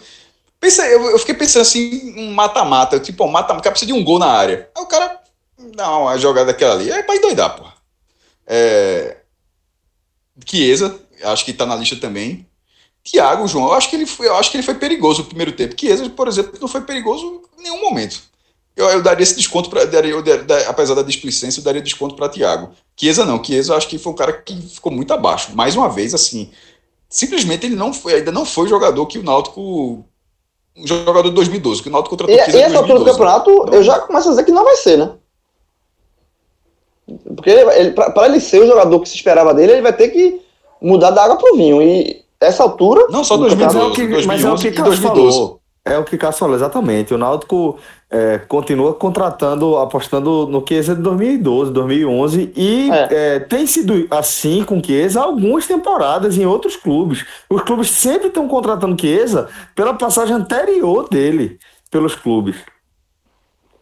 Pensa, 0.59 0.85
eu, 0.87 1.11
eu, 1.11 1.19
fiquei 1.19 1.35
pensando 1.35 1.61
assim, 1.61 2.13
um 2.17 2.33
mata-mata, 2.33 2.99
tipo, 2.99 3.23
um 3.23 3.31
mata-mata, 3.31 3.71
precisa 3.71 3.91
de 3.91 3.97
um 3.97 4.03
gol 4.03 4.19
na 4.19 4.27
área. 4.27 4.69
Aí 4.75 4.83
o 4.83 4.87
cara 4.87 5.19
dá 5.75 5.97
uma 5.97 6.17
jogada 6.17 6.47
daquela 6.47 6.73
ali, 6.73 6.91
é 6.91 7.01
pra 7.01 7.15
endoidar, 7.15 7.55
pô. 7.55 7.65
É... 8.45 9.17
Chiesa, 10.45 10.99
acho 11.23 11.45
que 11.45 11.53
tá 11.53 11.65
na 11.65 11.75
lista 11.75 11.95
também. 11.95 12.45
Thiago, 13.03 13.47
João, 13.47 13.67
eu 13.67 13.73
acho 13.73 13.89
que 13.89 13.95
ele 13.95 14.05
foi, 14.05 14.27
eu 14.27 14.35
acho 14.35 14.51
que 14.51 14.57
ele 14.57 14.63
foi 14.63 14.75
perigoso 14.75 15.21
no 15.21 15.27
primeiro 15.27 15.53
tempo. 15.53 15.79
Chiesa, 15.79 16.09
por 16.09 16.27
exemplo, 16.27 16.57
não 16.59 16.67
foi 16.67 16.81
perigoso 16.81 17.43
em 17.57 17.63
nenhum 17.63 17.81
momento. 17.81 18.21
Eu, 18.75 18.87
eu 18.89 19.01
daria 19.01 19.23
esse 19.23 19.35
desconto 19.35 19.69
para 19.69 19.81
apesar 20.67 20.95
da 20.95 21.01
displicência, 21.01 21.59
eu 21.59 21.63
daria 21.63 21.81
desconto 21.81 22.15
para 22.15 22.29
Thiago. 22.29 22.71
Chiesa 22.97 23.25
não, 23.25 23.43
Chiesa 23.43 23.73
eu 23.73 23.77
acho 23.77 23.87
que 23.87 23.97
foi 23.97 24.11
um 24.11 24.15
cara 24.15 24.33
que 24.33 24.55
ficou 24.61 24.91
muito 24.91 25.13
abaixo. 25.13 25.55
Mais 25.55 25.75
uma 25.75 25.89
vez, 25.89 26.13
assim, 26.13 26.51
simplesmente 27.09 27.65
ele 27.65 27.75
não 27.75 27.93
foi, 27.93 28.15
ainda 28.15 28.31
não 28.31 28.45
foi 28.45 28.67
jogador 28.69 29.05
que 29.07 29.17
o 29.17 29.23
Náutico 29.23 30.05
um 30.79 30.87
jogador 30.87 31.23
de 31.23 31.31
2012, 31.31 31.83
que 31.83 31.89
o 31.89 31.91
Náutico 31.91 32.15
contratou 32.15 32.35
e, 32.35 32.43
Chiesa 32.43 32.57
e 32.57 32.61
essa 32.61 32.77
altura 32.77 32.99
do 32.99 33.05
campeonato, 33.05 33.51
então, 33.51 33.73
eu 33.73 33.83
já 33.83 33.99
começo 33.99 34.27
a 34.27 34.31
dizer 34.31 34.43
que 34.43 34.51
não 34.51 34.63
vai 34.63 34.75
ser, 34.77 34.97
né? 34.97 35.11
Porque 37.35 37.49
ele, 37.49 37.91
para 37.91 38.25
ele 38.27 38.39
ser 38.39 38.61
o 38.61 38.67
jogador 38.67 38.99
que 38.99 39.09
se 39.09 39.15
esperava 39.15 39.53
dele, 39.53 39.73
ele 39.73 39.81
vai 39.81 39.93
ter 39.93 40.09
que 40.09 40.41
mudar 40.81 41.11
da 41.11 41.23
água 41.23 41.37
pro 41.37 41.55
vinho. 41.55 41.81
E 41.81 42.23
essa 42.39 42.63
altura. 42.63 43.07
Não 43.09 43.23
só 43.23 43.35
2012, 43.37 43.77
é 43.77 43.95
que, 43.95 44.07
2011 44.07 44.27
mas 44.27 44.43
é 44.43 44.51
o 44.51 44.71
que 44.71 44.81
2012. 44.81 45.37
Falou. 45.37 45.58
É 45.85 45.97
o 45.97 46.03
que 46.03 46.17
Cássio 46.17 46.39
falou, 46.39 46.55
exatamente. 46.55 47.13
O 47.13 47.17
Náutico 47.17 47.79
é, 48.09 48.37
continua 48.37 48.93
contratando, 48.93 49.77
apostando 49.77 50.45
no 50.47 50.63
Chiesa 50.67 50.95
de 50.95 51.01
2012, 51.01 51.71
2011 51.71 52.53
e 52.55 52.91
é. 52.91 53.07
É, 53.35 53.39
tem 53.39 53.65
sido 53.65 54.07
assim 54.11 54.63
com 54.63 54.83
Chiesa 54.83 55.21
algumas 55.21 55.65
temporadas 55.65 56.37
em 56.37 56.45
outros 56.45 56.75
clubes. 56.75 57.25
Os 57.49 57.61
clubes 57.61 57.89
sempre 57.89 58.27
estão 58.27 58.47
contratando 58.47 58.99
Chiesa 58.99 59.47
pela 59.75 59.93
passagem 59.93 60.35
anterior 60.35 61.07
dele 61.09 61.57
pelos 61.89 62.13
clubes. 62.13 62.57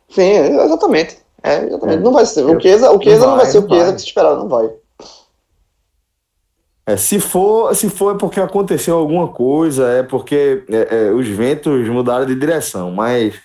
Sim, 0.10 0.32
exatamente. 0.32 1.18
É, 1.44 1.66
exatamente. 1.66 2.04
Não 2.04 2.14
vai 2.14 2.26
ser. 2.26 2.46
O 2.46 2.60
Chiesa, 2.60 2.92
o 2.92 3.02
Chiesa 3.02 3.26
não, 3.26 3.36
vai, 3.36 3.38
não 3.38 3.44
vai 3.44 3.46
ser 3.46 3.58
o 3.60 3.68
Chiesa 3.68 3.94
que 3.94 4.00
se 4.00 4.08
esperava, 4.08 4.38
não 4.38 4.48
vai. 4.48 4.70
É, 6.88 6.95
se 6.95 7.19
for, 7.19 7.76
se 7.76 7.89
for 7.89 8.15
é 8.15 8.17
porque 8.17 8.39
aconteceu 8.39 8.97
alguma 8.97 9.28
coisa, 9.28 9.89
é 9.89 10.04
porque 10.04 10.63
é, 10.69 11.08
é, 11.08 11.12
os 11.12 11.28
ventos 11.28 11.86
mudaram 11.89 12.26
de 12.26 12.34
direção, 12.34 12.91
mas 12.91 13.36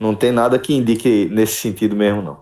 não 0.00 0.16
tem 0.16 0.32
nada 0.32 0.58
que 0.58 0.74
indique 0.74 1.28
nesse 1.30 1.54
sentido 1.54 1.94
mesmo, 1.94 2.20
não. 2.20 2.40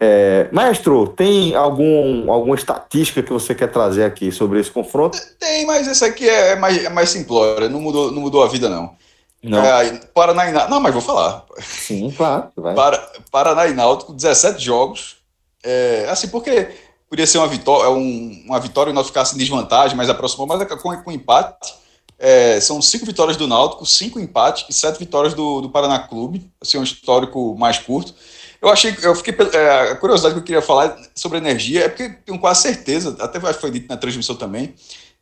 É, 0.00 0.48
maestro, 0.50 1.06
tem 1.06 1.54
algum, 1.54 2.30
alguma 2.32 2.56
estatística 2.56 3.22
que 3.22 3.32
você 3.32 3.54
quer 3.54 3.68
trazer 3.68 4.02
aqui 4.02 4.32
sobre 4.32 4.58
esse 4.58 4.70
confronto? 4.70 5.16
Tem, 5.38 5.64
mas 5.64 5.86
esse 5.86 6.04
aqui 6.04 6.28
é 6.28 6.56
mais, 6.56 6.84
é 6.84 6.88
mais 6.88 7.10
simplório, 7.10 7.70
não 7.70 7.80
mudou, 7.80 8.10
não 8.10 8.20
mudou 8.20 8.42
a 8.42 8.48
vida, 8.48 8.68
não. 8.68 8.96
Não. 9.40 9.64
É, 9.64 10.00
Paraná 10.12 10.48
e 10.48 10.52
Não, 10.68 10.80
mas 10.80 10.92
vou 10.92 11.02
falar. 11.02 11.44
Sim, 11.60 12.10
claro. 12.16 12.48
Vai. 12.56 12.74
Para, 12.74 13.12
Paraná 13.30 13.68
e 13.68 13.74
Náutico, 13.74 14.12
17 14.12 14.60
jogos. 14.64 15.18
É, 15.62 16.06
assim, 16.08 16.28
porque 16.28 16.68
podia 17.14 17.28
ser 17.28 17.38
uma 17.38 17.46
vitória, 17.46 17.86
é 17.86 17.90
um, 17.90 18.42
uma 18.44 18.58
vitória 18.58 18.90
e 18.90 18.92
Náutico 18.92 19.12
ficasse 19.12 19.36
em 19.36 19.38
desvantagem, 19.38 19.96
mas 19.96 20.10
aproximou, 20.10 20.48
mas 20.48 20.66
com, 20.82 20.96
com 21.02 21.12
empate. 21.12 21.72
É, 22.18 22.60
são 22.60 22.82
cinco 22.82 23.06
vitórias 23.06 23.36
do 23.36 23.46
Náutico, 23.46 23.86
cinco 23.86 24.18
empates 24.18 24.66
e 24.68 24.72
sete 24.72 24.98
vitórias 24.98 25.32
do, 25.32 25.60
do 25.60 25.70
Paraná 25.70 26.00
Clube, 26.00 26.50
assim, 26.60 26.76
um 26.76 26.82
histórico 26.82 27.56
mais 27.56 27.78
curto. 27.78 28.12
Eu 28.60 28.68
achei, 28.68 28.96
eu 29.02 29.14
fiquei, 29.14 29.34
é, 29.52 29.92
a 29.92 29.96
curiosidade 29.96 30.34
que 30.34 30.40
eu 30.40 30.44
queria 30.44 30.62
falar 30.62 30.96
sobre 31.14 31.38
energia 31.38 31.84
é 31.84 31.88
porque 31.88 32.08
tenho 32.08 32.38
quase 32.38 32.62
certeza, 32.62 33.16
até 33.20 33.38
foi 33.52 33.70
dito 33.70 33.88
na 33.88 33.96
transmissão 33.96 34.34
também, 34.34 34.74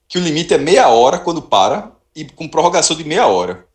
que 0.08 0.16
o 0.16 0.22
limite 0.22 0.54
é 0.54 0.58
meia 0.58 0.88
hora 0.88 1.18
quando 1.18 1.42
para 1.42 1.92
e 2.16 2.24
com 2.24 2.48
prorrogação 2.48 2.96
de 2.96 3.04
meia 3.04 3.26
hora. 3.26 3.66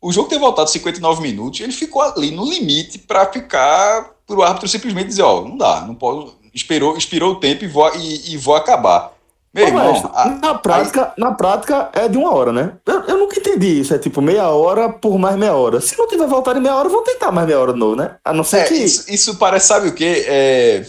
O 0.00 0.10
jogo 0.10 0.28
ter 0.28 0.38
voltado 0.38 0.70
59 0.70 1.20
minutos, 1.22 1.60
ele 1.60 1.72
ficou 1.72 2.02
ali 2.02 2.30
no 2.30 2.48
limite 2.48 2.98
para 2.98 3.30
ficar 3.30 4.10
para 4.26 4.36
o 4.36 4.42
árbitro 4.42 4.68
simplesmente 4.68 5.08
dizer, 5.08 5.22
ó, 5.22 5.42
não 5.42 5.56
dá, 5.56 5.82
não 5.82 5.94
pode, 5.94 6.32
esperou, 6.54 6.96
expirou 6.96 7.32
o 7.32 7.40
tempo 7.40 7.64
e 7.64 7.68
vou, 7.68 7.90
e, 7.96 8.34
e 8.34 8.36
vou 8.36 8.54
acabar. 8.54 9.12
Meu 9.52 9.66
irmão, 9.66 10.10
a, 10.14 10.28
na, 10.28 10.54
prática, 10.54 11.06
aí... 11.06 11.12
na 11.18 11.32
prática 11.32 11.90
é 11.92 12.08
de 12.08 12.16
uma 12.16 12.32
hora, 12.32 12.52
né? 12.52 12.74
Eu, 12.86 13.00
eu, 13.02 13.18
nunca 13.18 13.36
entendi 13.36 13.80
isso. 13.80 13.92
É 13.92 13.98
tipo 13.98 14.22
meia 14.22 14.48
hora 14.48 14.88
por 14.88 15.18
mais 15.18 15.36
meia 15.36 15.54
hora. 15.54 15.80
Se 15.80 15.98
não 15.98 16.06
tiver 16.06 16.28
voltado 16.28 16.60
em 16.60 16.62
meia 16.62 16.76
hora, 16.76 16.88
vão 16.88 17.02
tentar 17.02 17.32
mais 17.32 17.48
meia 17.48 17.58
hora 17.58 17.72
de 17.72 17.78
novo, 17.78 17.96
né? 17.96 18.16
A 18.24 18.32
não 18.32 18.44
ser 18.44 18.58
é, 18.58 18.64
que. 18.64 18.74
Isso, 18.74 19.10
isso, 19.12 19.36
parece, 19.38 19.66
sabe 19.66 19.88
o 19.88 19.94
quê? 19.94 20.24
É. 20.28 20.86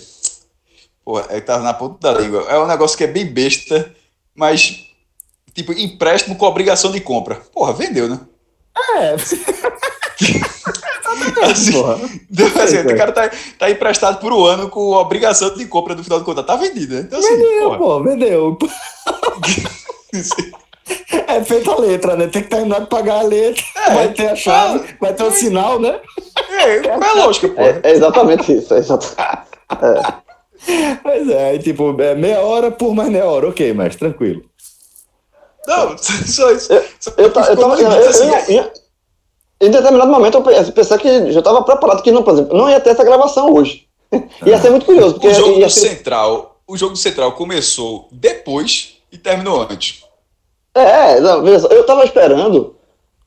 Porra, 1.04 1.26
é 1.30 1.42
que 1.42 1.48
tava 1.48 1.64
na 1.64 1.74
ponta 1.74 1.98
da 2.00 2.20
língua. 2.20 2.46
É 2.48 2.60
um 2.60 2.68
negócio 2.68 2.96
que 2.96 3.04
é 3.04 3.08
bem 3.08 3.26
besta, 3.26 3.92
mas. 4.36 4.86
Tipo, 5.56 5.74
empréstimo 5.74 6.36
com 6.36 6.46
obrigação 6.46 6.92
de 6.92 7.02
compra. 7.02 7.42
Porra, 7.52 7.74
vendeu, 7.74 8.08
né? 8.08 8.20
É. 8.96 9.16
Assim, 11.44 11.74
assim, 12.62 12.78
o 12.80 12.98
cara 12.98 13.12
tá, 13.12 13.30
tá 13.58 13.70
emprestado 13.70 14.20
por 14.20 14.32
um 14.32 14.46
ano 14.46 14.70
com 14.70 14.92
obrigação 14.92 15.54
de 15.54 15.66
compra 15.66 15.96
no 15.96 16.04
final 16.04 16.20
do 16.20 16.26
contrato. 16.26 16.48
Tá 16.48 16.56
vendido, 16.56 16.96
né? 16.96 17.02
Então, 17.02 17.20
assim, 17.20 17.38
vendeu, 17.38 17.64
porra. 17.64 17.78
pô, 17.78 18.04
vendeu. 18.04 18.58
é 21.28 21.44
feita 21.44 21.72
a 21.72 21.80
letra, 21.80 22.16
né? 22.16 22.28
Tem 22.28 22.44
que 22.44 22.50
terminar 22.50 22.82
de 22.82 22.88
pagar 22.88 23.20
a 23.20 23.24
letra. 23.24 23.64
É, 23.76 23.94
vai 23.94 24.14
ter 24.14 24.30
a 24.30 24.36
chave, 24.36 24.80
é, 24.80 24.98
vai 25.00 25.14
ter 25.14 25.24
o 25.24 25.28
um 25.28 25.32
sinal, 25.32 25.80
né? 25.80 26.00
É, 26.50 26.88
é 26.88 26.92
a 26.92 27.14
lógica, 27.14 27.50
pô? 27.50 27.62
É, 27.62 27.80
é 27.84 27.92
exatamente 27.92 28.54
isso. 28.54 28.74
É 28.74 28.78
exatamente. 28.78 29.42
É. 29.82 30.22
Pois 31.02 31.30
é, 31.30 31.58
tipo, 31.58 32.00
é 32.02 32.14
meia 32.14 32.42
hora 32.42 32.70
por 32.70 32.94
mais 32.94 33.10
meia 33.10 33.26
hora. 33.26 33.50
Ok, 33.50 33.74
mas 33.74 33.96
tranquilo. 33.96 34.44
Não, 35.68 35.98
só 36.02 36.52
isso. 36.52 36.74
Eu, 36.74 36.82
eu, 36.82 37.24
eu, 37.26 37.32
tava, 37.32 37.54
eu, 37.54 38.10
assim, 38.10 38.54
eu, 38.54 38.72
em 39.62 39.70
determinado 39.70 40.12
momento 40.12 40.38
eu 40.38 40.72
pensei 40.74 40.98
que 40.98 41.32
já 41.32 41.40
estava 41.40 41.62
preparado 41.64 42.02
que 42.02 42.12
não, 42.12 42.24
por 42.24 42.34
exemplo, 42.34 42.58
não 42.58 42.70
ia 42.70 42.80
ter 42.80 42.90
essa 42.90 43.04
gravação 43.04 43.54
hoje. 43.54 43.88
ia 44.46 44.60
ser 44.60 44.72
muito 44.72 44.86
curioso. 44.86 45.14
Porque 45.14 45.28
o 45.28 45.34
jogo 45.34 45.60
ia 45.60 45.70
ser... 45.70 45.90
central, 45.90 46.58
o 46.68 46.76
jogo 46.76 46.96
central 46.96 47.34
começou 47.34 48.08
depois 48.12 48.98
e 49.12 49.18
terminou 49.18 49.62
antes. 49.62 50.04
É, 50.74 51.20
não, 51.20 51.46
eu 51.48 51.82
estava 51.82 52.04
esperando 52.04 52.76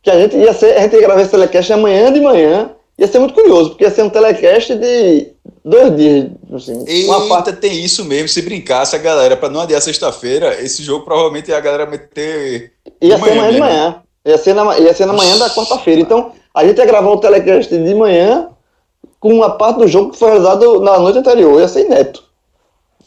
que 0.03 0.11
a 0.11 0.19
gente 0.19 0.37
ia 0.37 0.53
ser, 0.53 0.77
a 0.77 0.81
gente 0.81 0.95
ia 0.95 1.03
gravar 1.03 1.21
esse 1.21 1.31
telecast 1.31 1.73
amanhã 1.73 2.13
de 2.13 2.21
manhã. 2.21 2.71
Ia 2.97 3.09
ser 3.09 3.19
muito 3.19 3.35
curioso, 3.35 3.71
porque 3.71 3.85
ia 3.85 3.91
ser 3.91 4.03
um 4.03 4.11
telecast 4.11 4.77
de 4.77 5.33
dois 5.65 5.97
dias. 5.97 6.31
Assim, 6.53 6.85
Eita, 6.87 7.11
uma 7.11 7.29
parte... 7.29 7.53
tem 7.55 7.85
isso 7.85 8.05
mesmo. 8.05 8.29
Se 8.29 8.41
brincasse 8.41 8.95
a 8.95 8.99
galera, 9.01 9.37
para 9.37 9.49
não 9.49 9.63
adiar 9.63 9.81
sexta-feira, 9.81 10.63
esse 10.63 10.83
jogo 10.83 11.05
provavelmente 11.05 11.51
ia 11.51 11.57
a 11.57 11.61
galera 11.61 11.87
meter. 11.87 12.73
Ia 13.03 13.19
ser 13.19 13.33
amanhã 13.33 13.53
de 13.53 13.59
manhã. 13.59 14.04
Ia 14.25 14.39
ser 14.39 14.55
na, 14.55 14.79
ia 14.79 14.95
ser 14.95 15.07
na 15.07 15.13
manhã 15.13 15.37
da 15.39 15.51
quarta-feira. 15.51 16.01
Então, 16.01 16.33
a 16.55 16.65
gente 16.65 16.79
ia 16.79 16.87
gravar 16.87 17.11
o 17.11 17.19
telecast 17.19 17.77
de 17.77 17.95
manhã 17.95 18.49
com 19.21 19.33
uma 19.33 19.51
parte 19.51 19.79
do 19.81 19.89
jogo 19.89 20.11
que 20.13 20.19
foi 20.19 20.29
realizado 20.31 20.81
na 20.81 20.99
noite 20.99 21.19
anterior. 21.19 21.61
Ia 21.61 21.69
ser 21.69 21.89
neto. 21.89 22.25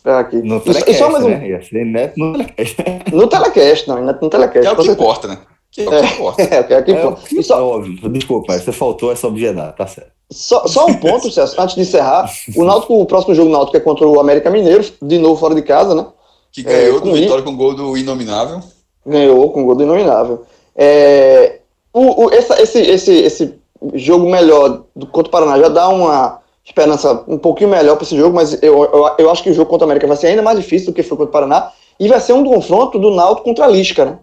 Aqui. 0.06 0.38
No 0.38 0.60
telecast, 0.62 0.90
e 0.90 0.94
só 0.94 1.10
mais 1.10 1.26
um... 1.26 1.30
né? 1.30 1.50
Ia 1.50 1.62
ser 1.62 1.86
neto 1.86 2.18
no 2.18 2.34
telecast. 2.34 2.76
no 3.12 3.28
telecast, 3.28 3.88
não, 3.90 4.04
neto 4.06 4.22
no 4.22 4.30
telecast. 4.30 4.62
Que 4.62 4.68
é 4.68 4.72
o 4.72 4.76
que 4.78 4.90
importa, 4.92 5.28
né? 5.28 5.38
Que 5.70 5.82
é 5.82 5.86
o 5.86 5.90
que 5.92 6.14
importa. 6.14 6.42
É, 6.42 6.46
é, 6.56 6.80
o 6.80 6.84
que 6.84 6.92
É, 6.92 7.00
importa. 7.00 7.44
só, 7.44 7.68
óbvio, 7.68 8.10
desculpa, 8.10 8.58
você 8.58 8.72
faltou 8.72 9.12
essa 9.12 9.28
obviedade, 9.28 9.76
tá 9.76 9.86
certo. 9.86 10.12
Só, 10.32 10.66
só 10.66 10.86
um 10.86 10.94
ponto, 10.94 11.30
Celso, 11.32 11.60
antes 11.60 11.76
de 11.76 11.82
encerrar. 11.82 12.32
O 12.56 12.64
Náutico, 12.64 13.02
o 13.02 13.06
próximo 13.06 13.36
jogo 13.36 13.50
do 13.50 13.54
Náutico 13.54 13.76
é 13.76 13.80
contra 13.82 14.08
o 14.08 14.20
América 14.20 14.50
Mineiro, 14.50 14.86
de 15.02 15.18
novo 15.18 15.38
fora 15.38 15.54
de 15.56 15.62
casa, 15.62 15.94
né? 15.94 16.06
Que 16.54 16.64
ganhou 16.64 16.98
É, 16.98 17.02
com 17.02 17.10
do 17.10 17.14
Vitória 17.16 17.44
com 17.44 17.56
gol 17.58 17.74
do 17.76 17.98
Inominável. 17.98 18.62
Ganhou 19.06 19.52
com 19.52 19.66
gol 19.66 19.76
do 19.76 19.84
Inominável. 19.84 20.46
É, 20.78 21.60
o, 21.92 22.26
o- 22.26 22.32
essa- 22.34 22.62
esse, 22.62 22.80
esse, 22.80 23.12
esse 23.14 23.54
jogo 23.96 24.30
melhor 24.30 24.84
do, 24.96 25.08
contra 25.08 25.28
o 25.30 25.32
Paraná 25.32 25.58
já 25.60 25.68
dá 25.70 25.90
uma 25.90 26.40
esperança 26.64 27.24
um 27.28 27.38
pouquinho 27.38 27.70
melhor 27.72 27.96
para 27.96 28.04
esse 28.04 28.16
jogo, 28.16 28.36
mas 28.36 28.62
eu, 28.62 28.84
eu, 28.84 29.10
eu 29.18 29.30
acho 29.32 29.42
que 29.42 29.50
o 29.50 29.54
jogo 29.54 29.70
contra 29.70 29.86
o 29.86 29.88
América 29.88 30.06
vai 30.08 30.18
ser 30.18 30.28
ainda 30.28 30.42
mais 30.42 30.58
difícil 30.60 30.88
do 30.92 30.94
que 30.96 31.02
foi 31.04 31.18
contra 31.18 31.30
o 31.30 31.34
Paraná. 31.34 31.72
E 32.00 32.08
vai 32.08 32.20
ser 32.20 32.34
um 32.34 32.44
confronto 32.44 33.00
do 33.00 33.10
Náutico 33.10 33.44
contra 33.46 33.66
a 33.66 33.68
Lisca, 33.68 34.06
né? 34.06 34.20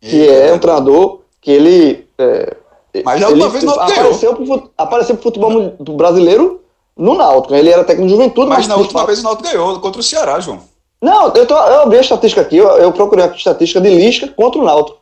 Que 0.00 0.28
é 0.28 0.52
um 0.52 0.58
treinador 0.58 1.20
que 1.40 1.50
ele. 1.50 2.06
é, 2.18 2.54
Mas 3.04 3.20
já 3.20 3.30
ele 3.30 3.48
vez 3.48 3.64
o 3.64 3.66
Náutico 3.66 3.86
ganhou. 3.88 4.02
apareceu 4.04 4.34
pro, 4.36 4.70
apareceu 4.78 5.14
pro 5.16 5.22
futebol 5.24 5.72
brasileiro 5.96 6.60
no 6.96 7.14
Náutico. 7.14 7.52
né? 7.54 7.58
Ele 7.58 7.70
era 7.70 7.82
técnico 7.82 8.06
de 8.08 8.14
juventude, 8.14 8.48
Mas 8.48 8.68
na 8.68 8.76
no 8.76 8.82
última 8.82 9.04
vez 9.04 9.18
o 9.18 9.22
Náutico 9.24 9.48
ganhou 9.48 9.80
contra 9.80 10.00
o 10.00 10.04
Ceará, 10.04 10.38
João. 10.38 10.60
Não, 11.02 11.32
eu, 11.34 11.46
tô, 11.46 11.54
eu 11.54 11.82
abri 11.82 11.98
a 11.98 12.02
estatística 12.02 12.40
aqui, 12.40 12.56
eu, 12.56 12.68
eu 12.68 12.92
procurei 12.92 13.24
a 13.24 13.28
estatística 13.28 13.80
de 13.80 13.88
Lisca 13.90 14.28
contra 14.28 14.60
o 14.60 14.64
Náutico. 14.64 14.98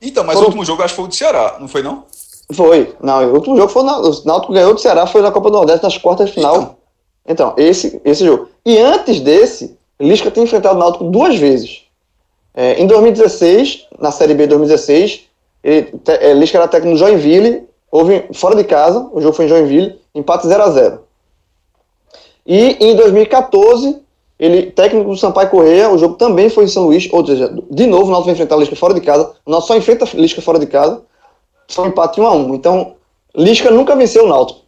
Então, 0.00 0.24
mas 0.24 0.34
Foram- 0.34 0.46
o 0.46 0.48
último 0.48 0.64
jogo 0.64 0.82
acho 0.82 0.92
que 0.92 0.96
foi 0.96 1.04
o 1.04 1.08
do 1.08 1.14
Ceará, 1.14 1.56
não 1.60 1.68
foi 1.68 1.82
não? 1.82 2.04
Foi. 2.52 2.94
Não, 3.00 3.30
o 3.30 3.34
último 3.34 3.56
jogo 3.56 3.68
foi 3.70 3.82
na, 3.82 3.98
o 3.98 4.24
Náutico 4.24 4.52
ganhou 4.52 4.72
do 4.74 4.80
Ceará, 4.80 5.06
foi 5.06 5.20
na 5.20 5.30
Copa 5.30 5.50
do 5.50 5.56
Nordeste 5.56 5.82
nas 5.82 5.98
quartas 5.98 6.28
de 6.28 6.34
final. 6.34 6.78
Então, 7.26 7.52
esse, 7.58 8.00
esse 8.04 8.24
jogo. 8.24 8.48
E 8.64 8.78
antes 8.78 9.20
desse, 9.20 9.76
Lisca 10.00 10.30
tem 10.30 10.44
enfrentado 10.44 10.76
o 10.76 10.78
Náutico 10.78 11.04
duas 11.04 11.36
vezes. 11.36 11.82
É, 12.54 12.80
em 12.80 12.86
2016, 12.86 13.86
na 13.98 14.10
Série 14.10 14.34
B 14.34 14.44
de 14.44 14.48
2016, 14.50 15.26
ele, 15.62 15.82
te, 16.02 16.12
é, 16.12 16.32
Lisca 16.32 16.56
era 16.56 16.66
técnico 16.68 16.94
no 16.94 16.98
Joinville, 16.98 17.68
houve 17.90 18.24
fora 18.32 18.54
de 18.56 18.64
casa, 18.64 19.08
o 19.12 19.20
jogo 19.20 19.34
foi 19.34 19.44
em 19.44 19.48
Joinville, 19.48 20.00
empate 20.14 20.46
0 20.46 20.62
a 20.62 20.70
0 20.70 21.00
E 22.46 22.76
em 22.80 22.96
2014, 22.96 24.00
ele, 24.38 24.70
técnico 24.70 25.10
do 25.10 25.16
Sampaio 25.16 25.50
Correia, 25.50 25.90
o 25.90 25.98
jogo 25.98 26.14
também 26.14 26.48
foi 26.48 26.64
em 26.64 26.68
São 26.68 26.84
Luís, 26.84 27.08
ou 27.12 27.26
seja, 27.26 27.52
de 27.70 27.86
novo 27.86 28.04
o 28.04 28.10
Náutico 28.10 28.26
vai 28.26 28.34
enfrentar 28.34 28.56
o 28.56 28.60
Lisca 28.60 28.76
fora 28.76 28.94
de 28.94 29.00
casa, 29.00 29.32
o 29.44 29.50
Náutico 29.50 29.68
só 29.72 29.76
enfrenta 29.76 30.08
Lisca 30.14 30.40
fora 30.40 30.58
de 30.58 30.66
casa, 30.66 31.02
foi 31.68 31.84
um 31.84 31.88
empate 31.88 32.20
1 32.20 32.26
a 32.26 32.32
1 32.32 32.54
Então, 32.54 32.94
Lisca 33.36 33.70
nunca 33.70 33.94
venceu 33.96 34.24
o 34.24 34.28
Náutico 34.28 34.60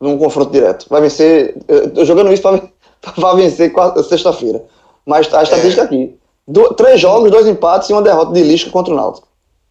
num 0.00 0.18
confronto 0.18 0.50
direto. 0.50 0.86
Vai 0.88 1.00
vencer, 1.00 1.56
eu 1.68 2.04
jogando 2.04 2.32
isso 2.32 2.42
para 2.42 2.60
vencer 3.34 3.72
sexta-feira. 4.08 4.64
Mas 5.06 5.32
a 5.32 5.42
estatística 5.42 5.82
aqui: 5.82 6.16
do- 6.46 6.74
três 6.74 7.00
jogos, 7.00 7.30
dois 7.30 7.46
empates 7.46 7.88
e 7.88 7.92
uma 7.92 8.02
derrota 8.02 8.32
de 8.32 8.42
Lisca 8.42 8.70
contra 8.70 8.92
o 8.92 8.96
Náutico. 8.96 9.28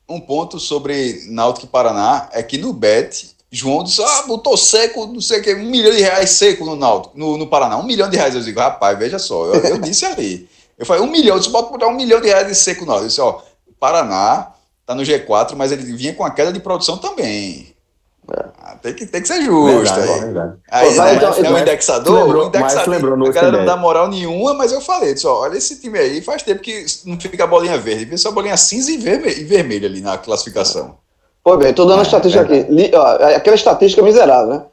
Um 0.10 0.20
ponto 0.20 0.60
sobre 0.60 1.24
Náutico 1.30 1.66
e 1.66 1.70
Paraná 1.70 2.30
é 2.34 2.42
que 2.44 2.58
no 2.58 2.74
Bet, 2.74 3.32
João 3.52 3.84
disse, 3.84 4.02
ah, 4.02 4.24
botou 4.28 4.56
seco, 4.56 5.06
não 5.08 5.20
sei 5.20 5.40
o 5.40 5.44
que, 5.44 5.54
um 5.54 5.64
milhão 5.64 5.92
de 5.92 6.02
reais 6.02 6.30
seco 6.32 6.64
no 6.66 6.76
Náutico, 6.76 7.18
no, 7.18 7.38
no 7.38 7.48
Paraná. 7.48 7.78
Um 7.78 7.84
milhão 7.84 8.10
de 8.10 8.16
reais. 8.16 8.34
Eu 8.34 8.42
digo, 8.42 8.60
rapaz, 8.60 8.98
veja 8.98 9.20
só, 9.20 9.46
eu, 9.48 9.56
eu 9.62 9.78
disse 9.82 10.06
ali. 10.06 10.50
Eu 10.80 10.86
falei, 10.86 11.04
um 11.04 11.12
milhão, 11.12 11.36
eu 11.36 11.40
disse, 11.40 11.52
bota 11.52 11.70
botar 11.70 11.88
um 11.88 11.96
milhão 11.96 12.22
de 12.22 12.28
reais 12.28 12.48
de 12.48 12.56
seco 12.56 12.82
no 12.82 12.88
Náutico. 12.88 13.06
Eu 13.06 13.10
disse, 13.10 13.22
ó, 13.22 13.42
Paraná 13.80 14.52
tá 14.86 14.96
no 14.96 15.04
G4, 15.04 15.56
mas 15.56 15.72
ele 15.72 15.84
vinha 15.84 16.14
com 16.14 16.24
a 16.24 16.32
queda 16.32 16.54
de 16.54 16.60
produção 16.60 16.98
também. 16.98 17.76
Ah, 18.60 18.76
tem, 18.82 18.94
que, 18.94 19.06
tem 19.06 19.22
que 19.22 19.28
ser 19.28 19.42
justo 19.42 19.66
Verdade, 19.66 20.10
aí. 20.10 20.20
verdade. 20.22 20.58
Aí, 20.70 20.86
Pô, 20.86 21.02
né, 21.02 21.16
então, 21.16 21.34
é 21.34 21.40
então, 21.40 21.54
um 21.54 21.58
indexador, 21.58 22.24
lembrou- 22.24 22.44
o 22.46 22.48
indexador 22.48 22.90
lembrou 22.90 23.18
no 23.18 23.28
a 23.28 23.32
galera 23.32 23.58
não 23.58 23.66
dá 23.66 23.76
moral 23.76 24.08
nenhuma, 24.08 24.54
mas 24.54 24.72
eu 24.72 24.80
falei, 24.80 25.14
disse, 25.14 25.28
ó, 25.28 25.42
olha 25.42 25.58
esse 25.58 25.82
time 25.82 25.98
aí, 26.00 26.22
faz 26.22 26.44
tempo 26.44 26.62
que 26.62 26.86
não 27.06 27.20
fica 27.20 27.44
a 27.44 27.48
bolinha 27.48 27.78
verde, 27.78 28.06
vê 28.06 28.18
só 28.18 28.30
a 28.30 28.32
bolinha 28.32 28.56
cinza 28.56 28.92
e 28.92 28.98
vermelha, 28.98 29.38
e 29.38 29.44
vermelha 29.44 29.88
ali 29.90 30.00
na 30.02 30.18
classificação. 30.18 30.98
Pois 31.44 31.60
bem, 31.60 31.74
tô 31.74 31.86
dando 31.86 32.00
a 32.00 32.02
É, 32.02 32.06
estatística 32.06 32.44
verdade. 32.44 32.66
aqui. 32.66 32.74
Li- 32.74 32.92
ó, 32.96 33.36
aquela 33.36 33.56
estatística 33.56 34.02
miserável, 34.04 34.48
né? 34.54 34.64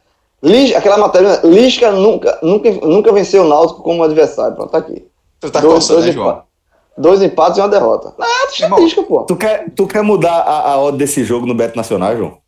Lis- 0.43 0.75
aquela 0.75 0.99
matéria, 0.99 1.41
Lisca 1.43 1.91
nunca, 1.91 2.39
nunca, 2.43 2.71
nunca 2.71 3.13
venceu 3.13 3.43
o 3.45 3.49
Náutico 3.49 3.83
como 3.83 4.03
adversário. 4.05 4.55
Pronto, 4.55 4.71
tá 4.71 4.79
aqui. 4.79 5.07
Tu 5.41 5.51
tá 5.51 5.61
Dois- 5.61 5.75
coçando, 5.75 6.01
né, 6.01 6.05
dois 6.07 6.15
João? 6.15 6.29
empa- 6.31 6.45
Dois 6.97 7.23
empates 7.23 7.59
e 7.59 7.61
uma 7.61 7.69
derrota. 7.69 8.13
Ah, 8.19 8.47
estatística, 8.53 9.03
pô. 9.05 9.23
Tu 9.23 9.37
quer, 9.37 9.71
tu 9.75 9.87
quer 9.87 10.03
mudar 10.03 10.33
a, 10.41 10.73
a 10.73 10.81
odd 10.83 10.99
desse 10.99 11.23
jogo 11.25 11.47
no 11.47 11.55
Beto 11.55 11.77
Nacional, 11.77 12.17
João? 12.17 12.39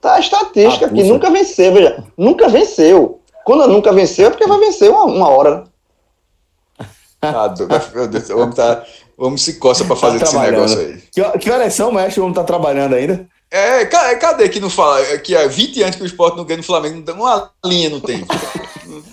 Tá 0.00 0.14
a 0.14 0.20
estatística 0.20 0.84
Ah, 0.84 0.88
aqui, 0.88 1.00
puxa. 1.00 1.12
nunca 1.12 1.30
venceu, 1.30 1.72
veja. 1.72 2.04
Nunca 2.16 2.48
venceu. 2.48 3.20
Quando 3.44 3.66
nunca 3.66 3.90
venceu, 3.92 4.26
é 4.26 4.30
porque 4.30 4.46
vai 4.46 4.58
vencer 4.60 4.90
uma, 4.90 5.04
uma 5.04 5.28
hora, 5.30 5.64
né? 6.78 6.86
Ah, 7.20 7.48
do- 7.48 7.66
meu 7.94 8.06
Deus, 8.06 8.30
o 8.30 8.38
homem 8.38 8.54
tá. 8.54 8.84
O 9.16 9.24
homem 9.26 9.36
se 9.38 9.54
coça 9.58 9.84
pra 9.84 9.96
fazer 9.96 10.18
Tá 10.20 10.26
esse 10.26 10.38
negócio 10.38 10.78
aí. 10.78 11.02
Que, 11.12 11.38
que 11.38 11.50
horas 11.50 11.72
são, 11.74 11.90
mestre? 11.90 12.20
O 12.20 12.24
homem 12.24 12.34
tá 12.34 12.44
trabalhando 12.44 12.94
ainda? 12.94 13.26
É, 13.50 13.86
ca- 13.86 14.14
cadê 14.16 14.48
que 14.48 14.60
não 14.60 14.68
fala? 14.68 15.00
É 15.00 15.16
Que 15.18 15.34
há 15.34 15.46
20 15.46 15.82
anos 15.82 15.96
que 15.96 16.02
o 16.02 16.06
esporte 16.06 16.36
não 16.36 16.44
ganha 16.44 16.58
no 16.58 16.62
Flamengo, 16.62 17.02
não 17.06 17.14
uma 17.22 17.50
linha 17.64 17.88
não 17.88 18.00
tem. 18.00 18.24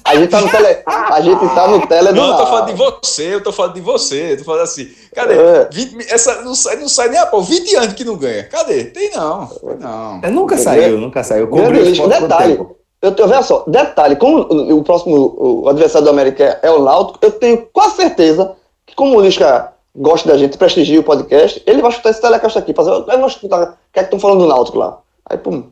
A 0.04 0.16
gente 0.16 0.30
tá 0.30 0.42
no 0.42 0.50
tele, 0.50 0.68
a 0.86 1.22
gente 1.22 1.56
tá 1.56 1.68
no 1.68 1.88
tele 1.88 2.12
Não, 2.12 2.32
eu 2.32 2.38
tô 2.38 2.46
falando 2.48 2.68
de 2.68 2.74
você, 2.74 3.34
eu 3.36 3.44
tô 3.44 3.52
falando 3.52 3.74
de 3.74 3.82
você, 3.82 4.34
eu 4.34 4.38
tô 4.38 4.44
falando 4.44 4.62
assim. 4.64 4.90
Cadê? 5.14 5.34
É. 5.36 5.70
20 5.72 5.96
mi- 5.96 6.06
essa 6.10 6.42
não 6.42 6.54
sai, 6.56 6.76
não 6.78 6.88
sai 6.88 7.10
nem 7.10 7.20
a 7.20 7.26
pau. 7.26 7.42
20 7.42 7.76
anos 7.76 7.94
que 7.94 8.04
não 8.04 8.16
ganha. 8.18 8.44
Cadê? 8.48 8.86
Tem 8.86 9.12
não. 9.12 9.50
Não. 9.80 10.20
É, 10.22 10.30
nunca 10.30 10.58
saiu, 10.58 10.98
nunca 10.98 11.24
saiu. 11.24 11.48
Cobriu 11.48 11.84
Detalhe, 12.08 12.60
eu, 13.02 13.14
eu, 13.18 13.28
veja 13.28 13.44
só, 13.44 13.64
detalhe, 13.68 14.16
como 14.16 14.40
o, 14.50 14.78
o 14.80 14.84
próximo 14.84 15.36
o 15.38 15.70
adversário 15.70 16.06
do 16.06 16.10
América 16.12 16.60
é 16.62 16.72
o 16.72 16.82
Náutico, 16.84 17.20
eu 17.22 17.32
tenho 17.32 17.68
quase 17.72 17.96
certeza 17.98 18.54
que 18.86 18.96
como 18.96 19.18
o 19.18 19.22
Lisca 19.22 19.74
gosta 19.96 20.28
da 20.30 20.38
gente, 20.38 20.58
prestigia 20.58 21.00
o 21.00 21.04
podcast, 21.04 21.62
ele 21.66 21.82
vai 21.82 21.92
chutar 21.92 22.10
esse 22.10 22.22
telecast 22.22 22.58
aqui, 22.58 22.74
fazer, 22.74 22.92
eu 22.92 23.06
vou 23.06 23.28
escutar, 23.28 23.62
o 23.64 23.68
que 23.94 24.00
é 24.00 24.02
que 24.02 24.08
estão 24.08 24.20
falando 24.20 24.40
do 24.40 24.48
Náutico 24.48 24.78
lá? 24.78 25.00
Aí, 25.30 25.38
pum. 25.38 25.70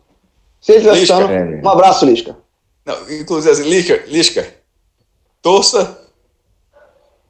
Se 0.62 0.72
ele 0.72 0.90
estiver 0.90 1.04
escutando, 1.04 1.32
é. 1.32 1.62
um 1.64 1.70
abraço, 1.70 2.06
Lisca. 2.06 2.38
Não, 2.86 2.96
inclusive 3.12 3.52
assim, 3.52 3.70
Lisca, 3.70 4.04
Lisca, 4.08 4.48
torça, 5.42 6.00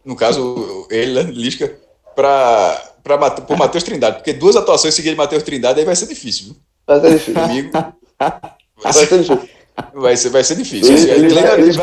no 0.06 0.16
caso, 0.16 0.88
ele, 0.90 1.24
né, 1.24 1.32
Lisca, 1.32 1.76
pra, 2.16 2.82
pra, 3.04 3.32
pro 3.32 3.58
Matheus 3.58 3.84
Trindade, 3.84 4.18
porque 4.18 4.34
duas 4.34 4.56
atuações 4.56 4.94
seguidas 4.94 5.16
de 5.16 5.18
Matheus 5.18 5.44
Trindade 5.44 5.80
aí 5.80 5.86
vai 5.86 5.96
ser 5.96 6.08
difícil, 6.08 6.48
viu? 6.48 6.56
Vai 6.86 7.00
ser 7.02 7.12
difícil. 7.12 7.42
Amigo, 7.42 7.72
vai 7.72 7.92
Vai 8.84 8.94
ser, 8.94 9.08
difícil. 9.08 9.50
vai 9.94 10.18
ser, 10.18 10.30
vai 10.30 10.44
ser 10.44 10.56
difícil. 10.56 10.94
Ele- 10.94 11.08
vai- 11.34 11.54
ele 11.56 11.74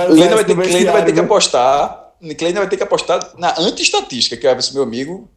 ter, 0.50 0.84
vai 0.84 1.04
que 1.04 1.12
viu? 1.12 1.24
apostar, 1.24 2.09
Kleina 2.36 2.60
vai 2.60 2.68
ter 2.68 2.76
que 2.76 2.82
apostar 2.82 3.32
na 3.38 3.54
anti-estatística, 3.58 4.36
que 4.36 4.46
é 4.46 4.52
esse 4.56 4.74
meu 4.74 4.82
amigo. 4.82 5.28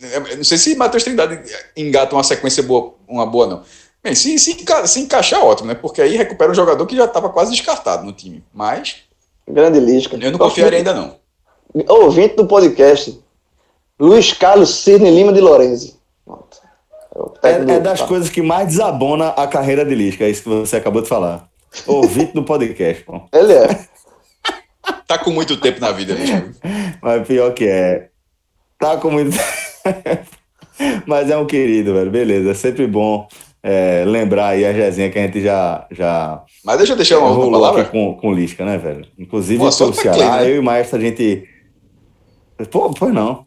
eu 0.00 0.36
Não 0.36 0.44
sei 0.44 0.58
se 0.58 0.76
Matheus 0.76 1.04
Trindade 1.04 1.40
engata 1.76 2.14
uma 2.14 2.24
sequência 2.24 2.62
boa, 2.62 2.94
uma 3.06 3.26
boa, 3.26 3.46
não. 3.46 3.62
Bem, 4.02 4.14
se, 4.14 4.38
se, 4.38 4.56
se 4.86 5.00
encaixar, 5.00 5.44
ótimo, 5.44 5.68
né? 5.68 5.74
Porque 5.74 6.00
aí 6.00 6.16
recupera 6.16 6.50
um 6.50 6.54
jogador 6.54 6.86
que 6.86 6.96
já 6.96 7.04
estava 7.04 7.28
quase 7.28 7.50
descartado 7.50 8.04
no 8.04 8.12
time. 8.12 8.44
Mas 8.54 9.08
Grande 9.46 9.80
Lisca. 9.80 10.16
eu 10.16 10.30
não 10.30 10.38
confiaria 10.38 10.78
ainda, 10.78 10.94
não. 10.94 11.16
Ouvinte 11.88 12.36
do 12.36 12.46
podcast, 12.46 13.20
Luiz 13.98 14.32
Carlos 14.32 14.82
Cirne 14.82 15.10
Lima 15.10 15.32
de 15.32 15.40
Lorenzi. 15.40 15.96
Pronto. 16.24 16.58
É, 17.42 17.50
É, 17.50 17.76
é 17.76 17.80
das 17.80 18.00
tá. 18.00 18.06
coisas 18.06 18.30
que 18.30 18.40
mais 18.40 18.68
desabona 18.68 19.28
a 19.30 19.46
carreira 19.46 19.84
de 19.84 19.94
Lisca, 19.94 20.24
é 20.24 20.30
isso 20.30 20.42
que 20.42 20.48
você 20.48 20.76
acabou 20.76 21.02
de 21.02 21.08
falar. 21.08 21.48
Ouvinte 21.86 22.32
do 22.32 22.44
podcast, 22.44 23.04
pô. 23.04 23.22
Ele 23.32 23.52
é. 23.52 23.66
Tá 25.06 25.18
com 25.18 25.30
muito 25.30 25.56
tempo 25.56 25.80
na 25.80 25.90
vida, 25.92 26.14
bicho. 26.14 26.34
Mas 27.02 27.26
pior 27.26 27.52
que 27.54 27.64
é. 27.64 28.08
Tá 28.78 28.96
com 28.96 29.10
muito. 29.10 29.36
Mas 31.06 31.30
é 31.30 31.36
um 31.36 31.46
querido, 31.46 31.94
velho. 31.94 32.10
Beleza. 32.10 32.50
É 32.50 32.54
sempre 32.54 32.86
bom 32.86 33.26
é, 33.62 34.04
lembrar 34.06 34.48
aí 34.48 34.64
a 34.64 34.70
resenha 34.70 35.10
que 35.10 35.18
a 35.18 35.22
gente 35.22 35.42
já, 35.42 35.86
já 35.90 36.42
Mas 36.64 36.78
deixa 36.78 36.92
eu 36.92 36.96
deixar 36.96 37.18
uma 37.18 37.30
rolou 37.30 37.52
palavra. 37.52 37.84
com, 37.84 38.16
com 38.16 38.28
o 38.28 38.34
Lisca, 38.34 38.64
né, 38.64 38.78
velho? 38.78 39.06
Inclusive 39.18 39.58
Boa 39.58 39.72
sorte 39.72 39.94
pra 39.94 40.02
Ceará, 40.02 40.16
Kleina, 40.18 40.36
né? 40.36 40.50
eu 40.50 40.56
e 40.56 40.58
o 40.58 40.62
Maestro, 40.62 40.98
a 40.98 41.00
gente. 41.00 41.48
Pô, 42.70 42.90
pois 42.90 43.12
não. 43.12 43.46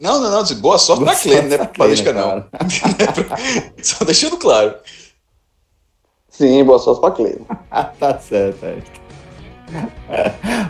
Não, 0.00 0.20
não, 0.20 0.30
não. 0.30 0.44
Boa 0.60 0.78
sorte 0.78 1.04
Boa 1.04 1.12
pra 1.12 1.20
sorte 1.20 1.48
né? 1.48 1.58
pra 1.58 1.86
Lisca, 1.86 2.12
não. 2.12 2.44
Só 3.82 4.04
deixando 4.04 4.36
claro. 4.36 4.74
Sim, 6.28 6.62
boa 6.62 6.78
sorte 6.78 7.00
pra 7.00 7.10
Cleide. 7.10 7.40
tá 7.98 8.18
certo, 8.18 8.64
é. 8.64 8.76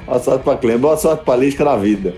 Boa 0.06 0.18
sorte 0.20 0.44
pra 0.44 0.56
Kleina, 0.56 0.78
boa 0.78 0.96
sorte 0.96 1.24
pra 1.24 1.36
Lisca 1.36 1.64
na 1.64 1.76
vida. 1.76 2.14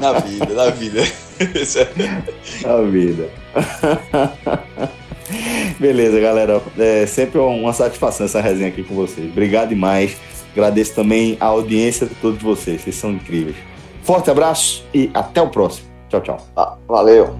Na 0.00 0.12
vida, 0.20 0.54
na 0.54 0.70
vida. 0.70 1.02
Na 2.62 2.82
vida. 2.82 3.28
Beleza, 5.80 6.20
galera. 6.20 6.62
É 6.78 7.06
sempre 7.06 7.38
uma 7.38 7.72
satisfação 7.72 8.26
essa 8.26 8.40
resenha 8.40 8.68
aqui 8.68 8.82
com 8.84 8.94
vocês. 8.94 9.28
Obrigado 9.30 9.70
demais. 9.70 10.16
Agradeço 10.52 10.94
também 10.94 11.36
a 11.40 11.46
audiência 11.46 12.06
de 12.06 12.14
todos 12.14 12.40
vocês. 12.40 12.82
Vocês 12.82 12.94
são 12.94 13.10
incríveis. 13.10 13.56
Forte 14.02 14.30
abraço 14.30 14.84
e 14.94 15.10
até 15.12 15.42
o 15.42 15.48
próximo. 15.48 15.88
Tchau, 16.08 16.20
tchau. 16.20 16.46
Ah, 16.56 16.76
valeu. 16.86 17.34